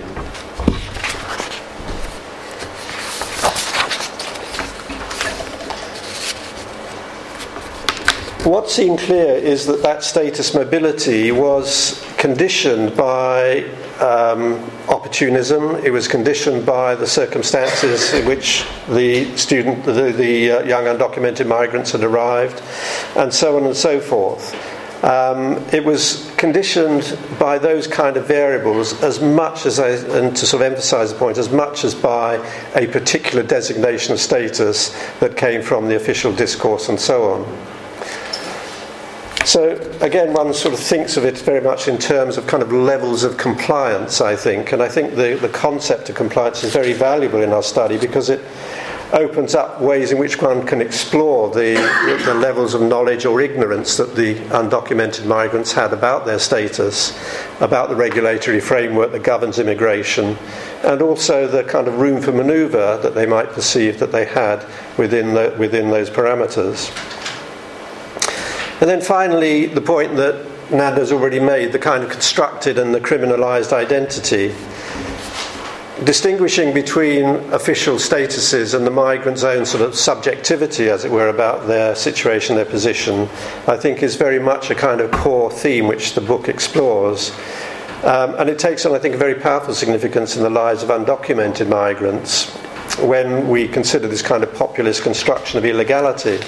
What 8.45 8.69
seemed 8.69 8.99
clear 8.99 9.35
is 9.35 9.67
that 9.67 9.83
that 9.83 10.03
status 10.03 10.55
mobility 10.55 11.31
was 11.31 12.05
conditioned 12.19 12.97
by 12.97 13.63
um, 14.01 14.55
opportunism. 14.89 15.77
It 15.85 15.91
was 15.91 16.09
conditioned 16.09 16.67
by 16.67 16.95
the 16.97 17.07
circumstances 17.07 18.13
in 18.15 18.27
which 18.27 18.65
the 18.89 19.37
student, 19.37 19.85
the, 19.85 20.13
the 20.13 20.51
uh, 20.51 20.63
young 20.65 20.85
undocumented 20.85 21.47
migrants 21.47 21.93
had 21.93 22.03
arrived, 22.03 22.63
and 23.17 23.33
so 23.33 23.57
on 23.57 23.65
and 23.65 23.77
so 23.77 24.01
forth. 24.01 24.55
Um, 25.05 25.57
it 25.73 25.85
was 25.85 26.33
conditioned 26.37 27.19
by 27.39 27.59
those 27.59 27.87
kind 27.87 28.17
of 28.17 28.27
variables 28.27 29.03
as 29.03 29.21
much 29.21 29.67
as, 29.67 29.79
I, 29.79 29.91
and 30.19 30.37
to 30.37 30.47
sort 30.47 30.63
of 30.63 30.73
emphasize 30.73 31.13
the 31.13 31.19
point, 31.19 31.39
as 31.39 31.51
much 31.51 31.85
as 31.85 31.95
by 31.95 32.37
a 32.77 32.87
particular 32.87 33.43
designation 33.43 34.13
of 34.13 34.21
status 34.21 34.91
that 35.19 35.37
came 35.37 35.61
from 35.61 35.89
the 35.89 35.97
official 35.97 36.33
discourse 36.33 36.89
and 36.89 37.01
so 37.01 37.33
on. 37.33 37.72
So, 39.45 39.73
again, 40.01 40.33
one 40.33 40.55
sort 40.55 40.73
of 40.73 40.79
thinks 40.79 41.17
of 41.17 41.25
it 41.25 41.37
very 41.39 41.61
much 41.61 41.89
in 41.89 41.99
terms 41.99 42.39
of 42.39 42.47
kind 42.47 42.63
of 42.63 42.73
levels 42.73 43.25
of 43.25 43.37
compliance, 43.37 44.21
I 44.21 44.37
think. 44.37 44.71
And 44.73 44.81
I 44.81 44.89
think 44.89 45.17
the, 45.17 45.37
the 45.41 45.49
concept 45.49 46.09
of 46.09 46.15
compliance 46.15 46.63
is 46.63 46.73
very 46.73 46.93
valuable 46.93 47.43
in 47.43 47.53
our 47.53 47.63
study 47.63 47.99
because 47.99 48.31
it 48.31 48.41
opens 49.13 49.57
up 49.57 49.81
ways 49.81 50.13
in 50.13 50.19
which 50.19 50.41
one 50.41 50.65
can 50.65 50.81
explore 50.81 51.51
the, 51.51 51.75
the 52.25 52.35
levels 52.35 52.73
of 52.73 52.83
knowledge 52.83 53.27
or 53.27 53.41
ignorance 53.41 53.97
that 53.97 54.15
the 54.15 54.37
undocumented 54.51 55.27
migrants 55.27 55.73
had 55.73 55.93
about 55.93 56.25
their 56.25 56.39
status, 56.39 57.13
about 57.61 57.89
the 57.89 57.97
regulatory 57.97 58.61
framework 58.61 59.11
that 59.11 59.25
governs 59.25 59.59
immigration, 59.59 60.37
and 60.85 61.03
also 61.03 61.49
the 61.49 61.65
kind 61.65 61.89
of 61.89 61.99
room 61.99 62.23
for 62.23 62.31
manoeuvre 62.31 63.01
that 63.03 63.15
they 63.15 63.27
might 63.27 63.49
perceive 63.51 63.99
that 63.99 64.13
they 64.13 64.25
had 64.25 64.65
within, 64.97 65.35
the, 65.35 65.55
within 65.59 65.91
those 65.91 66.09
parameters. 66.09 66.91
And 68.83 68.91
then 68.91 69.01
finally, 69.01 69.67
the 69.67 69.81
point 69.81 70.17
that 70.17 70.45
Nando's 70.73 71.13
already 71.13 71.39
made 71.39 71.71
the 71.71 71.79
kind 71.79 72.03
of 72.03 72.11
constructed 72.11 72.81
and 72.81 72.93
the 72.93 73.01
criminalised 73.01 73.73
identity. 73.73 74.53
Distinguishing 76.05 76.75
between 76.75 77.27
official 77.53 77.95
statuses 77.95 78.75
and 78.75 78.85
the 78.85 78.91
migrant's 78.91 79.45
own 79.45 79.67
sort 79.67 79.85
of 79.85 79.95
subjectivity, 79.95 80.89
as 80.89 81.05
it 81.05 81.13
were, 81.13 81.29
about 81.29 81.69
their 81.69 81.95
situation, 81.95 82.57
their 82.57 82.65
position, 82.65 83.29
I 83.69 83.77
think 83.77 84.03
is 84.03 84.17
very 84.17 84.41
much 84.41 84.69
a 84.73 84.75
kind 84.75 85.01
of 85.01 85.13
core 85.13 85.53
theme 85.53 85.87
which 85.87 86.15
the 86.15 86.21
book 86.21 86.49
explores. 86.49 87.31
Um, 88.03 88.35
and 88.35 88.51
it 88.51 88.59
takes 88.59 88.85
on, 88.85 88.97
I 88.97 88.99
think, 88.99 89.15
a 89.15 89.19
very 89.19 89.37
powerful 89.37 89.75
significance 89.75 90.37
in 90.37 90.43
the 90.43 90.51
lives 90.51 90.83
of 90.83 90.89
undocumented 90.89 91.69
migrants 91.69 92.51
when 92.99 93.49
we 93.49 93.69
consider 93.69 94.09
this 94.09 94.23
kind 94.23 94.43
of 94.43 94.53
populist 94.55 95.05
construction 95.05 95.57
of 95.57 95.65
illegality. 95.65 96.41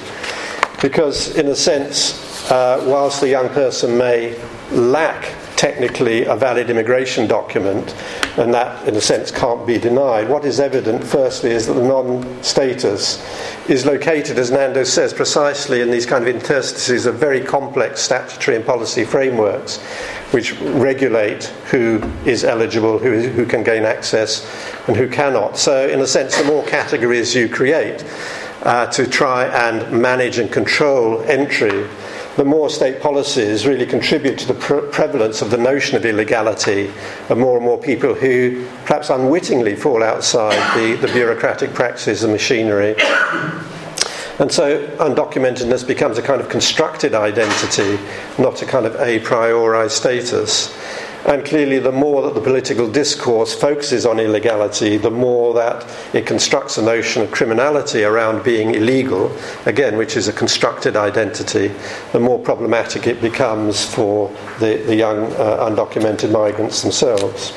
Because, 0.85 1.35
in 1.39 1.49
a 1.49 1.57
sense, 1.57 2.51
uh, 2.51 2.85
whilst 2.87 3.23
the 3.23 3.29
young 3.31 3.49
person 3.49 3.97
may 3.97 4.39
lack 4.71 5.35
technically 5.57 6.27
a 6.27 6.37
valid 6.37 6.69
immigration 6.69 7.27
document, 7.27 7.95
and 8.37 8.53
that, 8.53 8.87
in 8.87 8.95
a 8.95 9.01
sense, 9.01 9.31
can't 9.31 9.67
be 9.67 9.79
denied. 9.79 10.29
What 10.29 10.45
is 10.45 10.61
evident, 10.61 11.03
firstly, 11.03 11.53
is 11.53 11.69
that 11.69 11.73
the 11.73 11.89
non 11.89 12.43
status 12.43 13.25
is 13.67 13.87
located, 13.87 14.39
as 14.39 14.51
Nando 14.51 14.85
says, 14.85 15.15
precisely 15.15 15.81
in 15.81 15.91
these 15.91 16.05
kind 16.05 16.23
of 16.23 16.29
interstices 16.29 17.07
of 17.07 17.15
very 17.15 17.41
complex 17.41 18.03
statutory 18.03 18.59
and 18.59 18.67
policy 18.67 19.07
frameworks 19.07 19.79
which 20.33 20.53
regulate 20.61 21.45
who 21.71 22.03
is 22.27 22.45
eligible, 22.45 22.99
who, 22.99 23.21
who 23.21 23.47
can 23.47 23.63
gain 23.63 23.85
access, 23.85 24.45
and 24.87 24.97
who 24.97 25.09
cannot. 25.09 25.57
So, 25.57 25.89
in 25.89 26.01
a 26.01 26.07
sense, 26.07 26.37
the 26.37 26.45
more 26.45 26.63
categories 26.67 27.35
you 27.35 27.49
create, 27.49 28.05
uh, 28.65 28.87
to 28.87 29.07
try 29.07 29.45
and 29.47 30.01
manage 30.01 30.39
and 30.39 30.51
control 30.51 31.23
entry, 31.23 31.87
the 32.37 32.45
more 32.45 32.69
state 32.69 33.01
policies 33.01 33.67
really 33.67 33.87
contribute 33.87 34.39
to 34.39 34.49
the 34.49 34.55
pre- 34.55 34.89
prevalence 34.91 35.41
of 35.41 35.51
the 35.51 35.57
notion 35.57 35.97
of 35.97 36.05
illegality, 36.05 36.91
and 37.29 37.39
more 37.39 37.57
and 37.57 37.65
more 37.65 37.79
people 37.79 38.15
who 38.15 38.67
perhaps 38.85 39.11
unwittingly 39.11 39.77
fall 39.77 40.03
outside 40.03 40.59
the, 40.77 40.97
the 40.97 41.13
bureaucratic 41.13 41.73
practices 41.75 42.25
and 42.25 42.33
machinery. 42.33 42.97
And 44.41 44.51
so 44.51 44.85
undocumentedness 44.97 45.87
becomes 45.87 46.19
a 46.19 46.23
kind 46.23 46.41
of 46.41 46.49
constructed 46.49 47.15
identity, 47.15 48.01
not 48.37 48.63
a 48.63 48.67
kind 48.67 48.85
of 48.85 48.97
a 48.97 49.21
priori 49.21 49.89
status. 49.89 50.75
And 51.27 51.43
clearly, 51.43 51.79
the 51.79 51.93
more 51.93 52.21
that 52.23 52.35
the 52.35 52.41
political 52.41 52.91
discourse 52.91 53.55
focuses 53.55 54.05
on 54.05 54.21
illegality, 54.21 54.99
the 54.99 55.11
more 55.11 55.55
that 55.55 55.87
it 56.15 56.27
constructs 56.27 56.77
a 56.77 56.83
notion 56.83 57.23
of 57.23 57.31
criminality 57.31 58.05
around 58.05 58.45
being 58.45 58.75
illegal, 58.75 59.35
again, 59.65 59.97
which 59.97 60.19
is 60.19 60.29
a 60.29 60.35
constructed 60.35 60.97
identity, 60.97 61.73
the 62.13 62.21
more 62.21 62.39
problematic 62.39 63.07
it 63.07 63.23
becomes 63.23 63.87
for 63.87 64.29
the, 64.61 64.77
the 64.87 64.97
young 64.97 65.33
uh, 65.33 65.67
undocumented 65.71 66.31
migrants 66.31 66.83
themselves. 66.83 67.53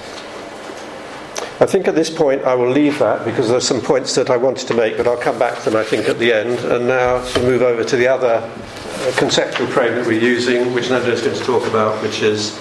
I 1.59 1.65
think 1.65 1.87
at 1.87 1.95
this 1.95 2.09
point 2.09 2.43
I 2.43 2.53
will 2.53 2.69
leave 2.69 2.99
that 2.99 3.25
because 3.25 3.47
there 3.47 3.57
are 3.57 3.61
some 3.61 3.81
points 3.81 4.13
that 4.15 4.29
I 4.29 4.37
wanted 4.37 4.67
to 4.67 4.75
make, 4.75 4.95
but 4.95 5.07
I'll 5.07 5.17
come 5.17 5.39
back 5.39 5.57
to 5.63 5.71
them, 5.71 5.75
I 5.75 5.83
think, 5.83 6.07
at 6.07 6.19
the 6.19 6.31
end. 6.31 6.59
And 6.59 6.87
now 6.87 7.21
to 7.33 7.41
move 7.41 7.63
over 7.63 7.83
to 7.83 7.95
the 7.97 8.07
other 8.07 8.35
uh, 8.35 9.11
conceptual 9.17 9.67
frame 9.67 9.95
that 9.95 10.05
we're 10.05 10.21
using, 10.21 10.73
which 10.73 10.89
Nando 10.89 11.09
is 11.09 11.21
going 11.21 11.35
to 11.35 11.43
talk 11.43 11.67
about, 11.67 12.01
which 12.03 12.21
is 12.21 12.55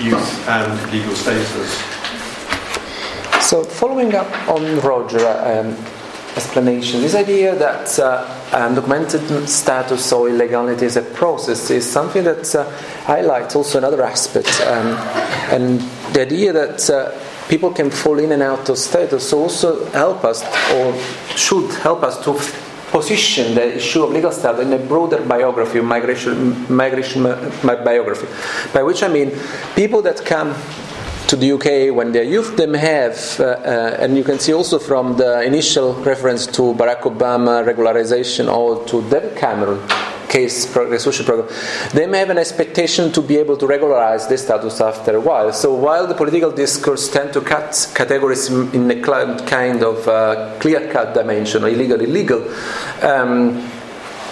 youth 0.00 0.48
and 0.48 0.92
legal 0.92 1.14
status. 1.14 2.02
So, 3.46 3.64
following 3.64 4.14
up 4.14 4.30
on 4.48 4.80
Roger's 4.80 5.22
um, 5.22 5.76
explanation, 6.36 7.02
this 7.02 7.14
idea 7.14 7.54
that 7.56 7.98
uh, 7.98 8.26
undocumented 8.50 9.46
status 9.48 10.12
or 10.12 10.28
illegality 10.28 10.86
is 10.86 10.96
a 10.96 11.02
process 11.02 11.70
is 11.70 11.90
something 11.90 12.24
that 12.24 12.54
uh, 12.54 12.70
highlights 13.04 13.54
also 13.56 13.78
another 13.78 14.02
aspect, 14.02 14.60
um, 14.62 14.96
and 15.52 15.80
the 16.14 16.22
idea 16.22 16.52
that 16.52 16.88
uh, 16.88 17.12
people 17.48 17.70
can 17.72 17.90
fall 17.90 18.18
in 18.18 18.32
and 18.32 18.42
out 18.42 18.68
of 18.68 18.78
status 18.78 19.32
also 19.32 19.84
help 19.90 20.24
us 20.24 20.42
or 20.72 20.96
should 21.36 21.70
help 21.82 22.02
us 22.02 22.22
to 22.24 22.32
position 22.92 23.54
the 23.54 23.76
issue 23.76 24.04
of 24.04 24.10
legal 24.10 24.30
status 24.30 24.60
in 24.60 24.72
a 24.72 24.78
broader 24.78 25.20
biography, 25.24 25.80
migration, 25.80 26.36
migration 26.72 27.22
biography. 27.62 28.28
By 28.72 28.82
which 28.82 29.02
I 29.02 29.08
mean 29.08 29.32
people 29.74 30.02
that 30.02 30.24
come 30.24 30.54
to 31.28 31.36
the 31.36 31.52
UK 31.52 31.96
when 31.96 32.12
they're 32.12 32.22
youth, 32.22 32.56
them 32.58 32.74
have, 32.74 33.16
uh, 33.40 33.44
uh, 33.44 33.96
and 33.98 34.18
you 34.18 34.22
can 34.22 34.38
see 34.38 34.52
also 34.52 34.78
from 34.78 35.16
the 35.16 35.42
initial 35.42 35.94
reference 36.04 36.46
to 36.46 36.74
Barack 36.74 37.02
Obama 37.02 37.64
regularization 37.64 38.52
or 38.54 38.84
to 38.86 39.00
David 39.08 39.36
Cameron 39.38 39.80
case 40.32 40.56
social 41.08 41.24
program, 41.26 41.48
they 41.92 42.06
may 42.06 42.18
have 42.18 42.30
an 42.30 42.38
expectation 42.38 43.12
to 43.12 43.20
be 43.20 43.36
able 43.36 43.56
to 43.56 43.66
regularize 43.66 44.26
this 44.28 44.42
status 44.42 44.80
after 44.80 45.16
a 45.16 45.20
while. 45.20 45.52
So 45.52 45.74
while 45.74 46.06
the 46.06 46.14
political 46.14 46.50
discourse 46.50 47.10
tend 47.10 47.32
to 47.34 47.40
cut 47.42 47.92
categories 47.94 48.48
in 48.48 48.90
a 48.90 49.00
kind 49.02 49.82
of 49.82 50.08
uh, 50.08 50.56
clear-cut 50.58 51.14
dimension, 51.14 51.64
illegal, 51.64 52.00
illegal. 52.00 52.40
Um, 53.02 53.70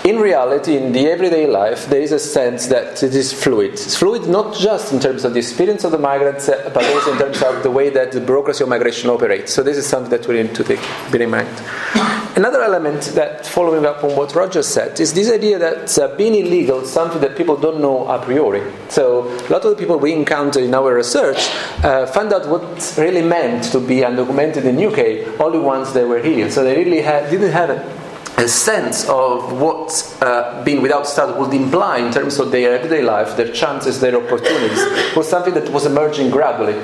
in 0.02 0.16
reality, 0.18 0.78
in 0.78 0.92
the 0.92 1.06
everyday 1.08 1.46
life, 1.46 1.86
there 1.90 2.00
is 2.00 2.12
a 2.12 2.18
sense 2.18 2.68
that 2.68 3.02
it 3.02 3.14
is 3.14 3.34
fluid. 3.34 3.72
It's 3.72 3.96
fluid 3.96 4.26
not 4.28 4.56
just 4.56 4.94
in 4.94 4.98
terms 4.98 5.24
of 5.26 5.34
the 5.34 5.40
experience 5.40 5.84
of 5.84 5.92
the 5.92 5.98
migrants, 5.98 6.48
uh, 6.48 6.70
but 6.72 6.84
also 6.94 7.12
in 7.12 7.18
terms 7.18 7.42
of 7.42 7.62
the 7.62 7.70
way 7.70 7.90
that 7.90 8.12
the 8.12 8.20
bureaucracy 8.20 8.62
of 8.64 8.70
migration 8.70 9.10
operates. 9.10 9.52
So 9.52 9.62
this 9.62 9.76
is 9.76 9.86
something 9.86 10.10
that 10.10 10.26
we 10.26 10.42
need 10.42 10.54
to 10.54 10.64
take 10.64 10.80
bear 11.12 11.20
in 11.20 11.30
mind. 11.30 12.19
Another 12.36 12.62
element 12.62 13.02
that, 13.16 13.44
following 13.44 13.84
up 13.84 14.04
on 14.04 14.14
what 14.16 14.34
Roger 14.36 14.62
said, 14.62 15.00
is 15.00 15.12
this 15.12 15.30
idea 15.32 15.58
that 15.58 15.98
uh, 15.98 16.14
being 16.16 16.34
illegal 16.34 16.80
is 16.80 16.92
something 16.92 17.20
that 17.20 17.36
people 17.36 17.56
don't 17.56 17.80
know 17.80 18.06
a 18.06 18.24
priori. 18.24 18.62
So 18.88 19.24
a 19.26 19.50
lot 19.50 19.64
of 19.64 19.70
the 19.70 19.76
people 19.76 19.98
we 19.98 20.12
encounter 20.12 20.60
in 20.60 20.72
our 20.72 20.94
research 20.94 21.48
uh, 21.82 22.06
found 22.06 22.32
out 22.32 22.48
what 22.48 22.94
really 22.96 23.22
meant 23.22 23.64
to 23.72 23.80
be 23.80 24.02
undocumented 24.02 24.64
in 24.64 24.78
UK 24.78 25.40
only 25.40 25.58
once 25.58 25.92
they 25.92 26.04
were 26.04 26.22
here. 26.22 26.50
So 26.50 26.62
they 26.62 26.76
really 26.76 27.02
had, 27.02 27.30
didn't 27.30 27.50
have 27.50 27.70
a 27.70 28.00
a 28.40 28.48
sense 28.48 29.06
of 29.08 29.60
what 29.60 30.16
uh, 30.22 30.64
being 30.64 30.80
without 30.80 31.06
status 31.06 31.36
would 31.36 31.52
imply 31.52 31.98
in 31.98 32.10
terms 32.10 32.38
of 32.38 32.50
their 32.50 32.74
everyday 32.74 33.02
life, 33.02 33.36
their 33.36 33.52
chances, 33.52 34.00
their 34.00 34.16
opportunities, 34.16 34.82
was 35.14 35.28
something 35.28 35.52
that 35.52 35.68
was 35.70 35.84
emerging 35.84 36.30
gradually. 36.30 36.80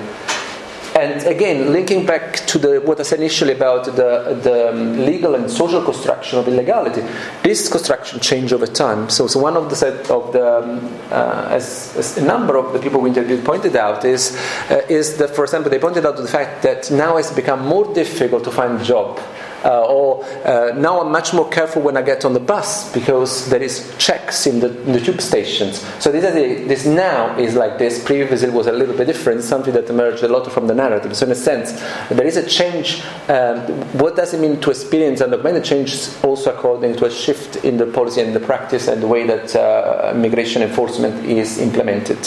And 0.97 1.27
again, 1.27 1.75
linking 1.75 2.07
back 2.07 2.47
to 2.47 2.59
the, 2.59 2.81
what 2.81 2.99
I 2.99 3.03
said 3.03 3.19
initially 3.19 3.53
about 3.53 3.85
the, 3.85 4.41
the 4.43 4.71
um, 4.71 5.05
legal 5.05 5.35
and 5.35 5.51
social 5.51 5.83
construction 5.83 6.39
of 6.39 6.49
illegality, 6.49 7.03
this 7.43 7.69
construction 7.69 8.19
changed 8.19 8.55
over 8.55 8.67
time. 8.67 9.11
So, 9.11 9.27
so 9.27 9.39
one 9.39 9.59
of 9.59 9.69
the 9.69 9.77
set 9.77 10.11
of 10.11 10.33
the, 10.33 10.63
um, 10.63 10.99
uh, 11.11 11.49
as, 11.51 11.95
as, 11.99 12.17
a 12.17 12.25
number 12.25 12.57
of 12.57 12.73
the 12.73 12.79
people 12.79 13.03
we 13.03 13.11
interviewed 13.11 13.45
pointed 13.45 13.77
out 13.77 14.07
is, 14.07 14.37
uh, 14.71 14.81
is 14.89 15.19
that, 15.19 15.37
for 15.37 15.45
example, 15.45 15.71
they 15.71 15.79
pointed 15.79 16.07
out 16.07 16.17
the 16.17 16.27
fact 16.27 16.63
that 16.63 16.91
now 16.91 17.19
it's 17.19 17.31
become 17.31 17.67
more 17.67 17.93
difficult 17.93 18.43
to 18.45 18.51
find 18.51 18.81
a 18.81 18.85
job 18.85 19.21
uh, 19.67 19.85
or 19.85 20.25
uh, 20.47 20.73
now 20.77 21.01
I'm 21.01 21.11
much 21.11 21.35
more 21.35 21.49
careful 21.49 21.83
when 21.83 21.97
I 21.97 22.03
get 22.03 22.25
on 22.25 22.33
the 22.33 22.41
bus 22.41 22.93
because 22.93 23.51
there 23.51 23.63
is 23.63 23.95
checks 23.99 24.47
in 24.47 24.61
the, 24.61 24.69
in 24.83 24.93
the 24.93 25.01
tube 25.01 25.21
stations. 25.21 25.81
So 26.01 26.13
this, 26.13 26.25
is 26.25 26.69
this 26.69 26.87
now 26.87 27.37
is 27.39 27.55
like 27.55 27.79
this. 27.79 28.03
Previously 28.05 28.49
it 28.49 28.55
was 28.55 28.69
a 28.69 28.73
little 28.73 28.97
bit 28.97 29.07
different, 29.07 29.43
something 29.43 29.75
that 29.75 29.91
emerged 29.91 30.23
a 30.23 30.29
lot 30.29 30.51
from 30.51 30.67
the 30.69 30.75
narrative. 30.75 31.17
So 31.17 31.27
in 31.27 31.33
a 31.33 31.35
sense, 31.35 31.73
there 32.09 32.27
is 32.27 32.37
a 32.37 32.47
change. 32.49 33.03
Um, 33.29 33.59
what 33.99 34.17
does 34.17 34.33
it 34.33 34.41
mean 34.41 34.61
to 34.61 34.71
experience 34.71 35.21
and 35.21 35.33
the 35.33 35.61
change 35.61 36.09
also 36.23 36.55
according 36.55 36.97
to 36.97 37.07
a 37.07 37.11
shift 37.11 37.57
in 37.65 37.77
the 37.77 37.87
policy 37.87 38.21
and 38.21 38.35
the 38.35 38.41
practice 38.41 38.89
and 38.89 39.03
the 39.03 39.07
way 39.07 39.27
that 39.27 39.55
uh, 39.57 40.13
migration 40.15 40.63
enforcement 40.63 41.25
is 41.25 41.59
implemented. 41.59 42.19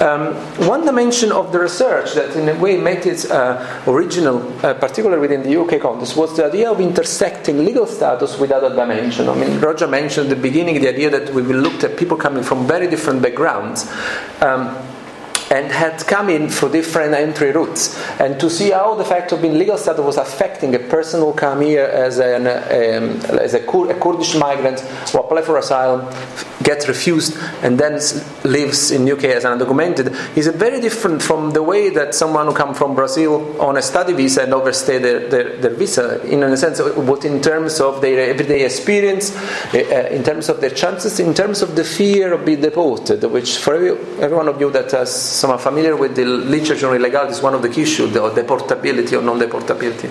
Um, 0.00 0.34
one 0.66 0.84
dimension 0.84 1.30
of 1.30 1.52
the 1.52 1.60
research 1.60 2.14
that 2.14 2.34
in 2.36 2.48
a 2.48 2.58
way 2.58 2.76
made 2.76 3.06
it 3.06 3.30
uh, 3.30 3.82
original, 3.86 4.42
uh, 4.64 4.74
particularly 4.74 5.20
within 5.20 5.42
the 5.42 5.60
UK 5.60 5.80
context, 5.80 6.16
was 6.16 6.36
the 6.36 6.46
idea 6.52 6.70
of 6.70 6.80
intersecting 6.80 7.64
legal 7.64 7.86
status 7.86 8.38
with 8.38 8.52
other 8.52 8.68
dimensions. 8.68 9.26
I 9.26 9.34
mean, 9.34 9.58
Roger 9.58 9.88
mentioned 9.88 10.30
at 10.30 10.36
the 10.36 10.42
beginning 10.42 10.80
the 10.80 10.88
idea 10.88 11.08
that 11.08 11.32
we 11.32 11.42
looked 11.42 11.82
at 11.82 11.96
people 11.96 12.16
coming 12.18 12.44
from 12.44 12.66
very 12.66 12.88
different 12.88 13.22
backgrounds. 13.22 13.90
Um, 14.42 14.76
and 15.52 15.70
had 15.70 15.98
come 16.06 16.30
in 16.30 16.48
through 16.48 16.72
different 16.72 17.12
entry 17.14 17.52
routes. 17.52 18.00
And 18.18 18.40
to 18.40 18.48
see 18.48 18.70
how 18.70 18.94
the 18.94 19.04
fact 19.04 19.32
of 19.32 19.42
being 19.42 19.58
legal 19.58 19.76
status 19.76 20.02
was 20.02 20.16
affecting 20.16 20.74
a 20.74 20.78
person 20.78 21.20
who 21.20 21.34
come 21.34 21.60
here 21.60 21.84
as, 21.84 22.18
an, 22.18 22.46
um, 22.46 23.20
as 23.38 23.52
a, 23.52 23.60
Kur- 23.60 23.90
a, 23.90 24.00
Kurdish 24.00 24.34
migrant 24.34 24.80
who 24.80 25.18
apply 25.18 25.42
for 25.42 25.58
asylum, 25.58 26.10
gets 26.62 26.88
refused, 26.88 27.36
and 27.62 27.78
then 27.78 28.00
lives 28.44 28.92
in 28.92 29.10
UK 29.10 29.24
as 29.24 29.44
an 29.44 29.58
undocumented 29.58 30.36
is 30.38 30.46
very 30.48 30.80
different 30.80 31.22
from 31.22 31.50
the 31.50 31.62
way 31.62 31.90
that 31.90 32.14
someone 32.14 32.46
who 32.46 32.54
come 32.54 32.72
from 32.72 32.94
Brazil 32.94 33.60
on 33.60 33.76
a 33.76 33.82
study 33.82 34.14
visa 34.14 34.44
and 34.44 34.54
overstay 34.54 34.98
their, 34.98 35.28
their, 35.28 35.56
their 35.58 35.74
visa, 35.74 36.22
in 36.26 36.42
a 36.42 36.56
sense, 36.56 36.80
what 36.80 37.26
in 37.26 37.42
terms 37.42 37.78
of 37.78 38.00
their 38.00 38.30
everyday 38.30 38.64
experience, 38.64 39.36
uh, 39.74 40.08
in 40.10 40.22
terms 40.22 40.48
of 40.48 40.62
their 40.62 40.70
chances, 40.70 41.20
in 41.20 41.34
terms 41.34 41.60
of 41.60 41.76
the 41.76 41.84
fear 41.84 42.32
of 42.32 42.46
being 42.46 42.62
deported, 42.62 43.22
which 43.24 43.58
for 43.58 43.74
every, 43.74 43.90
every 44.22 44.36
one 44.36 44.48
of 44.48 44.58
you 44.58 44.70
that 44.70 44.90
has 44.92 45.41
some 45.42 45.50
are 45.50 45.58
familiar 45.58 45.96
with 45.96 46.14
the 46.14 46.24
literature 46.24 46.88
on 46.88 46.94
illegality 46.94 47.32
is 47.32 47.42
one 47.42 47.52
of 47.52 47.62
the 47.62 47.68
key 47.68 47.82
issues, 47.82 48.12
the 48.12 48.20
deportability 48.20 49.18
or 49.18 49.22
non-deportability 49.22 50.08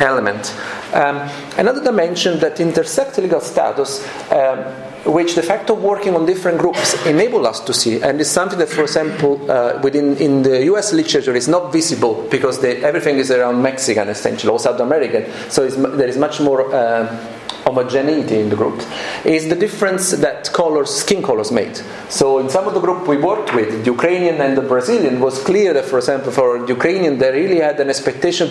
element. 0.00 0.54
Um, 0.94 1.16
another 1.58 1.82
dimension 1.82 2.38
that 2.38 2.60
intersects 2.60 3.18
legal 3.18 3.40
status 3.40 4.06
um, 4.30 4.58
which 5.04 5.34
the 5.34 5.42
fact 5.42 5.68
of 5.70 5.82
working 5.82 6.14
on 6.14 6.26
different 6.26 6.58
groups 6.58 6.94
enable 7.06 7.44
us 7.44 7.58
to 7.60 7.74
see, 7.74 8.00
and 8.00 8.20
it's 8.20 8.30
something 8.30 8.58
that, 8.58 8.68
for 8.68 8.82
example, 8.82 9.50
uh, 9.50 9.80
within 9.82 10.16
in 10.18 10.42
the 10.42 10.64
U.S. 10.66 10.92
literature 10.92 11.34
is 11.34 11.48
not 11.48 11.72
visible 11.72 12.28
because 12.30 12.60
the, 12.60 12.78
everything 12.84 13.16
is 13.18 13.30
around 13.30 13.60
Mexican 13.60 14.08
essentially 14.08 14.52
or 14.52 14.60
South 14.60 14.78
American, 14.80 15.24
so 15.50 15.66
there 15.68 16.08
is 16.08 16.18
much 16.18 16.40
more. 16.40 16.72
Uh, 16.72 17.34
homogeneity 17.68 18.40
in 18.40 18.48
the 18.48 18.56
group 18.56 18.78
is 19.24 19.48
the 19.52 19.58
difference 19.64 20.04
that 20.24 20.50
colors, 20.52 20.90
skin 21.02 21.22
colors 21.22 21.50
made. 21.60 21.76
So 22.08 22.38
in 22.42 22.48
some 22.48 22.66
of 22.66 22.74
the 22.74 22.80
group 22.80 23.06
we 23.06 23.16
worked 23.30 23.50
with, 23.54 23.68
the 23.84 23.90
Ukrainian 23.96 24.36
and 24.40 24.56
the 24.56 24.66
Brazilian, 24.72 25.14
was 25.20 25.34
clear 25.50 25.70
that, 25.76 25.84
for 25.84 25.98
example, 26.02 26.30
for 26.32 26.48
the 26.62 26.68
Ukrainian, 26.78 27.18
they 27.18 27.30
really 27.40 27.60
had 27.68 27.76
an 27.84 27.88
expectation 27.94 28.48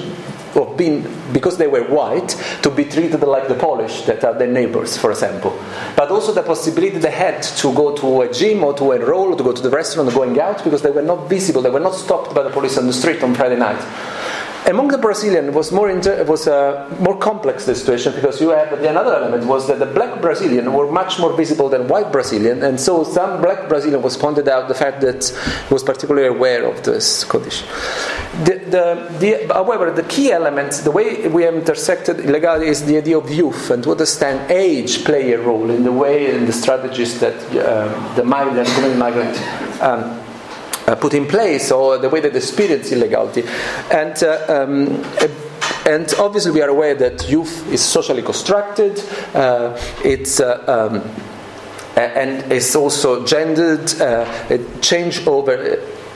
of 0.55 0.77
being, 0.81 0.97
because 1.33 1.55
they 1.61 1.69
were 1.75 1.83
white, 1.99 2.29
to 2.65 2.69
be 2.79 2.83
treated 2.95 3.21
like 3.35 3.47
the 3.47 3.59
Polish 3.69 3.95
that 4.09 4.23
are 4.27 4.35
their 4.41 4.53
neighbors, 4.59 4.97
for 4.97 5.09
example. 5.15 5.51
But 5.95 6.07
also 6.15 6.31
the 6.31 6.43
possibility 6.53 6.97
they 6.97 7.17
had 7.27 7.41
to 7.61 7.67
go 7.81 7.95
to 8.01 8.07
a 8.21 8.27
gym 8.39 8.63
or 8.63 8.73
to 8.81 8.85
enroll, 8.97 9.35
to 9.35 9.43
go 9.43 9.53
to 9.59 9.63
the 9.67 9.73
restaurant, 9.81 10.13
going 10.13 10.39
out, 10.39 10.63
because 10.63 10.81
they 10.81 10.91
were 10.91 11.07
not 11.13 11.29
visible, 11.35 11.61
they 11.61 11.75
were 11.77 11.87
not 11.89 11.95
stopped 12.05 12.33
by 12.37 12.43
the 12.43 12.53
police 12.57 12.77
on 12.77 12.87
the 12.87 12.97
street 13.01 13.21
on 13.23 13.35
Friday 13.35 13.59
night. 13.67 13.81
Among 14.67 14.89
the 14.89 14.97
Brazilian 14.97 15.53
was 15.53 15.71
more 15.71 15.89
inter- 15.89 16.23
was 16.25 16.45
a 16.45 16.93
more 16.99 17.17
complex 17.17 17.65
the 17.65 17.73
situation 17.73 18.13
because 18.13 18.41
you 18.41 18.49
have 18.49 18.73
another 18.73 19.15
element 19.15 19.45
was 19.45 19.65
that 19.67 19.79
the 19.79 19.85
black 19.85 20.21
Brazilian 20.21 20.73
were 20.73 20.91
much 20.91 21.19
more 21.19 21.33
visible 21.33 21.69
than 21.69 21.87
white 21.87 22.11
Brazilian, 22.11 22.61
and 22.63 22.77
so 22.77 23.05
some 23.05 23.41
black 23.41 23.69
Brazilian 23.69 24.01
was 24.01 24.17
pointed 24.17 24.49
out 24.49 24.67
the 24.67 24.73
fact 24.73 24.99
that 25.01 25.31
was 25.71 25.83
particularly 25.83 26.27
aware 26.27 26.65
of 26.65 26.83
this 26.83 27.23
condition. 27.23 27.65
the, 28.43 28.55
the, 28.75 28.83
the, 29.19 29.53
however, 29.53 29.89
the 29.89 30.03
key 30.03 30.31
elements, 30.31 30.81
the 30.81 30.91
way 30.91 31.27
we 31.29 31.43
have 31.43 31.55
intersected 31.55 32.19
illegality 32.19 32.67
is 32.67 32.83
the 32.85 32.97
idea 32.97 33.17
of 33.17 33.29
youth 33.31 33.71
and 33.71 33.83
to 33.83 33.93
extent 33.93 34.51
age 34.51 35.05
play 35.05 35.31
a 35.31 35.41
role 35.41 35.69
in 35.69 35.83
the 35.83 35.91
way 35.91 36.35
and 36.35 36.47
the 36.47 36.53
strategies 36.53 37.19
that 37.19 37.35
um, 37.51 38.15
the 38.15 38.23
migrant, 38.23 38.67
migrant 38.97 39.81
um, 39.81 40.26
uh, 40.87 40.95
put 40.95 41.13
in 41.13 41.27
place 41.27 41.71
or 41.71 41.97
the 41.97 42.09
way 42.09 42.21
that 42.21 42.31
they 42.31 42.39
experience 42.39 42.91
illegality. 42.91 43.43
And 43.91 44.21
uh, 44.23 44.45
um, 44.47 45.03
and 45.85 46.13
obviously, 46.19 46.51
we 46.51 46.61
are 46.61 46.69
aware 46.69 46.95
that 46.95 47.29
youth 47.29 47.71
is 47.71 47.81
socially 47.81 48.21
constructed. 48.21 49.01
Uh, 49.33 49.79
it's 50.03 50.39
uh, 50.39 50.63
um, 50.67 51.01
and 51.95 52.51
it's 52.51 52.75
also 52.75 53.25
gendered. 53.25 54.01
Uh, 54.01 54.25
it 54.49 54.81
change 54.81 55.25
over 55.25 55.53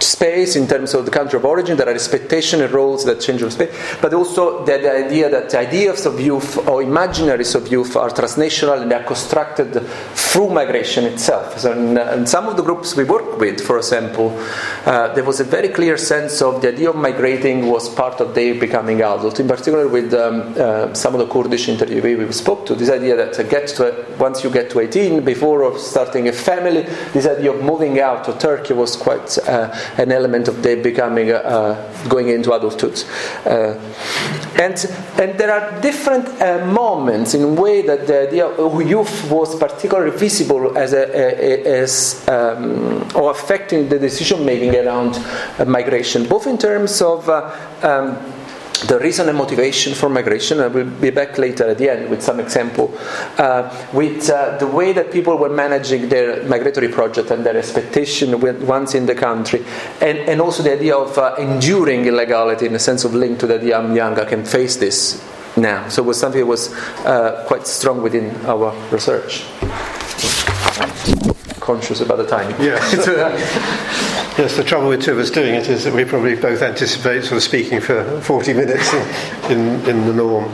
space 0.02 0.56
in 0.56 0.68
terms 0.68 0.94
of 0.94 1.06
the 1.06 1.12
country 1.12 1.38
of 1.38 1.46
origin. 1.46 1.78
There 1.78 1.88
are 1.88 1.94
expectation 1.94 2.62
and 2.62 2.72
roles 2.72 3.06
that 3.06 3.22
change 3.22 3.42
over 3.42 3.52
space, 3.52 3.74
but 4.02 4.14
also 4.14 4.66
the, 4.66 4.78
the, 4.78 5.06
idea 5.06 5.30
that 5.30 5.50
the 5.50 5.60
ideas 5.60 6.06
of 6.06 6.20
youth 6.20 6.58
or 6.68 6.84
imaginaries 6.84 7.56
of 7.56 7.72
youth 7.72 7.96
are 7.96 8.10
transnational 8.10 8.80
and 8.80 8.92
they 8.92 8.96
are 8.96 9.04
constructed 9.04 9.74
through 10.14 10.50
migration 10.50 11.06
itself. 11.06 11.60
So 11.60 11.72
in, 11.72 11.98
in 11.98 12.28
some 12.28 12.48
of 12.48 12.58
the 12.58 12.64
groups 12.64 12.96
we 12.96 13.04
work 13.04 13.40
with, 13.40 13.62
for 13.62 13.78
example, 13.78 14.38
uh, 14.86 15.14
there 15.14 15.24
was 15.24 15.40
a 15.40 15.44
very 15.44 15.70
clear 15.70 15.98
sense 15.98 16.42
of 16.42 16.62
the 16.62 16.70
idea 16.70 16.90
of 16.90 16.96
migrating 16.96 17.68
was 17.68 17.90
part 17.90 18.20
of 18.22 18.36
their 18.36 18.56
becoming 18.56 19.02
adult. 19.02 19.40
In 19.40 19.48
particular, 19.48 19.88
with 19.88 20.14
um, 20.14 20.54
uh, 20.58 20.94
some 20.94 21.14
of 21.14 21.20
the 21.20 21.28
Kurdish 21.28 21.68
interviewees 21.68 22.18
we 22.18 22.32
spoke 22.32 22.66
to, 22.68 22.76
this 22.76 22.90
idea 22.90 23.16
that 23.16 23.40
uh, 23.40 23.44
get 23.44 23.68
to 23.68 24.06
once 24.18 24.44
you 24.44 24.50
get 24.50 24.70
to 24.72 24.80
18, 24.80 25.24
before 25.24 25.78
starting 25.80 26.28
a 26.28 26.34
family, 26.34 26.84
this 27.14 27.26
idea 27.26 27.52
of 27.52 27.64
moving 27.64 28.00
out 28.00 28.28
of 28.28 28.40
Turkey 28.40 28.74
was 28.74 28.96
quite 28.96 29.38
uh, 29.48 29.74
an 29.98 30.12
element 30.12 30.48
of 30.48 30.62
their 30.64 30.78
becoming, 30.78 31.32
uh, 31.32 31.36
uh, 31.36 32.08
going 32.08 32.30
into 32.30 32.54
adulthood. 32.54 33.04
Uh, 33.46 33.78
and, 34.60 34.86
and 35.20 35.40
there 35.40 35.52
are 35.52 35.82
different 35.82 36.28
moments 36.68 37.34
in 37.34 37.42
a 37.42 37.48
way 37.48 37.82
that 37.82 38.06
the 38.08 38.28
idea 38.28 38.46
of 38.46 38.82
youth 38.82 39.32
was 39.32 39.56
particularly 39.58 40.16
visible 40.16 40.78
as, 40.78 40.94
a, 40.94 41.04
a, 41.10 41.82
as 41.82 42.28
um, 42.28 43.08
or 43.16 43.32
affecting 43.32 43.90
the 43.90 43.98
decision 43.98 44.46
making 44.46 44.76
around 44.76 45.18
migration, 45.66 46.28
both 46.28 46.48
in 46.48 46.58
terms 46.58 47.02
of 47.02 47.28
um, 47.30 48.18
the 48.88 49.00
reason 49.00 49.30
and 49.30 49.38
motivation 49.38 49.94
for 49.94 50.10
migration. 50.10 50.60
I 50.60 50.68
will 50.68 50.86
be 50.86 51.10
back 51.10 51.38
later 51.38 51.70
at 51.70 51.78
the 51.78 51.90
end 51.90 52.10
with 52.10 52.22
some 52.22 52.40
example. 52.40 52.94
Uh, 53.38 53.70
with 53.94 54.30
uh, 54.30 54.58
the 54.58 54.68
way 54.68 54.94
that 54.94 55.12
people 55.12 55.38
were 55.38 55.50
managing 55.50 56.10
their 56.10 56.44
migratory 56.44 56.90
project 56.90 57.32
and 57.32 57.46
their 57.46 57.58
expectation 57.58 58.40
once 58.66 58.96
in 58.96 59.06
the 59.06 59.16
country, 59.16 59.64
and, 60.02 60.18
and 60.20 60.42
also 60.42 60.64
the 60.64 60.74
idea 60.74 60.96
of 60.96 61.18
uh, 61.18 61.36
enduring 61.38 62.06
illegality 62.06 62.66
in 62.66 62.74
the 62.74 62.80
sense 62.80 63.04
of 63.04 63.14
link 63.14 63.40
to 63.40 63.48
the 63.48 63.56
idea 63.56 63.78
I'm 63.78 63.96
young, 63.96 64.20
I 64.20 64.26
can 64.26 64.46
face 64.46 64.76
this 64.78 65.24
now. 65.58 65.88
So 65.90 66.04
it 66.04 66.06
was 66.06 66.20
something 66.20 66.40
that 66.42 66.48
was 66.48 66.74
uh, 67.06 67.44
quite 67.48 67.68
strong 67.68 68.02
within 68.02 68.36
our 68.46 68.74
research. 68.92 69.44
Conscious 71.60 72.02
about 72.02 72.18
the 72.18 72.28
time. 72.28 72.50
Yes. 72.60 74.18
Yes, 74.38 74.56
the 74.56 74.64
trouble 74.64 74.88
with 74.88 75.02
two 75.02 75.12
of 75.12 75.20
us 75.20 75.30
doing 75.30 75.56
it 75.56 75.68
is 75.68 75.84
that 75.84 75.94
we 75.94 76.06
probably 76.06 76.36
both 76.36 76.62
anticipate 76.62 77.24
sort 77.24 77.34
of 77.34 77.44
speaking 77.44 77.82
for 77.82 78.22
40 78.22 78.54
minutes 78.54 78.94
in, 79.52 79.60
in, 79.90 80.06
the 80.06 80.14
norm. 80.14 80.50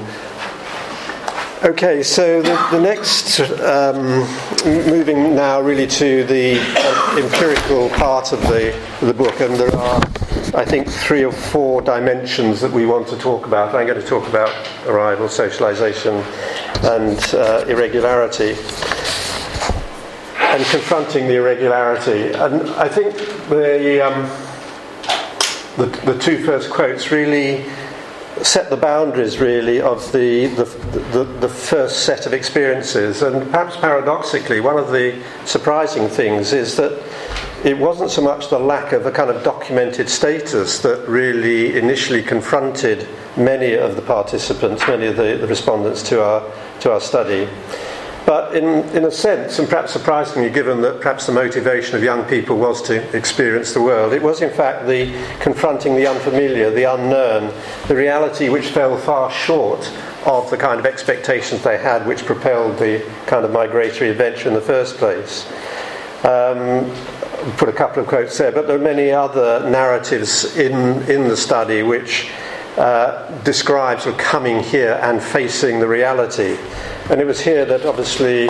Okay, 1.63 2.02
so 2.02 2.42
the, 2.42 2.68
the 2.72 2.82
next, 2.82 3.40
um, 3.62 4.28
moving 4.66 5.36
now 5.36 5.62
really 5.62 5.86
to 5.86 6.24
the 6.24 6.58
uh, 6.60 7.22
empirical 7.24 7.90
part 7.90 8.34
of 8.34 8.42
the, 8.42 8.76
the 9.02 9.13
book, 9.13 9.40
and 9.42 9.56
there 9.56 9.74
are, 9.76 10.02
I 10.56 10.66
think, 10.66 10.90
three 10.90 11.24
or 11.24 11.32
four 11.32 11.84
dimensions 11.84 12.60
that 12.62 12.72
we 12.72 12.88
want 12.88 13.08
to 13.10 13.18
talk 13.18 13.46
about. 13.46 13.76
I'm 13.76 13.86
going 13.86 14.02
to 14.02 14.08
talk 14.08 14.28
about 14.28 14.50
arrival, 14.88 15.30
socialization, 15.30 16.16
and 16.84 17.20
uh, 17.36 17.63
irregularity 17.68 18.56
and 20.58 20.66
confronting 20.68 21.28
the 21.28 21.36
irregularity. 21.36 22.32
And 22.34 22.70
I 22.72 22.88
think 22.88 23.16
the, 23.49 24.05
um, 24.05 24.23
the, 25.77 25.86
the, 26.05 26.17
two 26.19 26.43
first 26.45 26.69
quotes 26.69 27.12
really 27.12 27.65
set 28.41 28.69
the 28.69 28.77
boundaries, 28.77 29.39
really, 29.39 29.81
of 29.81 30.12
the, 30.12 30.47
the, 30.47 30.65
the, 31.12 31.23
the 31.39 31.49
first 31.49 32.03
set 32.03 32.25
of 32.25 32.33
experiences. 32.33 33.21
And 33.21 33.49
perhaps 33.51 33.77
paradoxically, 33.77 34.60
one 34.60 34.77
of 34.77 34.91
the 34.91 35.21
surprising 35.45 36.07
things 36.07 36.53
is 36.53 36.75
that 36.75 37.01
it 37.63 37.77
wasn't 37.77 38.12
so 38.12 38.21
much 38.21 38.49
the 38.49 38.60
lack 38.60 38.93
of 38.93 39.05
a 39.05 39.12
kind 39.12 39.29
of 39.29 39.43
documented 39.43 40.10
status 40.10 40.79
that 40.79 41.07
really 41.07 41.77
initially 41.77 42.21
confronted 42.21 43.07
many 43.36 43.73
of 43.73 43.95
the 43.95 44.01
participants, 44.01 44.88
many 44.88 45.07
of 45.07 45.15
the, 45.15 45.38
the 45.38 45.47
respondents 45.47 46.03
to 46.03 46.23
our, 46.23 46.43
to 46.81 46.91
our 46.91 47.01
study. 47.01 47.47
But 48.28 48.58
in, 48.58 48.84
in 48.90 49.06
a 49.06 49.12
sense, 49.12 49.58
and 49.58 49.70
perhaps 49.70 49.94
surprisingly, 49.94 50.50
given 50.50 50.82
that 50.82 51.00
perhaps 51.00 51.28
the 51.28 51.32
motivation 51.32 51.96
of 51.96 52.04
young 52.04 52.26
people 52.26 52.58
was 52.58 52.82
to 52.82 53.16
experience 53.16 53.74
the 53.74 53.82
world, 53.82 54.12
it 54.12 54.22
was 54.22 54.42
in 54.42 54.50
fact 54.50 54.86
the 54.86 55.13
confronting 55.40 55.96
the 55.96 56.08
unfamiliar, 56.08 56.70
the 56.70 56.84
unknown, 56.84 57.54
the 57.88 57.96
reality 57.96 58.50
which 58.50 58.68
fell 58.68 58.98
far 58.98 59.32
short 59.32 59.90
of 60.26 60.50
the 60.50 60.58
kind 60.58 60.78
of 60.78 60.86
expectations 60.86 61.63
they 61.63 61.78
had, 61.78 62.06
which 62.06 62.26
propelled 62.26 62.78
the 62.78 63.02
kind 63.28 63.46
of 63.46 63.52
migratory 63.54 64.10
adventure 64.10 64.50
in 64.50 64.56
the 64.56 64.60
first 64.60 64.98
place. 64.98 65.50
Um, 66.26 66.92
put 67.56 67.70
a 67.70 67.74
couple 67.74 68.02
of 68.02 68.10
quotes 68.10 68.38
there, 68.38 68.52
but 68.52 68.68
there 68.68 68.76
are 68.76 68.80
many 68.94 69.10
other 69.10 69.70
narratives 69.70 70.58
in, 70.58 71.02
in 71.10 71.30
the 71.30 71.38
study 71.38 71.82
which 71.82 72.30
uh, 72.78 73.30
describes 73.44 74.06
of 74.06 74.18
coming 74.18 74.62
here 74.62 75.00
and 75.02 75.22
facing 75.22 75.80
the 75.80 75.88
reality. 75.88 76.58
And 77.10 77.20
it 77.20 77.26
was 77.26 77.40
here 77.40 77.66
that 77.66 77.86
obviously, 77.86 78.50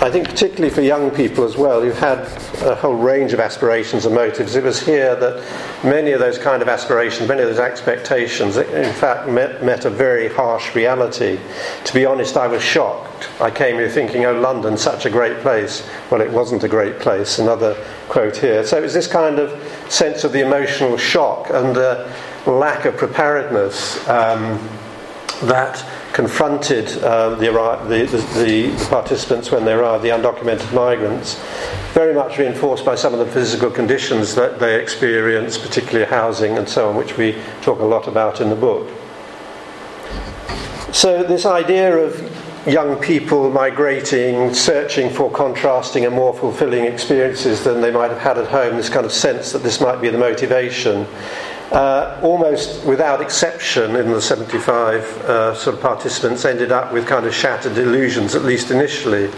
I 0.00 0.10
think 0.10 0.28
particularly 0.28 0.70
for 0.72 0.80
young 0.80 1.10
people 1.10 1.44
as 1.44 1.56
well, 1.56 1.82
who've 1.82 1.98
had 1.98 2.20
a 2.62 2.74
whole 2.74 2.94
range 2.94 3.32
of 3.32 3.40
aspirations 3.40 4.06
and 4.06 4.14
motives, 4.14 4.54
it 4.54 4.64
was 4.64 4.80
here 4.80 5.14
that 5.16 5.44
many 5.84 6.12
of 6.12 6.20
those 6.20 6.38
kind 6.38 6.62
of 6.62 6.68
aspirations, 6.68 7.28
many 7.28 7.42
of 7.42 7.48
those 7.48 7.58
expectations, 7.58 8.56
in 8.56 8.92
fact 8.94 9.28
met, 9.28 9.62
met 9.62 9.84
a 9.84 9.90
very 9.90 10.28
harsh 10.28 10.74
reality. 10.74 11.38
To 11.84 11.94
be 11.94 12.06
honest, 12.06 12.36
I 12.36 12.46
was 12.46 12.62
shocked. 12.62 13.28
I 13.40 13.50
came 13.50 13.76
here 13.76 13.90
thinking, 13.90 14.24
oh, 14.24 14.40
London, 14.40 14.78
such 14.78 15.04
a 15.04 15.10
great 15.10 15.38
place. 15.40 15.86
Well, 16.10 16.20
it 16.20 16.30
wasn't 16.30 16.64
a 16.64 16.68
great 16.68 17.00
place. 17.00 17.38
Another 17.38 17.74
quote 18.08 18.36
here. 18.36 18.64
So 18.64 18.78
it 18.78 18.82
was 18.82 18.94
this 18.94 19.08
kind 19.08 19.38
of 19.38 19.50
sense 19.92 20.24
of 20.24 20.32
the 20.32 20.40
emotional 20.40 20.96
shock 20.96 21.50
and 21.50 21.76
uh, 21.76 22.08
lack 22.52 22.84
of 22.84 22.96
preparedness 22.96 24.06
um, 24.08 24.58
that 25.42 25.84
confronted 26.12 26.88
uh, 27.04 27.34
the, 27.36 27.46
the, 27.86 28.42
the, 28.42 28.86
participants 28.88 29.50
when 29.50 29.64
they 29.64 29.72
arrived, 29.72 30.02
the 30.02 30.08
undocumented 30.08 30.72
migrants, 30.74 31.40
very 31.92 32.12
much 32.12 32.38
reinforced 32.38 32.84
by 32.84 32.94
some 32.94 33.12
of 33.12 33.20
the 33.20 33.26
physical 33.26 33.70
conditions 33.70 34.34
that 34.34 34.58
they 34.58 34.80
experience, 34.80 35.56
particularly 35.56 36.06
housing 36.06 36.58
and 36.58 36.68
so 36.68 36.88
on, 36.88 36.96
which 36.96 37.16
we 37.16 37.36
talk 37.62 37.80
a 37.80 37.84
lot 37.84 38.08
about 38.08 38.40
in 38.40 38.50
the 38.50 38.56
book. 38.56 38.88
So, 40.92 41.22
this 41.22 41.46
idea 41.46 41.96
of 41.96 42.66
young 42.66 43.00
people 43.00 43.50
migrating, 43.50 44.52
searching 44.52 45.10
for 45.10 45.30
contrasting 45.30 46.04
and 46.04 46.14
more 46.14 46.34
fulfilling 46.34 46.84
experiences 46.84 47.62
than 47.62 47.80
they 47.80 47.90
might 47.90 48.10
have 48.10 48.18
had 48.18 48.38
at 48.38 48.48
home, 48.48 48.76
this 48.76 48.88
kind 48.88 49.06
of 49.06 49.12
sense 49.12 49.52
that 49.52 49.62
this 49.62 49.80
might 49.80 50.00
be 50.00 50.08
the 50.08 50.18
motivation, 50.18 51.06
uh, 51.72 52.18
almost 52.22 52.84
without 52.84 53.20
exception 53.20 53.96
in 53.96 54.10
the 54.10 54.20
75 54.20 55.02
uh, 55.02 55.54
sort 55.54 55.76
of 55.76 55.82
participants 55.82 56.44
ended 56.44 56.72
up 56.72 56.92
with 56.92 57.06
kind 57.06 57.26
of 57.26 57.34
shattered 57.34 57.76
illusions, 57.76 58.34
at 58.34 58.42
least 58.42 58.70
initially. 58.70 59.30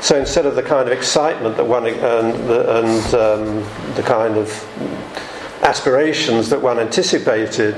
So 0.00 0.18
instead 0.18 0.46
of 0.46 0.54
the 0.54 0.62
kind 0.62 0.88
of 0.88 0.96
excitement 0.96 1.56
that 1.56 1.66
one 1.66 1.86
and, 1.86 1.98
and 1.98 3.14
um, 3.14 3.94
the 3.94 4.02
kind 4.04 4.36
of 4.36 4.48
aspirations 5.62 6.48
that 6.48 6.62
one 6.62 6.78
anticipated, 6.78 7.76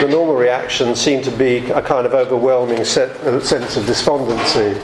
the 0.00 0.08
normal 0.08 0.34
reaction 0.34 0.96
seemed 0.96 1.22
to 1.24 1.30
be 1.30 1.58
a 1.70 1.82
kind 1.82 2.06
of 2.06 2.14
overwhelming 2.14 2.84
set, 2.84 3.10
uh, 3.20 3.38
sense 3.40 3.76
of 3.76 3.86
despondency. 3.86 4.80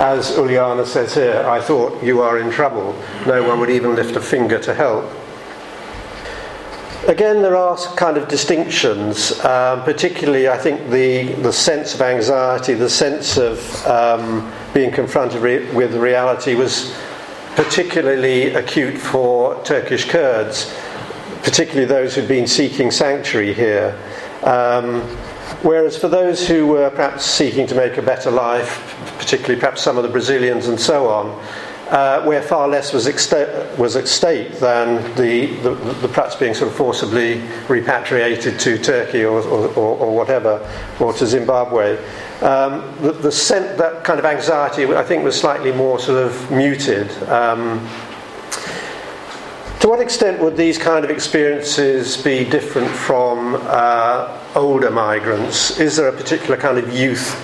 As 0.00 0.30
Uliana 0.36 0.86
says 0.86 1.14
here, 1.14 1.44
I 1.46 1.60
thought 1.60 2.02
you 2.02 2.22
are 2.22 2.38
in 2.38 2.50
trouble. 2.50 2.94
No 3.26 3.46
one 3.46 3.58
would 3.60 3.70
even 3.70 3.96
lift 3.96 4.16
a 4.16 4.20
finger 4.20 4.58
to 4.60 4.72
help. 4.72 5.04
Again, 7.10 7.42
there 7.42 7.56
are 7.56 7.76
kind 7.96 8.16
of 8.16 8.28
distinctions, 8.28 9.32
um, 9.44 9.82
particularly, 9.82 10.48
I 10.48 10.56
think, 10.56 10.90
the, 10.90 11.32
the 11.42 11.52
sense 11.52 11.92
of 11.92 12.02
anxiety, 12.02 12.74
the 12.74 12.88
sense 12.88 13.36
of 13.36 13.84
um, 13.84 14.52
being 14.72 14.92
confronted 14.92 15.42
re- 15.42 15.68
with 15.72 15.92
reality 15.96 16.54
was 16.54 16.96
particularly 17.56 18.54
acute 18.54 18.96
for 18.96 19.60
Turkish 19.64 20.08
Kurds, 20.08 20.72
particularly 21.42 21.84
those 21.84 22.14
who'd 22.14 22.28
been 22.28 22.46
seeking 22.46 22.92
sanctuary 22.92 23.54
here. 23.54 23.98
Um, 24.44 25.00
whereas 25.62 25.98
for 25.98 26.06
those 26.06 26.46
who 26.46 26.68
were 26.68 26.90
perhaps 26.90 27.24
seeking 27.24 27.66
to 27.66 27.74
make 27.74 27.96
a 27.96 28.02
better 28.02 28.30
life, 28.30 28.96
particularly 29.18 29.58
perhaps 29.58 29.82
some 29.82 29.96
of 29.96 30.04
the 30.04 30.10
Brazilians 30.10 30.68
and 30.68 30.78
so 30.78 31.08
on, 31.08 31.44
uh, 31.90 32.22
where 32.22 32.40
far 32.40 32.68
less 32.68 32.92
was, 32.92 33.06
exta- 33.06 33.76
was 33.76 33.96
at 33.96 34.06
stake 34.06 34.58
than 34.58 35.02
the, 35.16 35.46
the, 35.62 35.74
the, 35.74 36.08
perhaps 36.08 36.36
being 36.36 36.54
sort 36.54 36.70
of 36.70 36.76
forcibly 36.76 37.42
repatriated 37.68 38.60
to 38.60 38.78
Turkey 38.78 39.24
or, 39.24 39.40
or, 39.40 39.68
or, 39.76 40.16
whatever, 40.16 40.60
or 41.00 41.12
to 41.12 41.26
Zimbabwe. 41.26 41.98
Um, 42.42 42.96
the, 43.02 43.12
the 43.12 43.32
scent, 43.32 43.76
that 43.78 44.04
kind 44.04 44.20
of 44.20 44.24
anxiety, 44.24 44.84
I 44.86 45.02
think, 45.02 45.24
was 45.24 45.38
slightly 45.38 45.72
more 45.72 45.98
sort 45.98 46.24
of 46.24 46.50
muted. 46.50 47.10
Um, 47.24 47.86
to 49.80 49.88
what 49.88 49.98
extent 50.00 50.40
would 50.40 50.56
these 50.56 50.78
kind 50.78 51.04
of 51.04 51.10
experiences 51.10 52.16
be 52.22 52.44
different 52.44 52.90
from 52.90 53.58
uh, 53.62 54.38
older 54.54 54.90
migrants? 54.90 55.80
Is 55.80 55.96
there 55.96 56.08
a 56.08 56.12
particular 56.12 56.56
kind 56.56 56.78
of 56.78 56.92
youth 56.94 57.34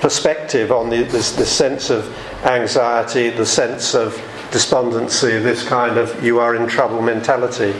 perspective 0.00 0.72
on 0.72 0.88
the, 0.88 1.02
this, 1.02 1.32
this 1.32 1.50
sense 1.50 1.90
of 1.90 2.06
anxiety, 2.44 3.30
the 3.30 3.46
sense 3.46 3.94
of 3.94 4.14
despondency, 4.50 5.38
this 5.38 5.66
kind 5.66 5.96
of 5.98 6.22
you 6.22 6.40
are 6.40 6.54
in 6.54 6.68
trouble 6.68 7.00
mentality? 7.02 7.70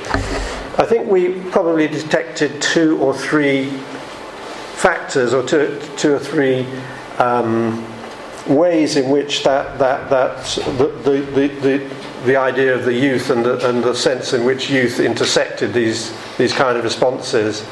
I 0.79 0.87
think 0.87 1.09
we 1.09 1.41
probably 1.51 1.89
detected 1.89 2.63
two 2.63 2.99
or 2.99 3.13
three 3.15 3.71
factors 4.77 5.35
or 5.35 5.47
two, 5.47 5.81
two 5.97 6.15
or 6.15 6.19
three 6.19 6.67
um, 7.19 7.85
ways 8.47 8.97
in 8.97 9.11
which 9.11 9.43
that, 9.45 9.79
that, 9.79 10.09
that 10.11 10.45
the, 10.79 10.87
the, 11.11 11.49
the, 11.61 11.91
the 12.25 12.37
idea 12.37 12.75
of 12.75 12.85
the 12.85 12.95
youth 12.95 13.31
and 13.31 13.45
the, 13.45 13.69
and 13.69 13.83
the 13.83 13.95
sense 13.95 14.33
in 14.33 14.45
which 14.45 14.71
youth 14.71 15.01
intersected 15.01 15.73
these, 15.73 16.17
these 16.39 16.53
kind 16.53 16.79
of 16.79 16.85
responses. 16.85 17.67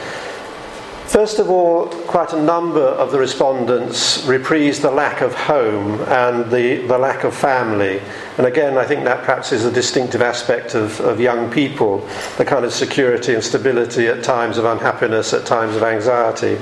First 1.09 1.39
of 1.39 1.49
all, 1.49 1.87
quite 1.87 2.35
a 2.35 2.43
number 2.43 2.83
of 2.83 3.13
the 3.13 3.19
respondents 3.19 4.27
reprised 4.27 4.83
the 4.83 4.91
lack 4.91 5.23
of 5.23 5.33
home 5.33 6.03
and 6.03 6.51
the, 6.51 6.87
the 6.87 6.99
lack 6.99 7.25
of 7.25 7.35
family. 7.35 8.03
And 8.37 8.47
again, 8.47 8.77
I 8.77 8.85
think 8.85 9.05
that 9.05 9.25
perhaps 9.25 9.51
is 9.51 9.65
a 9.65 9.73
distinctive 9.73 10.21
aspect 10.21 10.75
of, 10.75 11.01
of 11.01 11.19
young 11.19 11.51
people 11.51 12.07
the 12.37 12.45
kind 12.45 12.63
of 12.63 12.75
security 12.75 13.33
and 13.33 13.43
stability 13.43 14.07
at 14.07 14.23
times 14.23 14.59
of 14.59 14.67
unhappiness, 14.67 15.33
at 15.33 15.47
times 15.47 15.77
of 15.77 15.83
anxiety. 15.83 16.57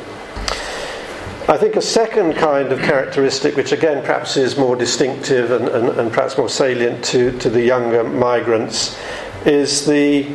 I 1.48 1.56
think 1.56 1.74
a 1.74 1.82
second 1.82 2.34
kind 2.34 2.70
of 2.70 2.78
characteristic, 2.78 3.56
which 3.56 3.72
again 3.72 4.04
perhaps 4.04 4.36
is 4.36 4.56
more 4.56 4.76
distinctive 4.76 5.50
and, 5.50 5.68
and, 5.68 5.88
and 5.98 6.12
perhaps 6.12 6.38
more 6.38 6.48
salient 6.48 7.04
to, 7.06 7.36
to 7.40 7.50
the 7.50 7.62
younger 7.62 8.04
migrants, 8.04 8.96
is 9.44 9.84
the, 9.86 10.32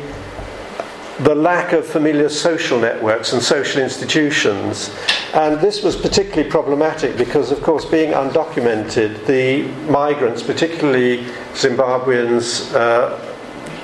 the 1.20 1.34
lack 1.34 1.72
of 1.72 1.86
familiar 1.86 2.28
social 2.28 2.78
networks 2.78 3.32
and 3.32 3.42
social 3.42 3.82
institutions. 3.82 4.94
And 5.34 5.60
this 5.60 5.82
was 5.82 5.96
particularly 5.96 6.48
problematic 6.48 7.16
because, 7.16 7.52
of 7.52 7.62
course, 7.62 7.84
being 7.84 8.12
undocumented, 8.12 9.26
the 9.26 9.62
migrants, 9.90 10.42
particularly 10.42 11.24
Zimbabweans, 11.52 12.74
uh, 12.74 13.18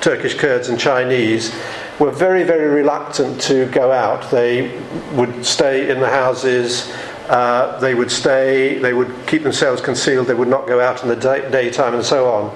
Turkish 0.01 0.35
Kurds, 0.35 0.69
and 0.69 0.79
Chinese, 0.79 1.53
were 1.99 2.11
very, 2.11 2.43
very 2.43 2.67
reluctant 2.67 3.39
to 3.41 3.65
go 3.67 3.91
out. 3.91 4.29
They 4.31 4.79
would 5.13 5.45
stay 5.45 5.89
in 5.89 5.99
the 5.99 6.09
houses 6.09 6.91
uh, 7.29 7.79
they 7.79 7.93
would 7.93 8.09
stay, 8.09 8.79
they 8.79 8.91
would 8.91 9.13
keep 9.27 9.43
themselves 9.43 9.81
concealed, 9.81 10.25
they 10.25 10.33
would 10.33 10.47
not 10.47 10.65
go 10.65 10.79
out 10.79 11.03
in 11.03 11.09
the 11.09 11.15
day, 11.15 11.47
daytime, 11.51 11.93
and 11.93 12.03
so 12.03 12.27
on. 12.27 12.49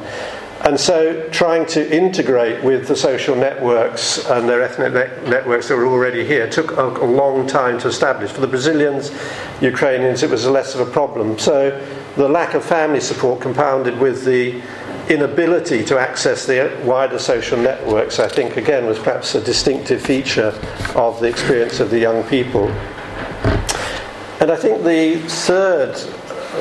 And 0.63 0.79
so, 0.79 1.27
trying 1.29 1.65
to 1.67 1.93
integrate 1.93 2.63
with 2.63 2.87
the 2.87 2.95
social 2.95 3.35
networks 3.35 4.25
and 4.27 4.47
their 4.47 4.61
ethnic 4.61 4.93
ne- 4.93 5.29
networks 5.29 5.67
that 5.67 5.75
were 5.75 5.87
already 5.87 6.25
here 6.25 6.49
took 6.49 6.71
a, 6.71 6.85
a, 6.85 7.05
long 7.05 7.45
time 7.45 7.77
to 7.79 7.89
establish. 7.89 8.31
For 8.31 8.39
the 8.39 8.47
Brazilians, 8.47 9.11
Ukrainians, 9.59 10.23
it 10.23 10.29
was 10.29 10.45
less 10.47 10.73
of 10.73 10.87
a 10.87 10.89
problem. 10.89 11.37
So, 11.37 11.85
the 12.15 12.29
lack 12.29 12.53
of 12.53 12.63
family 12.63 13.01
support 13.01 13.41
compounded 13.41 13.99
with 13.99 14.23
the 14.23 14.61
inability 15.09 15.83
to 15.83 15.99
access 15.99 16.45
the 16.45 16.73
wider 16.85 17.19
social 17.19 17.57
networks, 17.57 18.19
I 18.19 18.29
think, 18.29 18.55
again, 18.55 18.85
was 18.85 18.99
perhaps 18.99 19.35
a 19.35 19.41
distinctive 19.41 20.01
feature 20.01 20.57
of 20.95 21.19
the 21.19 21.27
experience 21.27 21.81
of 21.81 21.89
the 21.89 21.99
young 21.99 22.23
people. 22.29 22.69
And 24.39 24.49
I 24.49 24.55
think 24.55 24.83
the 24.83 25.17
third 25.27 25.97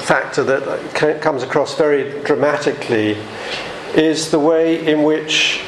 factor 0.02 0.42
that 0.42 1.20
comes 1.20 1.42
across 1.44 1.76
very 1.76 2.20
dramatically 2.22 3.16
is 3.94 4.30
the 4.30 4.38
way 4.38 4.86
in 4.86 5.02
which, 5.02 5.62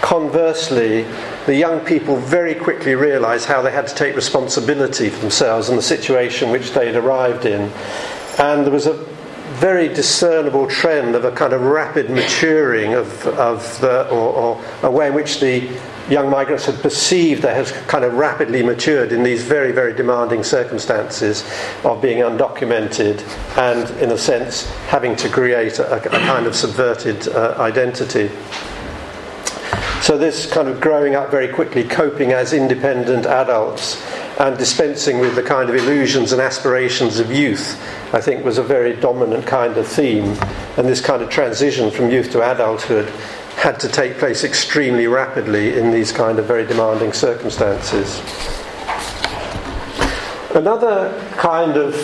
conversely, 0.00 1.02
the 1.46 1.54
young 1.54 1.80
people 1.80 2.16
very 2.16 2.54
quickly 2.54 2.94
realised 2.94 3.46
how 3.46 3.62
they 3.62 3.70
had 3.70 3.86
to 3.86 3.94
take 3.94 4.14
responsibility 4.14 5.08
for 5.08 5.20
themselves 5.20 5.68
and 5.68 5.78
the 5.78 5.82
situation 5.82 6.50
which 6.50 6.72
they'd 6.72 6.96
arrived 6.96 7.46
in. 7.46 7.70
And 8.38 8.64
there 8.64 8.72
was 8.72 8.86
a 8.86 8.94
very 9.54 9.88
discernible 9.88 10.66
trend 10.68 11.14
of 11.14 11.24
a 11.24 11.32
kind 11.32 11.52
of 11.52 11.62
rapid 11.62 12.08
maturing 12.08 12.94
of, 12.94 13.26
of 13.26 13.80
the, 13.80 14.08
or, 14.08 14.32
or 14.32 14.64
a 14.82 14.90
way 14.90 15.08
in 15.08 15.14
which 15.14 15.40
the 15.40 15.68
young 16.10 16.28
migrants 16.28 16.66
had 16.66 16.74
perceived 16.76 17.42
they 17.42 17.54
had 17.54 17.66
kind 17.86 18.04
of 18.04 18.14
rapidly 18.14 18.62
matured 18.62 19.12
in 19.12 19.22
these 19.22 19.44
very, 19.44 19.72
very 19.72 19.94
demanding 19.94 20.42
circumstances 20.42 21.48
of 21.84 22.02
being 22.02 22.18
undocumented 22.18 23.22
and, 23.56 23.88
in 24.02 24.10
a 24.10 24.18
sense, 24.18 24.68
having 24.88 25.14
to 25.16 25.28
create 25.28 25.78
a, 25.78 25.96
a 25.96 26.00
kind 26.00 26.46
of 26.46 26.56
subverted 26.56 27.28
uh, 27.28 27.54
identity. 27.58 28.30
So, 30.02 30.16
this 30.16 30.50
kind 30.50 30.66
of 30.66 30.80
growing 30.80 31.14
up 31.14 31.30
very 31.30 31.48
quickly, 31.48 31.84
coping 31.84 32.32
as 32.32 32.52
independent 32.52 33.26
adults, 33.26 34.02
and 34.40 34.56
dispensing 34.56 35.18
with 35.18 35.34
the 35.34 35.42
kind 35.42 35.68
of 35.68 35.76
illusions 35.76 36.32
and 36.32 36.40
aspirations 36.40 37.18
of 37.18 37.30
youth, 37.30 37.78
I 38.14 38.22
think 38.22 38.42
was 38.42 38.56
a 38.56 38.62
very 38.62 38.96
dominant 38.96 39.46
kind 39.46 39.76
of 39.76 39.86
theme. 39.86 40.38
And 40.78 40.88
this 40.88 41.02
kind 41.02 41.22
of 41.22 41.28
transition 41.28 41.90
from 41.90 42.10
youth 42.10 42.30
to 42.32 42.40
adulthood 42.40 43.12
had 43.56 43.78
to 43.80 43.88
take 43.88 44.18
place 44.18 44.44
extremely 44.44 45.06
rapidly 45.06 45.78
in 45.78 45.90
these 45.90 46.12
kind 46.12 46.38
of 46.38 46.46
very 46.46 46.64
demanding 46.66 47.12
circumstances. 47.12 48.20
Another 50.54 51.12
kind 51.36 51.76
of 51.76 51.94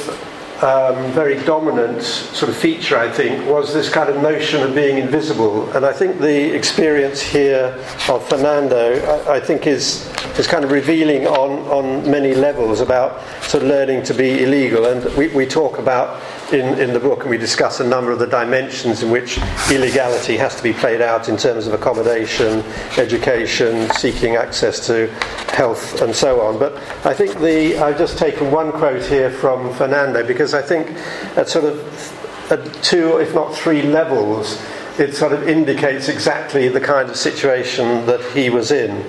um, 0.62 1.12
very 1.12 1.42
dominant 1.44 2.02
sort 2.02 2.48
of 2.48 2.56
feature, 2.56 2.96
I 2.96 3.10
think, 3.10 3.46
was 3.46 3.74
this 3.74 3.90
kind 3.90 4.08
of 4.08 4.22
notion 4.22 4.62
of 4.62 4.74
being 4.74 4.98
invisible. 4.98 5.70
And 5.72 5.84
I 5.84 5.92
think 5.92 6.18
the 6.18 6.54
experience 6.54 7.20
here 7.20 7.74
of 8.08 8.26
Fernando, 8.26 9.24
I, 9.26 9.34
I 9.34 9.40
think, 9.40 9.66
is, 9.66 10.10
is 10.38 10.46
kind 10.46 10.64
of 10.64 10.70
revealing 10.70 11.26
on, 11.26 11.58
on 11.68 12.10
many 12.10 12.34
levels 12.34 12.80
about 12.80 13.22
sort 13.42 13.64
of 13.64 13.68
learning 13.68 14.04
to 14.04 14.14
be 14.14 14.42
illegal. 14.44 14.86
And 14.86 15.04
we, 15.16 15.28
we 15.28 15.44
talk 15.46 15.78
about 15.78 16.22
in, 16.52 16.78
in 16.78 16.92
the 16.92 17.00
book, 17.00 17.22
and 17.22 17.30
we 17.30 17.38
discuss 17.38 17.80
a 17.80 17.86
number 17.86 18.12
of 18.12 18.18
the 18.18 18.26
dimensions 18.26 19.02
in 19.02 19.10
which 19.10 19.38
illegality 19.70 20.36
has 20.36 20.54
to 20.56 20.62
be 20.62 20.72
played 20.72 21.00
out 21.00 21.28
in 21.28 21.36
terms 21.36 21.66
of 21.66 21.72
accommodation, 21.72 22.60
education, 22.96 23.90
seeking 23.92 24.36
access 24.36 24.86
to 24.86 25.08
health, 25.52 26.00
and 26.02 26.14
so 26.14 26.40
on. 26.40 26.58
But 26.58 26.76
I 27.04 27.14
think 27.14 27.38
the 27.40 27.78
I've 27.78 27.98
just 27.98 28.18
taken 28.18 28.50
one 28.50 28.70
quote 28.70 29.04
here 29.04 29.30
from 29.30 29.72
Fernando 29.74 30.26
because 30.26 30.54
I 30.54 30.62
think 30.62 30.90
at 31.36 31.48
sort 31.48 31.64
of 31.64 32.52
at 32.52 32.72
two, 32.82 33.18
if 33.18 33.34
not 33.34 33.54
three 33.54 33.82
levels, 33.82 34.62
it 34.98 35.14
sort 35.14 35.32
of 35.32 35.48
indicates 35.48 36.08
exactly 36.08 36.68
the 36.68 36.80
kind 36.80 37.10
of 37.10 37.16
situation 37.16 38.06
that 38.06 38.22
he 38.32 38.50
was 38.50 38.70
in. 38.70 39.04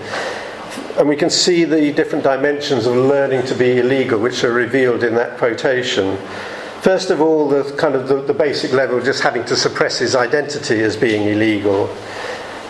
And 0.97 1.07
we 1.07 1.15
can 1.15 1.29
see 1.29 1.63
the 1.63 1.93
different 1.93 2.23
dimensions 2.23 2.87
of 2.87 2.95
learning 2.95 3.45
to 3.47 3.55
be 3.55 3.77
illegal, 3.77 4.19
which 4.19 4.43
are 4.43 4.51
revealed 4.51 5.03
in 5.03 5.13
that 5.15 5.37
quotation. 5.37 6.17
First 6.81 7.09
of 7.09 7.21
all, 7.21 7.49
the 7.49 7.63
kind 7.77 7.95
of 7.95 8.07
the, 8.07 8.21
the 8.21 8.33
basic 8.33 8.71
level, 8.71 8.97
of 8.97 9.03
just 9.03 9.21
having 9.21 9.43
to 9.45 9.55
suppress 9.55 9.99
his 9.99 10.15
identity 10.15 10.81
as 10.81 10.95
being 10.95 11.27
illegal. 11.27 11.89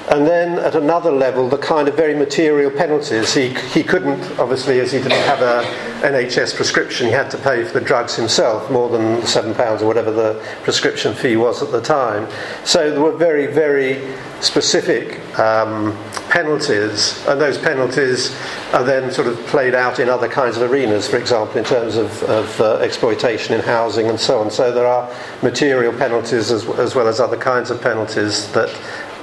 And 0.10 0.26
then 0.26 0.58
at 0.60 0.74
another 0.74 1.12
level, 1.12 1.50
the 1.50 1.58
kind 1.58 1.90
of 1.90 1.96
very 1.96 2.16
material 2.16 2.72
penalties. 2.72 3.34
He, 3.34 3.50
he 3.50 3.84
couldn't, 3.84 4.40
obviously, 4.40 4.80
as 4.80 4.94
he 4.94 5.00
didn't 5.00 5.26
have 5.26 5.42
a 5.42 5.64
NHS 6.02 6.56
prescription, 6.56 7.08
he 7.08 7.12
had 7.12 7.30
to 7.32 7.38
pay 7.38 7.66
for 7.66 7.78
the 7.78 7.86
drugs 7.86 8.16
himself, 8.16 8.72
more 8.72 8.88
than 8.88 9.18
£7 9.24 9.82
or 9.82 9.86
whatever 9.86 10.12
the 10.12 10.42
prescription 10.64 11.14
fee 11.14 11.36
was 11.36 11.62
at 11.62 11.72
the 11.72 11.82
time. 11.82 12.30
So 12.64 12.90
there 12.90 13.02
were 13.02 13.18
very, 13.18 13.48
very 13.48 14.16
specific 14.42 15.20
um, 15.40 15.98
penalties, 16.30 17.26
and 17.28 17.40
those 17.40 17.58
penalties 17.58 18.36
are 18.74 18.84
then 18.84 19.12
sort 19.12 19.28
of 19.28 19.38
played 19.48 19.74
out 19.74 20.00
in 20.00 20.10
other 20.10 20.28
kinds 20.28 20.58
of 20.58 20.72
arenas, 20.72 21.08
for 21.08 21.18
example, 21.18 21.58
in 21.58 21.64
terms 21.64 21.96
of, 21.96 22.24
of 22.24 22.62
uh, 22.62 22.76
exploitation 22.78 23.54
in 23.56 23.62
housing 23.62 24.10
and 24.10 24.20
so 24.20 24.40
on. 24.40 24.52
So 24.52 24.72
there 24.72 24.88
are 24.88 25.10
material 25.42 25.94
penalties 25.94 26.52
as, 26.52 26.68
as 26.78 26.96
well 26.96 27.08
as 27.08 27.20
other 27.20 27.38
kinds 27.38 27.72
of 27.72 27.82
penalties 27.82 28.52
that 28.52 28.70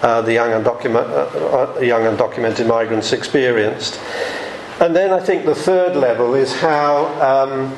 uh, 0.02 0.20
the 0.20 0.34
young, 0.34 0.50
undocument, 0.50 1.08
uh, 1.08 1.76
uh, 1.76 1.80
young 1.80 2.02
undocumented 2.02 2.66
migrants 2.66 3.12
experienced. 3.12 4.00
And 4.80 4.94
then 4.94 5.12
I 5.12 5.20
think 5.20 5.44
the 5.44 5.54
third 5.54 5.94
level 5.94 6.34
is 6.34 6.52
how, 6.52 7.06
um, 7.22 7.70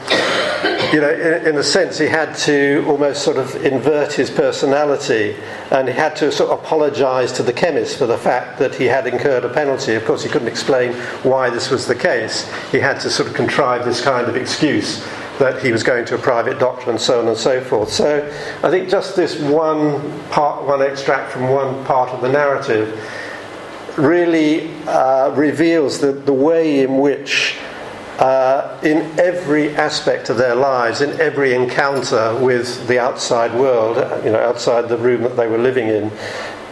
you 0.94 1.00
know, 1.00 1.10
in, 1.10 1.48
in, 1.48 1.56
a 1.56 1.62
sense, 1.62 1.98
he 1.98 2.06
had 2.06 2.34
to 2.38 2.84
almost 2.88 3.22
sort 3.22 3.36
of 3.36 3.54
invert 3.64 4.14
his 4.14 4.30
personality 4.30 5.36
and 5.70 5.88
he 5.88 5.94
had 5.94 6.16
to 6.16 6.32
sort 6.32 6.50
of 6.50 6.58
apologize 6.58 7.32
to 7.32 7.42
the 7.42 7.52
chemist 7.52 7.98
for 7.98 8.06
the 8.06 8.16
fact 8.16 8.58
that 8.58 8.74
he 8.74 8.84
had 8.84 9.06
incurred 9.06 9.44
a 9.44 9.52
penalty. 9.52 9.94
Of 9.94 10.06
course, 10.06 10.22
he 10.22 10.30
couldn't 10.30 10.48
explain 10.48 10.94
why 11.22 11.50
this 11.50 11.70
was 11.70 11.86
the 11.86 11.94
case. 11.94 12.50
He 12.72 12.78
had 12.78 12.98
to 13.00 13.10
sort 13.10 13.28
of 13.28 13.34
contrive 13.34 13.84
this 13.84 14.00
kind 14.00 14.26
of 14.26 14.34
excuse 14.34 15.06
that 15.38 15.62
he 15.62 15.72
was 15.72 15.82
going 15.82 16.06
to 16.06 16.14
a 16.14 16.18
private 16.18 16.58
doctor 16.58 16.88
and 16.88 16.98
so 16.98 17.20
on 17.20 17.28
and 17.28 17.36
so 17.36 17.60
forth. 17.60 17.92
So 17.92 18.26
I 18.62 18.70
think 18.70 18.88
just 18.88 19.16
this 19.16 19.38
one 19.38 20.18
part, 20.30 20.64
one 20.64 20.80
extract 20.80 21.30
from 21.30 21.50
one 21.50 21.84
part 21.84 22.08
of 22.08 22.22
the 22.22 22.28
narrative 22.30 22.98
really 23.98 24.72
uh, 24.84 25.30
reveals 25.30 26.00
the, 26.00 26.12
the 26.12 26.32
way 26.32 26.80
in 26.80 26.98
which 26.98 27.56
uh, 28.18 28.78
in 28.82 28.98
every 29.18 29.74
aspect 29.76 30.30
of 30.30 30.38
their 30.38 30.54
lives, 30.54 31.00
in 31.00 31.20
every 31.20 31.52
encounter 31.54 32.34
with 32.40 32.86
the 32.88 32.98
outside 32.98 33.54
world, 33.54 33.96
you 34.24 34.30
know, 34.30 34.40
outside 34.40 34.88
the 34.88 34.96
room 34.96 35.22
that 35.22 35.36
they 35.36 35.46
were 35.46 35.58
living 35.58 35.88
in, 35.88 36.10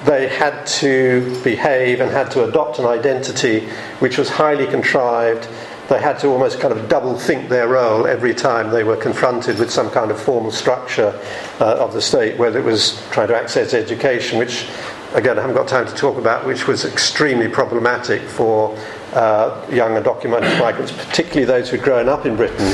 they 0.04 0.28
had 0.28 0.66
to 0.66 1.40
behave 1.42 2.00
and 2.00 2.10
had 2.10 2.30
to 2.30 2.44
adopt 2.44 2.78
an 2.78 2.86
identity 2.86 3.66
which 4.00 4.18
was 4.18 4.28
highly 4.28 4.66
contrived. 4.66 5.48
They 5.88 6.00
had 6.00 6.18
to 6.20 6.28
almost 6.28 6.60
kind 6.60 6.72
of 6.72 6.88
double 6.88 7.18
think 7.18 7.50
their 7.50 7.68
role 7.68 8.06
every 8.06 8.34
time 8.34 8.70
they 8.70 8.84
were 8.84 8.96
confronted 8.96 9.58
with 9.58 9.70
some 9.70 9.90
kind 9.90 10.10
of 10.10 10.20
formal 10.20 10.50
structure 10.50 11.18
uh, 11.60 11.76
of 11.76 11.92
the 11.92 12.00
state, 12.00 12.38
whether 12.38 12.58
it 12.58 12.64
was 12.64 13.02
trying 13.10 13.28
to 13.28 13.36
access 13.36 13.74
education, 13.74 14.38
which 14.38 14.66
again 15.14 15.38
I 15.38 15.42
haven't 15.42 15.56
got 15.56 15.68
time 15.68 15.86
to 15.86 15.94
talk 15.94 16.18
about, 16.18 16.44
which 16.44 16.66
was 16.66 16.84
extremely 16.84 17.48
problematic 17.48 18.22
for 18.22 18.76
uh, 19.12 19.64
young 19.70 19.92
undocumented 19.92 20.58
migrants, 20.60 20.92
particularly 20.92 21.44
those 21.44 21.70
who'd 21.70 21.82
grown 21.82 22.08
up 22.08 22.26
in 22.26 22.36
Britain 22.36 22.66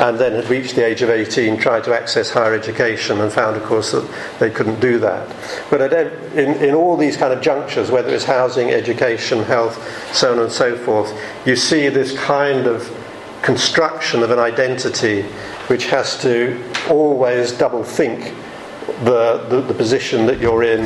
and 0.00 0.18
then 0.18 0.32
had 0.32 0.48
reached 0.50 0.74
the 0.74 0.84
age 0.84 1.02
of 1.02 1.10
18, 1.10 1.56
tried 1.56 1.84
to 1.84 1.94
access 1.94 2.30
higher 2.30 2.52
education 2.52 3.20
and 3.20 3.32
found, 3.32 3.56
of 3.56 3.62
course, 3.62 3.92
that 3.92 4.08
they 4.40 4.50
couldn't 4.50 4.80
do 4.80 4.98
that. 4.98 5.34
But 5.70 5.92
in, 5.92 6.54
in 6.62 6.74
all 6.74 6.96
these 6.96 7.16
kind 7.16 7.32
of 7.32 7.40
junctures, 7.40 7.92
whether 7.92 8.12
it's 8.12 8.24
housing, 8.24 8.70
education, 8.70 9.44
health, 9.44 9.80
so 10.12 10.32
on 10.32 10.40
and 10.40 10.50
so 10.50 10.76
forth, 10.76 11.16
you 11.46 11.54
see 11.54 11.88
this 11.88 12.18
kind 12.18 12.66
of 12.66 12.90
construction 13.42 14.22
of 14.22 14.30
an 14.30 14.38
identity 14.38 15.22
which 15.68 15.86
has 15.86 16.20
to 16.22 16.60
always 16.88 17.52
double 17.52 17.84
think 17.84 18.34
the, 19.04 19.44
the, 19.48 19.60
the 19.62 19.74
position 19.74 20.26
that 20.26 20.40
you're 20.40 20.62
in 20.62 20.84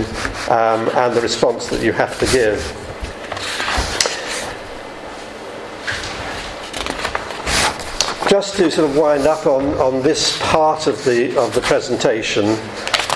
um, 0.51 0.89
and 0.95 1.15
the 1.15 1.21
response 1.21 1.69
that 1.69 1.83
you 1.83 1.93
have 1.93 2.19
to 2.19 2.27
give. 2.27 2.59
Just 8.29 8.57
to 8.57 8.71
sort 8.71 8.91
of 8.91 8.97
wind 8.97 9.27
up 9.27 9.47
on, 9.47 9.65
on 9.79 10.03
this 10.03 10.39
part 10.43 10.87
of 10.87 11.03
the, 11.05 11.37
of 11.39 11.55
the 11.55 11.63
presentation, 11.63 12.45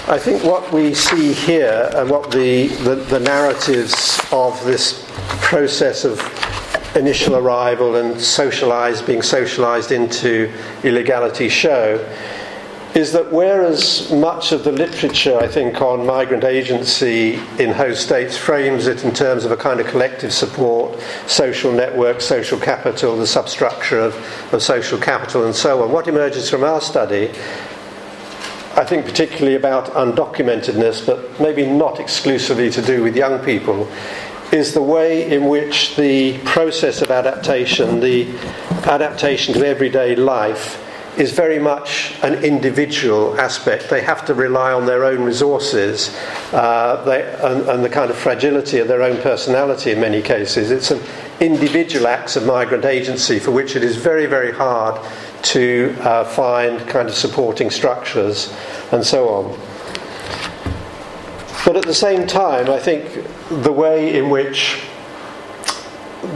I 0.09 0.19
think 0.19 0.43
what 0.43 0.73
we 0.73 0.95
see 0.95 1.33
here 1.33 1.91
and 1.95 2.11
what 2.11 2.31
the, 2.31 2.69
the, 2.69 2.97
the 2.97 3.21
narratives 3.21 4.21
of 4.33 4.63
this 4.65 5.07
process 5.41 6.05
of 6.05 6.19
initial 6.97 7.37
arrival 7.37 7.97
and 7.97 8.21
socialized, 8.21 9.07
being 9.07 9.23
socialized 9.23 9.93
into 9.93 10.53
illegality 10.83 11.49
show 11.49 11.99
is 12.95 13.13
that 13.13 13.33
whereas 13.33 14.11
much 14.13 14.53
of 14.53 14.65
the 14.65 14.73
literature, 14.73 15.39
I 15.39 15.49
think, 15.49 15.81
on 15.81 16.05
migrant 16.05 16.45
agency 16.45 17.35
in 17.59 17.71
host 17.71 18.03
states 18.03 18.37
frames 18.37 18.87
it 18.87 19.03
in 19.05 19.15
terms 19.15 19.45
of 19.45 19.51
a 19.51 19.57
kind 19.57 19.81
of 19.81 19.87
collective 19.87 20.33
support, 20.33 21.01
social 21.27 21.73
network, 21.73 22.21
social 22.21 22.59
capital, 22.59 23.17
the 23.17 23.27
substructure 23.27 23.99
of, 23.99 24.53
of 24.53 24.63
social 24.63 24.99
capital, 24.99 25.47
and 25.47 25.55
so 25.55 25.83
on, 25.83 25.91
what 25.91 26.07
emerges 26.07 26.51
from 26.51 26.65
our 26.65 26.81
study 26.81 27.31
I 28.75 28.85
think 28.85 29.05
particularly 29.05 29.55
about 29.55 29.89
undocumentedness, 29.89 31.05
but 31.05 31.39
maybe 31.39 31.67
not 31.67 32.01
exclusively 32.01 32.71
to 32.71 32.81
do 32.81 33.03
with 33.03 33.15
young 33.15 33.39
people, 33.45 33.87
is 34.51 34.73
the 34.73 34.81
way 34.81 35.31
in 35.31 35.47
which 35.47 35.95
the 35.97 36.39
process 36.39 37.03
of 37.03 37.11
adaptation, 37.11 38.01
the 38.01 38.35
adaptation 38.85 39.53
to 39.55 39.67
everyday 39.67 40.17
life, 40.17 40.79
is 41.17 41.33
very 41.33 41.59
much 41.59 42.15
an 42.23 42.43
individual 42.43 43.39
aspect. 43.39 43.91
They 43.91 44.01
have 44.03 44.25
to 44.27 44.35
rely 44.35 44.73
on 44.73 44.87
their 44.87 45.05
own 45.05 45.23
resources 45.23 46.17
uh, 46.53 47.03
they, 47.05 47.23
and, 47.43 47.69
and, 47.69 47.85
the 47.85 47.89
kind 47.89 48.11
of 48.11 48.17
fragility 48.17 48.79
of 48.79 48.89
their 48.89 49.03
own 49.03 49.21
personality 49.21 49.91
in 49.93 50.01
many 50.01 50.23
cases. 50.23 50.71
It's 50.71 50.91
an 50.91 51.03
individual 51.41 52.07
acts 52.07 52.37
of 52.37 52.47
migrant 52.47 52.85
agency 52.85 53.39
for 53.39 53.51
which 53.51 53.77
it 53.77 53.85
is 53.85 53.97
very, 53.97 54.27
very 54.27 54.53
hard 54.53 55.05
to 55.43 55.95
uh, 56.01 56.25
find 56.25 56.87
kind 56.89 57.09
of 57.09 57.15
supporting 57.15 57.71
structures 57.71 58.55
and 58.93 59.05
so 59.05 59.29
on. 59.29 59.59
But 61.65 61.77
at 61.77 61.85
the 61.85 61.95
same 61.95 62.27
time, 62.27 62.71
I 62.71 62.79
think 62.79 63.25
the 63.63 63.73
way 63.73 64.17
in 64.17 64.31
which 64.31 64.83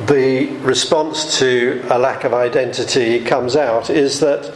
the 0.06 0.46
response 0.62 1.38
to 1.38 1.84
a 1.90 1.98
lack 1.98 2.24
of 2.24 2.34
identity 2.34 3.24
comes 3.24 3.56
out 3.56 3.88
is 3.88 4.20
that 4.20 4.52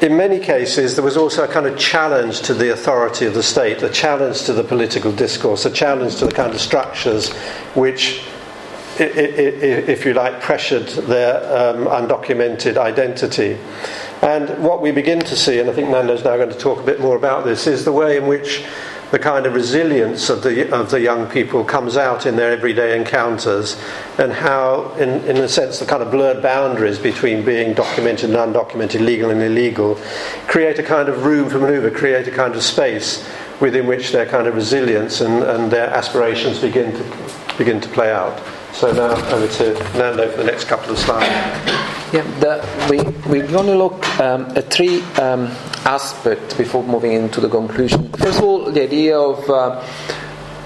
in 0.00 0.16
many 0.16 0.38
cases, 0.38 0.94
there 0.94 1.04
was 1.04 1.16
also 1.16 1.44
a 1.44 1.48
kind 1.48 1.66
of 1.66 1.76
challenge 1.76 2.42
to 2.42 2.54
the 2.54 2.72
authority 2.72 3.26
of 3.26 3.34
the 3.34 3.42
state, 3.42 3.82
a 3.82 3.88
challenge 3.88 4.42
to 4.42 4.52
the 4.52 4.62
political 4.62 5.10
discourse, 5.10 5.64
a 5.64 5.70
challenge 5.70 6.16
to 6.16 6.26
the 6.26 6.32
kind 6.32 6.54
of 6.54 6.60
structures 6.60 7.32
which, 7.74 8.22
if 8.98 10.04
you 10.04 10.14
like, 10.14 10.40
pressured 10.40 10.86
their 11.06 11.36
um, 11.46 11.86
undocumented 11.86 12.76
identity. 12.76 13.58
And 14.22 14.62
what 14.62 14.82
we 14.82 14.92
begin 14.92 15.20
to 15.20 15.36
see, 15.36 15.58
and 15.58 15.68
I 15.68 15.72
think 15.72 15.88
Nando's 15.88 16.24
now 16.24 16.36
going 16.36 16.50
to 16.50 16.58
talk 16.58 16.78
a 16.80 16.84
bit 16.84 17.00
more 17.00 17.16
about 17.16 17.44
this, 17.44 17.66
is 17.66 17.84
the 17.84 17.92
way 17.92 18.16
in 18.16 18.26
which 18.26 18.64
the 19.10 19.18
kind 19.18 19.46
of 19.46 19.54
resilience 19.54 20.28
of 20.28 20.42
the, 20.42 20.70
of 20.74 20.90
the 20.90 21.00
young 21.00 21.26
people 21.28 21.64
comes 21.64 21.96
out 21.96 22.26
in 22.26 22.36
their 22.36 22.52
everyday 22.52 22.98
encounters, 22.98 23.80
and 24.18 24.32
how, 24.32 24.92
in, 24.94 25.24
in 25.24 25.38
a 25.38 25.48
sense, 25.48 25.78
the 25.78 25.86
kind 25.86 26.02
of 26.02 26.10
blurred 26.10 26.42
boundaries 26.42 26.98
between 26.98 27.44
being 27.44 27.74
documented 27.74 28.30
and 28.30 28.54
undocumented, 28.54 29.00
legal 29.00 29.30
and 29.30 29.42
illegal, 29.42 29.94
create 30.46 30.78
a 30.78 30.82
kind 30.82 31.08
of 31.08 31.24
room 31.24 31.48
for 31.48 31.58
manoeuvre, 31.58 31.90
create 31.90 32.28
a 32.28 32.30
kind 32.30 32.54
of 32.54 32.62
space 32.62 33.26
within 33.60 33.86
which 33.86 34.12
their 34.12 34.26
kind 34.26 34.46
of 34.46 34.54
resilience 34.54 35.20
and, 35.20 35.42
and 35.42 35.70
their 35.70 35.88
aspirations 35.88 36.60
begin 36.60 36.92
to, 36.92 37.56
begin 37.56 37.80
to 37.80 37.88
play 37.88 38.12
out. 38.12 38.40
So 38.72 38.92
now 38.92 39.14
over 39.34 39.48
to 39.48 39.72
Nando 39.98 40.30
for 40.30 40.36
the 40.36 40.44
next 40.44 40.64
couple 40.64 40.92
of 40.92 40.98
slides. 40.98 41.97
Yeah, 42.10 42.22
the, 42.40 42.64
we, 42.88 43.02
we're 43.30 43.46
going 43.46 43.66
to 43.66 43.76
look 43.76 44.08
um, 44.18 44.46
at 44.56 44.72
three 44.72 45.02
um, 45.20 45.48
aspects 45.84 46.54
before 46.54 46.82
moving 46.82 47.12
into 47.12 47.38
the 47.38 47.50
conclusion. 47.50 48.08
First 48.12 48.38
of 48.38 48.44
all, 48.44 48.70
the 48.72 48.82
idea 48.82 49.18
of 49.18 49.50
uh, 49.50 49.84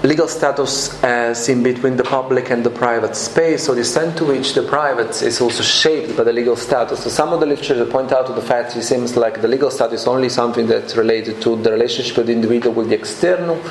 legal 0.03 0.27
status 0.27 1.01
as 1.01 1.47
in 1.47 1.63
between 1.63 1.95
the 1.95 2.03
public 2.03 2.49
and 2.49 2.63
the 2.65 2.69
private 2.69 3.15
space, 3.15 3.63
so 3.63 3.73
the 3.73 3.79
extent 3.79 4.17
to 4.17 4.25
which 4.25 4.53
the 4.53 4.61
private 4.61 5.21
is 5.21 5.39
also 5.39 5.63
shaped 5.63 6.17
by 6.17 6.23
the 6.23 6.33
legal 6.33 6.57
status. 6.57 7.03
So 7.03 7.09
some 7.09 7.31
of 7.31 7.39
the 7.39 7.45
literature 7.45 7.85
point 7.85 8.11
out 8.11 8.27
to 8.27 8.33
the 8.33 8.41
fact 8.41 8.75
it 8.75 8.83
seems 8.83 9.15
like 9.15 9.41
the 9.41 9.47
legal 9.47 9.71
status 9.71 10.01
is 10.01 10.07
only 10.07 10.27
something 10.27 10.67
that's 10.67 10.97
related 10.97 11.41
to 11.43 11.55
the 11.55 11.71
relationship 11.71 12.17
of 12.17 12.27
the 12.27 12.33
individual 12.33 12.75
with 12.75 12.89
the 12.89 12.95
external 12.95 13.61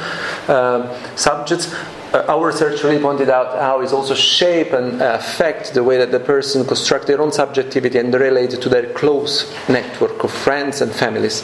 uh, 0.48 1.16
subjects. 1.16 1.72
Uh, 2.14 2.24
our 2.28 2.46
research 2.46 2.82
really 2.82 3.00
pointed 3.00 3.30
out 3.30 3.58
how 3.58 3.80
it's 3.80 3.92
also 3.92 4.14
shape 4.14 4.72
and 4.72 5.00
affect 5.00 5.72
the 5.72 5.82
way 5.82 5.96
that 5.96 6.12
the 6.12 6.20
person 6.20 6.64
construct 6.66 7.06
their 7.06 7.20
own 7.20 7.32
subjectivity 7.32 7.98
and 7.98 8.12
relate 8.12 8.50
to 8.50 8.68
their 8.68 8.92
close 8.92 9.50
network 9.68 10.22
of 10.24 10.30
friends 10.30 10.80
and 10.82 10.92
families. 10.92 11.42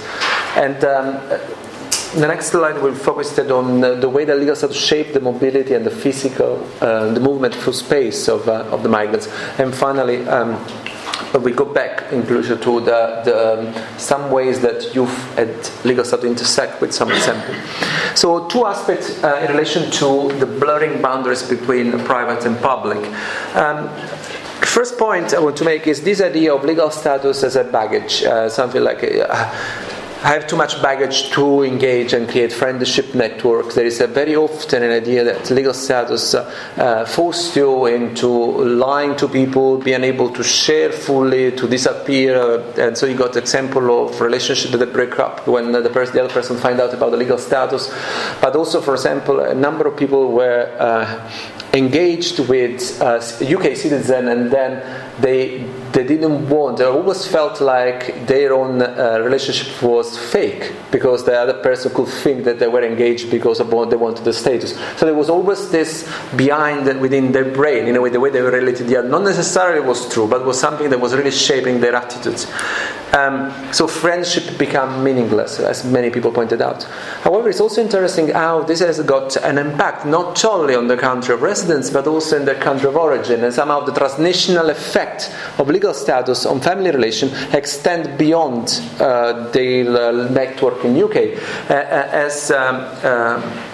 And 0.56 0.82
um, 0.84 1.20
the 2.14 2.26
next 2.26 2.46
slide 2.46 2.80
will 2.82 2.94
focus 2.94 3.38
on 3.38 3.80
the 3.80 4.08
way 4.08 4.24
that 4.24 4.38
legal 4.38 4.56
status 4.56 4.76
shape 4.76 5.12
the 5.12 5.20
mobility 5.20 5.74
and 5.74 5.84
the 5.84 5.90
physical, 5.90 6.66
uh, 6.80 7.12
the 7.12 7.20
movement 7.20 7.54
through 7.54 7.74
space 7.74 8.28
of, 8.28 8.48
uh, 8.48 8.64
of 8.70 8.82
the 8.82 8.88
migrants. 8.88 9.28
And 9.58 9.74
finally, 9.74 10.26
um, 10.26 10.58
we 11.42 11.52
go 11.52 11.64
back 11.64 12.10
in 12.10 12.20
inclusion 12.20 12.58
to 12.62 12.80
the, 12.80 13.22
the 13.24 13.58
um, 13.58 13.98
some 13.98 14.30
ways 14.30 14.60
that 14.60 14.94
youth 14.94 15.38
and 15.38 15.50
legal 15.84 16.04
status 16.04 16.24
intersect 16.24 16.80
with 16.80 16.94
some 16.94 17.10
example. 17.10 17.54
So 18.14 18.48
two 18.48 18.64
aspects 18.64 19.22
uh, 19.22 19.44
in 19.46 19.52
relation 19.54 19.90
to 19.92 20.32
the 20.38 20.46
blurring 20.46 21.02
boundaries 21.02 21.42
between 21.42 21.98
private 22.04 22.46
and 22.46 22.58
public. 22.60 22.98
Um, 23.54 23.88
first 24.64 24.98
point 24.98 25.34
I 25.34 25.40
want 25.40 25.56
to 25.58 25.64
make 25.64 25.86
is 25.86 26.02
this 26.02 26.20
idea 26.22 26.54
of 26.54 26.64
legal 26.64 26.90
status 26.90 27.42
as 27.42 27.56
a 27.56 27.64
baggage, 27.64 28.22
uh, 28.24 28.48
something 28.48 28.82
like. 28.82 29.04
Uh, 29.04 29.52
I 30.20 30.32
have 30.32 30.48
too 30.48 30.56
much 30.56 30.82
baggage 30.82 31.30
to 31.30 31.62
engage 31.62 32.12
and 32.12 32.28
create 32.28 32.52
friendship 32.52 33.14
networks. 33.14 33.76
There 33.76 33.86
is 33.86 34.00
a 34.00 34.08
very 34.08 34.34
often 34.34 34.82
an 34.82 34.90
idea 34.90 35.22
that 35.22 35.48
legal 35.52 35.72
status 35.72 36.34
uh, 36.34 36.52
uh, 36.76 37.04
you 37.54 37.86
into 37.86 38.28
lying 38.28 39.14
to 39.14 39.28
people, 39.28 39.78
being 39.78 40.02
able 40.02 40.30
to 40.30 40.42
share 40.42 40.90
fully, 40.90 41.52
to 41.52 41.68
disappear, 41.68 42.36
uh, 42.36 42.72
and 42.78 42.98
so 42.98 43.06
you 43.06 43.14
got 43.16 43.36
example 43.36 44.08
of 44.08 44.20
relationship 44.20 44.72
that 44.72 44.92
break 44.92 45.20
up 45.20 45.46
when 45.46 45.70
the, 45.70 45.88
person, 45.88 46.16
the 46.16 46.24
other 46.24 46.34
person 46.34 46.56
find 46.56 46.80
out 46.80 46.92
about 46.92 47.12
the 47.12 47.16
legal 47.16 47.38
status. 47.38 47.88
But 48.40 48.56
also, 48.56 48.80
for 48.80 48.94
example, 48.94 49.38
a 49.38 49.54
number 49.54 49.86
of 49.86 49.96
people 49.96 50.32
were 50.32 50.74
uh, 50.80 51.30
engaged 51.72 52.40
with 52.40 53.00
UK 53.00 53.76
citizen 53.76 54.26
and 54.26 54.50
then 54.50 54.82
they 55.20 55.64
didn't 56.08 56.48
want, 56.48 56.78
they 56.78 56.84
always 56.84 57.26
felt 57.26 57.60
like 57.60 58.26
their 58.26 58.52
own 58.52 58.82
uh, 58.82 59.20
relationship 59.22 59.80
was 59.82 60.18
fake 60.18 60.72
because 60.90 61.24
the 61.24 61.38
other 61.38 61.54
person 61.62 61.94
could 61.94 62.08
think 62.08 62.44
that 62.44 62.58
they 62.58 62.66
were 62.66 62.82
engaged 62.82 63.30
because 63.30 63.60
of 63.60 63.72
what 63.72 63.90
they 63.90 63.96
wanted 63.96 64.24
the 64.24 64.32
status. 64.32 64.76
So 64.96 65.06
there 65.06 65.14
was 65.14 65.30
always 65.30 65.70
this 65.70 66.10
behind 66.34 66.86
within 67.00 67.30
their 67.30 67.44
brain, 67.44 67.86
in 67.86 67.94
a 67.94 68.00
way, 68.00 68.10
the 68.10 68.18
way 68.18 68.30
they 68.30 68.42
were 68.42 68.50
related 68.50 68.88
the 68.88 68.96
other. 68.96 69.08
Not 69.08 69.22
necessarily 69.22 69.86
was 69.86 70.12
true, 70.12 70.26
but 70.26 70.44
was 70.44 70.58
something 70.58 70.90
that 70.90 70.98
was 70.98 71.14
really 71.14 71.30
shaping 71.30 71.80
their 71.80 71.94
attitudes. 71.94 72.46
Um, 73.12 73.52
so 73.72 73.86
friendship 73.86 74.58
become 74.58 75.02
meaningless, 75.02 75.60
as 75.60 75.84
many 75.84 76.10
people 76.10 76.30
pointed 76.30 76.60
out. 76.60 76.82
However, 77.22 77.48
it's 77.48 77.60
also 77.60 77.80
interesting 77.80 78.28
how 78.28 78.62
this 78.62 78.80
has 78.80 79.00
got 79.00 79.36
an 79.36 79.56
impact 79.56 80.04
not 80.04 80.44
only 80.44 80.74
on 80.74 80.88
the 80.88 80.96
country 80.96 81.34
of 81.34 81.42
residence, 81.42 81.90
but 81.90 82.06
also 82.06 82.36
in 82.36 82.44
the 82.44 82.54
country 82.54 82.88
of 82.88 82.96
origin, 82.96 83.44
and 83.44 83.54
somehow 83.54 83.80
the 83.80 83.92
transnational 83.92 84.68
effect 84.68 85.34
of 85.58 85.68
legal 85.68 85.94
status 85.94 86.44
on 86.44 86.60
family 86.60 86.90
relation 86.90 87.30
extend 87.54 88.18
beyond 88.18 88.80
uh, 89.00 89.48
the 89.50 90.28
network 90.30 90.84
in 90.84 91.02
UK, 91.02 91.16
uh, 91.16 91.74
uh, 91.74 92.08
as. 92.12 92.50
Um, 92.50 92.76
uh, 93.02 93.64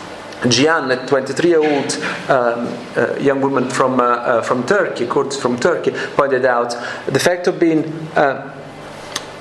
Gian, 0.49 0.91
a 0.91 0.97
23-year-old 0.97 1.95
um, 2.29 2.69
uh, 2.97 3.19
young 3.19 3.41
woman 3.41 3.71
from 3.71 3.99
uh, 3.99 4.03
uh, 4.03 4.43
from 4.43 4.67
Turkey, 4.67 5.07
Kurds 5.07 5.41
from 5.41 5.59
Turkey, 5.59 5.93
pointed 6.17 6.45
out 6.45 6.71
the 7.07 7.19
fact 7.19 7.47
of 7.47 7.59
being 7.59 7.85
uh, 8.15 8.53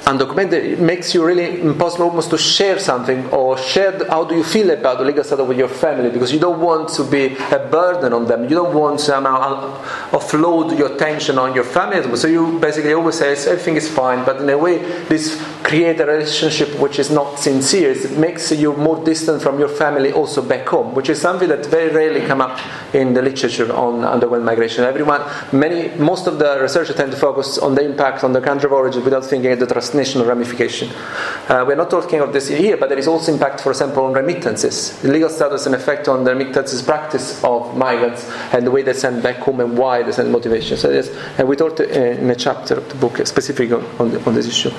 undocumented 0.05 0.53
it 0.53 0.79
makes 0.79 1.13
you 1.13 1.25
really 1.25 1.61
impossible 1.61 2.05
almost 2.05 2.29
to 2.29 2.37
share 2.37 2.77
something 2.77 3.25
or 3.29 3.57
share 3.57 3.93
how 4.09 4.23
do 4.23 4.35
you 4.35 4.43
feel 4.43 4.69
about 4.71 4.97
the 4.97 5.05
legal 5.05 5.23
status 5.23 5.47
with 5.47 5.57
your 5.57 5.67
family? 5.67 6.09
Because 6.09 6.33
you 6.33 6.39
don't 6.39 6.59
want 6.59 6.89
to 6.89 7.03
be 7.03 7.35
a 7.51 7.59
burden 7.71 8.11
on 8.13 8.25
them. 8.25 8.43
You 8.43 8.55
don't 8.55 8.73
want 8.73 8.99
to 8.99 9.05
somehow 9.05 9.37
uh, 9.39 10.17
offload 10.17 10.77
your 10.77 10.97
tension 10.97 11.37
on 11.37 11.55
your 11.55 11.63
family. 11.63 12.15
So 12.17 12.27
you 12.27 12.59
basically 12.59 12.93
always 12.93 13.15
say 13.15 13.31
everything 13.31 13.75
is 13.75 13.89
fine. 13.89 14.25
But 14.25 14.41
in 14.41 14.49
a 14.49 14.57
way 14.57 14.79
this 15.05 15.41
create 15.63 15.99
a 15.99 16.05
relationship 16.05 16.77
which 16.79 16.99
is 16.99 17.09
not 17.09 17.39
sincere. 17.39 17.91
It 17.91 18.17
makes 18.17 18.51
you 18.51 18.73
more 18.75 19.03
distant 19.03 19.41
from 19.41 19.59
your 19.59 19.69
family 19.69 20.11
also 20.11 20.41
back 20.41 20.67
home 20.67 20.93
which 20.93 21.09
is 21.09 21.21
something 21.21 21.47
that 21.49 21.65
very 21.67 21.89
rarely 21.93 22.25
come 22.27 22.41
up 22.41 22.59
in 22.93 23.13
the 23.13 23.21
literature 23.21 23.73
on 23.73 24.03
underground 24.03 24.45
migration. 24.45 24.83
Everyone 24.83 25.21
many 25.51 25.89
most 25.97 26.27
of 26.27 26.39
the 26.39 26.59
researchers 26.61 26.95
tend 26.95 27.11
to 27.11 27.17
focus 27.17 27.57
on 27.57 27.75
the 27.75 27.83
impact 27.83 28.23
on 28.23 28.33
the 28.33 28.41
country 28.41 28.67
of 28.67 28.73
origin 28.73 29.03
without 29.03 29.25
thinking 29.25 29.51
of 29.51 29.59
the 29.59 29.67
trust 29.67 29.92
national 29.93 30.25
ramification. 30.25 30.89
Uh, 31.47 31.63
we're 31.67 31.75
not 31.75 31.89
talking 31.89 32.19
of 32.21 32.31
this 32.31 32.47
here, 32.47 32.77
but 32.77 32.89
there 32.89 32.97
is 32.97 33.07
also 33.07 33.31
impact, 33.33 33.61
for 33.61 33.71
example, 33.71 34.05
on 34.05 34.13
remittances. 34.13 34.99
The 35.01 35.11
legal 35.11 35.29
status 35.29 35.65
and 35.65 35.75
effect 35.75 36.07
on 36.07 36.23
the 36.23 36.31
remittances 36.31 36.81
practice 36.81 37.43
of 37.43 37.75
migrants 37.75 38.29
and 38.53 38.65
the 38.65 38.71
way 38.71 38.81
they 38.81 38.93
send 38.93 39.21
back 39.21 39.37
home 39.37 39.59
and 39.59 39.77
why 39.77 40.03
they 40.03 40.11
send 40.11 40.31
motivation. 40.31 40.77
So 40.77 40.89
yes, 40.89 41.09
and 41.37 41.47
we 41.47 41.55
talked 41.55 41.79
uh, 41.79 41.83
in 41.83 42.29
a 42.29 42.35
chapter 42.35 42.75
of 42.75 42.89
the 42.89 42.95
book 42.95 43.25
specifically 43.25 43.73
on, 43.73 43.85
on, 43.99 44.11
the, 44.11 44.23
on, 44.25 44.33
this 44.33 44.47
issue. 44.47 44.71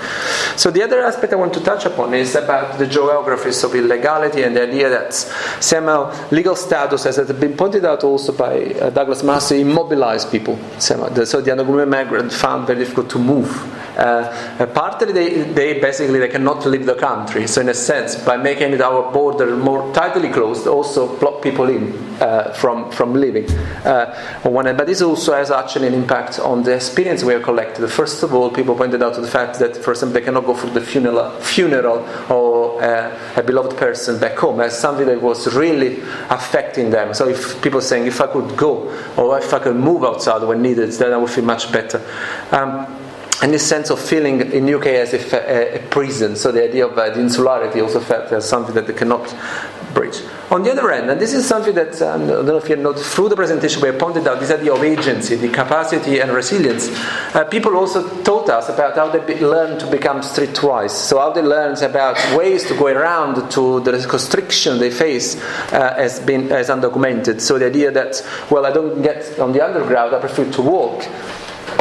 So 0.56 0.70
the 0.70 0.82
other 0.82 1.02
aspect 1.02 1.32
I 1.32 1.36
want 1.36 1.54
to 1.54 1.60
touch 1.60 1.84
upon 1.84 2.14
is 2.14 2.34
about 2.34 2.78
the 2.78 2.86
geographies 2.86 3.62
of 3.64 3.74
illegality 3.74 4.42
and 4.42 4.56
the 4.56 4.62
idea 4.62 4.88
that 4.88 5.12
somehow 5.12 6.14
legal 6.30 6.56
status, 6.56 7.06
as 7.06 7.16
has 7.16 7.32
been 7.32 7.56
pointed 7.56 7.84
out 7.84 8.04
also 8.04 8.32
by 8.32 8.64
uh, 8.64 8.90
Douglas 8.90 9.22
Massey, 9.22 9.60
immobilized 9.60 10.30
people. 10.30 10.58
So 10.78 11.08
the, 11.08 11.26
so 11.26 11.40
the 11.40 11.50
undocumented 11.50 11.88
migrant 11.88 12.32
found 12.32 12.66
very 12.66 12.78
difficult 12.78 13.10
to 13.10 13.18
move. 13.18 13.50
Uh, 13.96 14.66
partly 14.74 15.12
they, 15.12 15.42
they 15.52 15.80
basically 15.80 16.18
they 16.18 16.28
cannot 16.28 16.64
leave 16.66 16.86
the 16.86 16.94
country. 16.94 17.46
So 17.46 17.60
in 17.60 17.68
a 17.68 17.74
sense, 17.74 18.16
by 18.16 18.36
making 18.36 18.80
our 18.80 19.12
border 19.12 19.56
more 19.56 19.92
tightly 19.94 20.30
closed, 20.30 20.66
also 20.66 21.16
block 21.18 21.42
people 21.42 21.68
in 21.68 21.92
uh, 22.20 22.52
from 22.54 22.90
from 22.90 23.14
leaving. 23.14 23.48
Uh, 23.84 24.42
but 24.42 24.86
this 24.86 25.02
also 25.02 25.34
has 25.34 25.50
actually 25.50 25.88
an 25.88 25.94
impact 25.94 26.38
on 26.38 26.62
the 26.62 26.74
experience 26.74 27.22
we 27.22 27.32
have 27.32 27.42
collected. 27.42 27.86
First 27.88 28.22
of 28.22 28.34
all, 28.34 28.50
people 28.50 28.74
pointed 28.74 29.02
out 29.02 29.14
to 29.14 29.20
the 29.20 29.28
fact 29.28 29.58
that, 29.58 29.76
for 29.76 29.92
example, 29.92 30.14
they 30.14 30.24
cannot 30.24 30.44
go 30.46 30.54
for 30.54 30.68
the 30.68 30.80
funeral, 30.80 31.30
funeral 31.40 32.06
or 32.30 32.82
uh, 32.82 33.18
a 33.36 33.42
beloved 33.42 33.76
person 33.76 34.18
back 34.18 34.36
home 34.36 34.60
as 34.60 34.78
something 34.78 35.06
that 35.06 35.20
was 35.20 35.54
really 35.54 36.00
affecting 36.30 36.90
them. 36.90 37.14
So 37.14 37.28
if 37.28 37.60
people 37.62 37.80
saying, 37.80 38.06
if 38.06 38.20
I 38.20 38.26
could 38.26 38.56
go 38.56 38.88
or 39.16 39.38
if 39.38 39.52
I 39.52 39.58
could 39.58 39.76
move 39.76 40.04
outside 40.04 40.42
when 40.42 40.62
needed, 40.62 40.90
then 40.92 41.12
I 41.12 41.16
would 41.16 41.30
feel 41.30 41.44
much 41.44 41.72
better. 41.72 42.00
Um, 42.50 43.03
and 43.44 43.52
this 43.52 43.68
sense 43.68 43.90
of 43.90 44.00
feeling 44.00 44.40
in 44.52 44.74
UK 44.74 44.86
as 44.86 45.12
if 45.12 45.34
a, 45.34 45.76
a 45.76 45.78
prison. 45.88 46.34
So 46.34 46.50
the 46.50 46.64
idea 46.64 46.86
of 46.86 46.96
uh, 46.96 47.10
the 47.10 47.20
insularity 47.20 47.78
also 47.78 48.00
felt 48.00 48.32
as 48.32 48.48
something 48.48 48.74
that 48.74 48.86
they 48.86 48.94
cannot 48.94 49.36
bridge. 49.92 50.22
On 50.50 50.62
the 50.62 50.70
other 50.70 50.90
end, 50.90 51.10
and 51.10 51.20
this 51.20 51.34
is 51.34 51.46
something 51.46 51.74
that 51.74 52.00
um, 52.00 52.22
I 52.22 52.26
don't 52.26 52.46
know 52.46 52.56
if 52.56 52.70
you 52.70 52.76
know, 52.76 52.94
through 52.94 53.28
the 53.28 53.36
presentation 53.36 53.82
we 53.82 53.92
pointed 53.92 54.26
out 54.26 54.40
this 54.40 54.50
idea 54.50 54.72
of 54.72 54.82
agency, 54.82 55.36
the 55.36 55.50
capacity 55.50 56.20
and 56.20 56.32
resilience. 56.32 56.88
Uh, 57.34 57.44
people 57.44 57.76
also 57.76 58.08
taught 58.22 58.48
us 58.48 58.70
about 58.70 58.96
how 58.96 59.10
they 59.10 59.34
be, 59.34 59.38
learn 59.44 59.78
to 59.78 59.90
become 59.90 60.22
streetwise. 60.22 60.92
So 60.92 61.18
how 61.18 61.30
they 61.30 61.42
learn 61.42 61.76
about 61.84 62.16
ways 62.34 62.64
to 62.68 62.74
go 62.78 62.86
around 62.86 63.50
to 63.50 63.80
the 63.80 64.06
constriction 64.08 64.78
they 64.78 64.90
face 64.90 65.36
uh, 65.70 65.94
as 65.98 66.18
been 66.18 66.50
as 66.50 66.70
undocumented. 66.70 67.42
So 67.42 67.58
the 67.58 67.66
idea 67.66 67.90
that 67.90 68.26
well, 68.50 68.64
I 68.64 68.72
don't 68.72 69.02
get 69.02 69.38
on 69.38 69.52
the 69.52 69.62
underground, 69.62 70.14
I 70.14 70.20
prefer 70.20 70.50
to 70.50 70.62
walk 70.62 71.04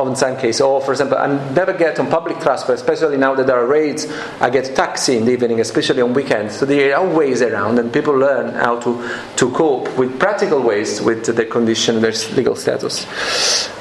in 0.07 0.15
some 0.15 0.37
cases. 0.37 0.61
Or, 0.61 0.81
for 0.81 0.91
example, 0.91 1.17
I 1.17 1.27
never 1.53 1.73
get 1.73 1.99
on 1.99 2.09
public 2.09 2.39
transport, 2.39 2.79
especially 2.79 3.17
now 3.17 3.35
that 3.35 3.47
there 3.47 3.57
are 3.57 3.65
raids. 3.65 4.11
I 4.39 4.49
get 4.49 4.75
taxi 4.75 5.17
in 5.17 5.25
the 5.25 5.31
evening, 5.31 5.59
especially 5.59 6.01
on 6.01 6.13
weekends. 6.13 6.57
So 6.57 6.65
there 6.65 6.97
are 6.97 7.07
ways 7.07 7.41
around, 7.41 7.79
and 7.79 7.91
people 7.91 8.15
learn 8.15 8.53
how 8.53 8.79
to, 8.79 9.09
to 9.37 9.51
cope 9.51 9.97
with 9.97 10.19
practical 10.19 10.61
ways 10.61 11.01
with 11.01 11.25
their 11.25 11.45
condition, 11.45 12.01
their 12.01 12.13
legal 12.35 12.55
status. 12.55 13.05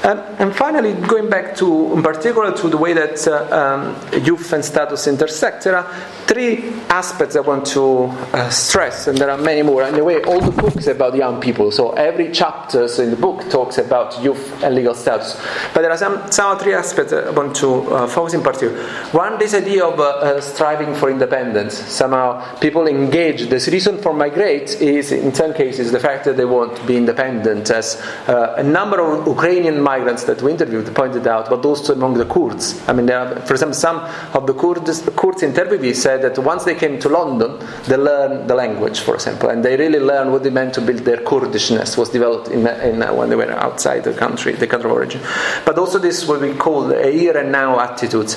Um, 0.05 0.19
and 0.39 0.55
finally, 0.55 0.95
going 0.95 1.31
back 1.31 1.55
to, 1.57 1.93
in 1.93 2.03
particular, 2.03 2.53
to 2.57 2.69
the 2.69 2.77
way 2.77 2.93
that 2.93 3.27
uh, 3.29 3.47
um, 3.57 4.25
youth 4.25 4.53
and 4.53 4.65
status 4.65 5.07
intersect, 5.07 5.65
there 5.65 5.77
are 5.77 5.87
three 6.27 6.73
aspects 6.89 7.37
I 7.37 7.41
want 7.41 7.67
to 7.67 8.05
uh, 8.05 8.51
stress, 8.51 9.07
and 9.07 9.17
there 9.17 9.31
are 9.31 9.39
many 9.39 9.63
more. 9.63 9.85
In 9.85 9.95
a 9.95 10.03
way, 10.03 10.23
all 10.23 10.41
the 10.41 10.51
books 10.51 10.87
about 10.89 11.15
young 11.15 11.41
people. 11.41 11.71
So 11.71 11.93
every 11.93 12.33
chapter 12.33 12.89
in 13.03 13.11
the 13.11 13.17
book 13.17 13.49
talks 13.51 13.79
about 13.79 14.21
youth 14.23 14.63
and 14.63 14.75
legal 14.75 14.95
status. 14.95 15.41
But 15.73 15.83
there 15.83 15.92
are 15.93 15.99
some, 15.99 16.33
some 16.33 16.59
three 16.59 16.75
aspects 16.75 17.13
I 17.13 17.31
want 17.31 17.55
to 17.57 17.69
uh, 17.95 18.07
focus 18.07 18.35
in 18.35 18.43
particular. 18.43 18.83
One, 19.13 19.39
this 19.39 19.55
idea 19.55 19.85
of 19.85 19.99
uh, 19.99 20.05
uh, 20.05 20.41
striving 20.41 20.95
for 20.95 21.11
independence. 21.11 21.75
Somehow 21.75 22.57
people 22.57 22.87
engage. 22.87 23.49
The 23.49 23.69
reason 23.71 23.99
for 23.99 24.13
migrate 24.13 24.81
is, 24.81 25.13
in 25.13 25.35
some 25.35 25.55
cases, 25.55 25.93
the 25.93 26.01
fact 26.01 26.25
that 26.25 26.37
they 26.37 26.45
want 26.45 26.77
to 26.77 26.87
be 26.87 26.97
independent. 26.97 27.71
As 27.71 28.01
uh, 28.29 28.55
a 28.57 28.63
number 28.63 29.01
of 29.01 29.27
Ukrainian 29.27 29.81
migrants 29.81 30.25
that 30.25 30.43
we 30.43 30.51
interviewed 30.51 30.93
pointed 30.95 31.27
out, 31.27 31.49
but 31.49 31.65
also 31.65 31.93
among 31.95 32.15
the 32.15 32.25
Kurds. 32.25 32.81
I 32.89 32.93
mean, 32.93 33.11
are, 33.11 33.41
for 33.47 33.55
example, 33.55 33.75
some 33.75 33.99
of 34.35 34.47
the 34.47 34.55
Kurds, 34.55 35.03
Kurds 35.17 35.43
interviewees 35.43 35.97
said 35.97 36.23
that 36.23 36.39
once 36.39 36.65
they 36.65 36.75
came 36.75 36.99
to 37.01 37.09
London, 37.09 37.59
they 37.87 37.97
learned 37.97 38.49
the 38.49 38.55
language, 38.55 39.01
for 39.01 39.15
example, 39.15 39.51
and 39.51 39.65
they 39.65 39.77
really 39.77 40.01
learned 40.01 40.33
what 40.33 40.45
it 40.47 40.53
meant 40.53 40.75
to 40.75 40.81
build 40.81 41.01
their 41.01 41.19
Kurdishness 41.19 41.97
was 41.97 42.11
developed 42.11 42.49
in, 42.49 42.67
in 42.67 43.03
uh, 43.03 43.13
when 43.13 43.29
they 43.29 43.37
were 43.37 43.51
outside 43.53 44.05
the 44.05 44.15
country, 44.15 44.53
the 44.53 44.67
country 44.67 44.89
of 44.91 44.97
origin. 44.97 45.21
But 45.65 45.79
also 45.83 45.99
this 45.99 46.27
what 46.29 46.41
we 46.41 46.55
call 46.55 46.93
a 46.93 47.11
here 47.11 47.37
and 47.37 47.51
now 47.51 47.81
attitude 47.81 48.35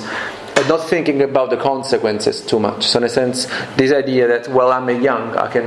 and 0.56 0.68
not 0.68 0.88
thinking 0.88 1.22
about 1.22 1.50
the 1.50 1.56
consequences 1.56 2.40
too 2.40 2.58
much. 2.58 2.84
So 2.84 2.98
in 2.98 3.04
a 3.04 3.08
sense, 3.08 3.46
this 3.76 3.92
idea 3.92 4.26
that 4.26 4.48
well 4.48 4.72
I'm 4.72 4.88
a 4.88 4.98
young, 5.00 5.36
I 5.36 5.48
can 5.50 5.66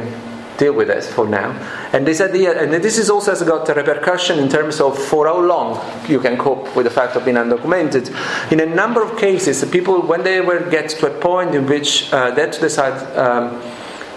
deal 0.58 0.74
with 0.74 0.90
this 0.90 1.12
for 1.12 1.26
now. 1.26 1.52
And 1.94 2.06
this 2.06 2.20
idea, 2.20 2.62
and 2.62 2.74
this 2.74 2.98
is 2.98 3.10
also 3.10 3.32
has 3.32 3.42
got 3.44 3.70
a 3.70 3.74
repercussion 3.74 4.40
in 4.40 4.50
terms 4.50 4.82
of 4.82 4.98
for 4.98 5.26
how 5.26 5.40
long 5.40 5.80
you 6.10 6.20
can 6.20 6.38
cope 6.38 6.76
with 6.76 6.84
the 6.84 6.92
fact 6.92 7.16
of 7.16 7.24
being 7.24 7.38
undocumented. 7.38 8.12
In 8.52 8.60
a 8.60 8.66
number 8.66 9.02
of 9.02 9.18
cases, 9.18 9.64
people 9.72 10.02
when 10.02 10.24
they 10.24 10.42
will 10.42 10.70
get 10.70 10.90
to 10.90 11.08
a 11.08 11.20
point 11.22 11.56
in 11.56 11.66
which 11.66 12.12
uh, 12.12 12.32
they 12.32 12.52
to 12.52 12.60
decide. 12.60 12.98
Um, 13.18 13.62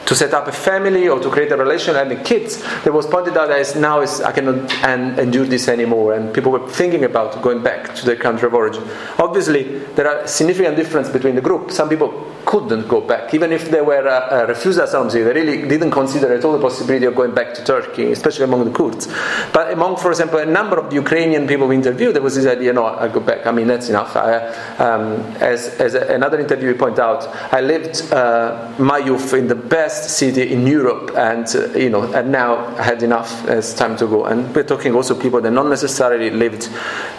to 0.07 0.15
set 0.15 0.35
up 0.35 0.49
a 0.49 0.53
family 0.53 1.09
or 1.09 1.21
to 1.21 1.31
create 1.31 1.53
a 1.53 1.57
relation. 1.57 1.95
Having 1.95 2.25
kids 2.25 2.63
that 2.85 2.93
was 2.93 3.07
pointed 3.07 3.37
out 3.37 3.51
as 3.51 3.77
now 3.77 4.01
is 4.01 4.21
I 4.21 4.33
cannot 4.33 4.73
and, 4.85 5.19
endure 5.19 5.45
this 5.45 5.69
anymore. 5.69 6.15
And 6.15 6.35
people 6.35 6.53
were 6.53 6.69
thinking 6.69 7.05
about 7.05 7.41
going 7.43 7.63
back 7.63 7.95
to 7.97 8.07
their 8.07 8.17
country 8.17 8.47
of 8.47 8.55
origin. 8.55 8.83
Obviously 9.19 9.79
there 9.95 10.09
are 10.09 10.27
significant 10.27 10.77
difference 10.77 11.09
between 11.09 11.35
the 11.35 11.41
group. 11.41 11.71
Some 11.71 11.89
people 11.89 12.29
couldn't 12.45 12.89
go 12.89 13.01
back. 13.01 13.33
Even 13.35 13.53
if 13.53 13.71
they 13.71 13.81
were 13.81 14.07
uh, 14.07 14.43
uh, 14.43 14.47
refused 14.49 14.81
asylum 14.81 15.09
they 15.09 15.23
really 15.23 15.69
didn't 15.69 15.91
consider 15.91 16.33
at 16.35 16.45
all 16.45 16.53
the 16.53 16.61
possibility 16.61 17.07
of 17.07 17.15
going 17.15 17.35
back 17.35 17.55
to 17.55 17.65
Turkey 17.65 18.11
especially 18.13 18.45
among 18.45 18.65
the 18.65 18.73
Kurds. 18.73 19.07
But 19.53 19.73
among 19.73 19.97
for 19.97 20.11
example 20.11 20.39
a 20.39 20.47
number 20.47 20.79
of 20.79 20.91
the 20.91 20.97
Ukrainian 20.97 21.47
people 21.47 21.69
we 21.69 21.77
interviewed 21.77 22.15
there 22.15 22.23
was 22.23 22.35
this 22.35 22.47
idea 22.47 22.73
no 22.73 22.87
I 22.87 23.09
go 23.09 23.21
back. 23.21 23.47
I 23.47 23.53
mean 23.53 23.69
that's 23.69 23.89
enough. 23.89 24.17
I, 24.17 24.49
um, 24.79 25.21
as, 25.41 25.69
as 25.81 25.95
another 25.95 26.41
interview 26.41 26.75
point 26.75 26.99
out 26.99 27.27
I 27.53 27.61
lived 27.61 28.13
uh, 28.13 28.73
my 28.79 28.99
youth 28.99 29.33
in 29.35 29.47
the 29.47 29.55
best 29.55 29.92
best 29.93 30.11
city 30.11 30.53
in 30.53 30.67
Europe, 30.67 31.11
and 31.17 31.47
uh, 31.55 31.79
you 31.79 31.91
know, 31.91 32.03
and 32.13 32.33
now 32.33 32.75
had 32.77 33.03
enough. 33.03 33.31
It's 33.49 33.75
time 33.75 33.97
to 33.99 34.07
go. 34.07 34.25
And 34.25 34.55
we're 34.55 34.65
talking 34.65 34.95
also 34.95 35.15
people 35.15 35.41
that 35.43 35.51
not 35.51 35.67
necessarily 35.67 36.31
lived 36.31 36.69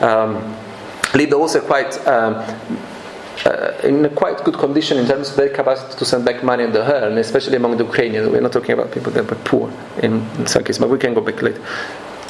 um, 0.02 0.56
lived 1.14 1.34
also 1.34 1.60
quite. 1.62 1.96
Um, 2.08 2.44
uh, 3.46 3.74
in 3.84 4.06
a 4.06 4.10
quite 4.10 4.42
good 4.46 4.58
condition 4.58 4.98
in 4.98 5.08
terms 5.08 5.32
of 5.32 5.36
their 5.36 5.50
capacity 5.50 5.98
to 5.98 6.06
send 6.06 6.24
back 6.24 6.44
money 6.44 6.64
in 6.64 6.72
the 6.72 6.80
earn, 6.80 7.18
especially 7.18 7.58
among 7.58 7.76
the 7.76 7.84
Ukrainians. 7.84 8.30
We're 8.30 8.42
not 8.42 8.54
talking 8.54 8.72
about 8.72 8.92
people 8.92 9.12
that 9.12 9.28
were 9.30 9.36
poor 9.44 9.74
in 10.02 10.48
some 10.48 10.64
cases, 10.64 10.80
but 10.80 10.90
we 10.90 11.00
can 11.00 11.14
go 11.16 11.20
back 11.22 11.42
later. 11.42 11.60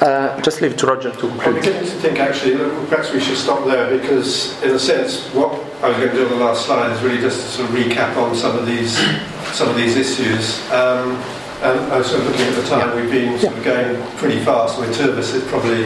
Uh, 0.04 0.42
just 0.42 0.60
leave 0.60 0.74
it 0.74 0.78
to 0.78 0.86
Roger 0.86 1.12
to 1.12 1.18
conclude. 1.18 1.60
I 1.60 1.62
to 1.62 1.86
think 1.86 2.20
actually 2.20 2.58
perhaps 2.90 3.14
we 3.14 3.22
should 3.22 3.38
stop 3.38 3.64
there 3.66 3.98
because, 3.98 4.62
in 4.62 4.72
a 4.72 4.80
sense, 4.80 5.34
what 5.34 5.54
I 5.82 5.88
was 5.88 5.98
going 5.98 6.10
to 6.10 6.16
do 6.16 6.26
on 6.26 6.32
the 6.32 6.44
last 6.44 6.66
slide 6.66 6.92
is 6.92 7.02
really 7.02 7.22
just 7.22 7.40
to 7.42 7.48
sort 7.48 7.70
of 7.70 7.76
recap 7.76 8.18
on 8.18 8.36
some 8.36 8.58
of 8.58 8.66
these 8.66 8.98
some 9.56 9.70
of 9.70 9.78
these 9.78 9.96
issues. 9.96 10.60
Um, 10.72 11.16
and 11.64 11.80
I 11.94 12.00
was 12.00 12.08
sort 12.08 12.20
of 12.20 12.28
looking 12.28 12.48
at 12.48 12.56
the 12.56 12.68
time, 12.68 12.94
we've 12.98 13.10
been 13.10 13.40
sort 13.40 13.56
of 13.56 13.64
going 13.64 14.18
pretty 14.18 14.44
fast. 14.44 14.78
With 14.78 14.94
two 14.94 15.10
of 15.10 15.18
us, 15.18 15.34
it's 15.34 15.48
probably 15.48 15.86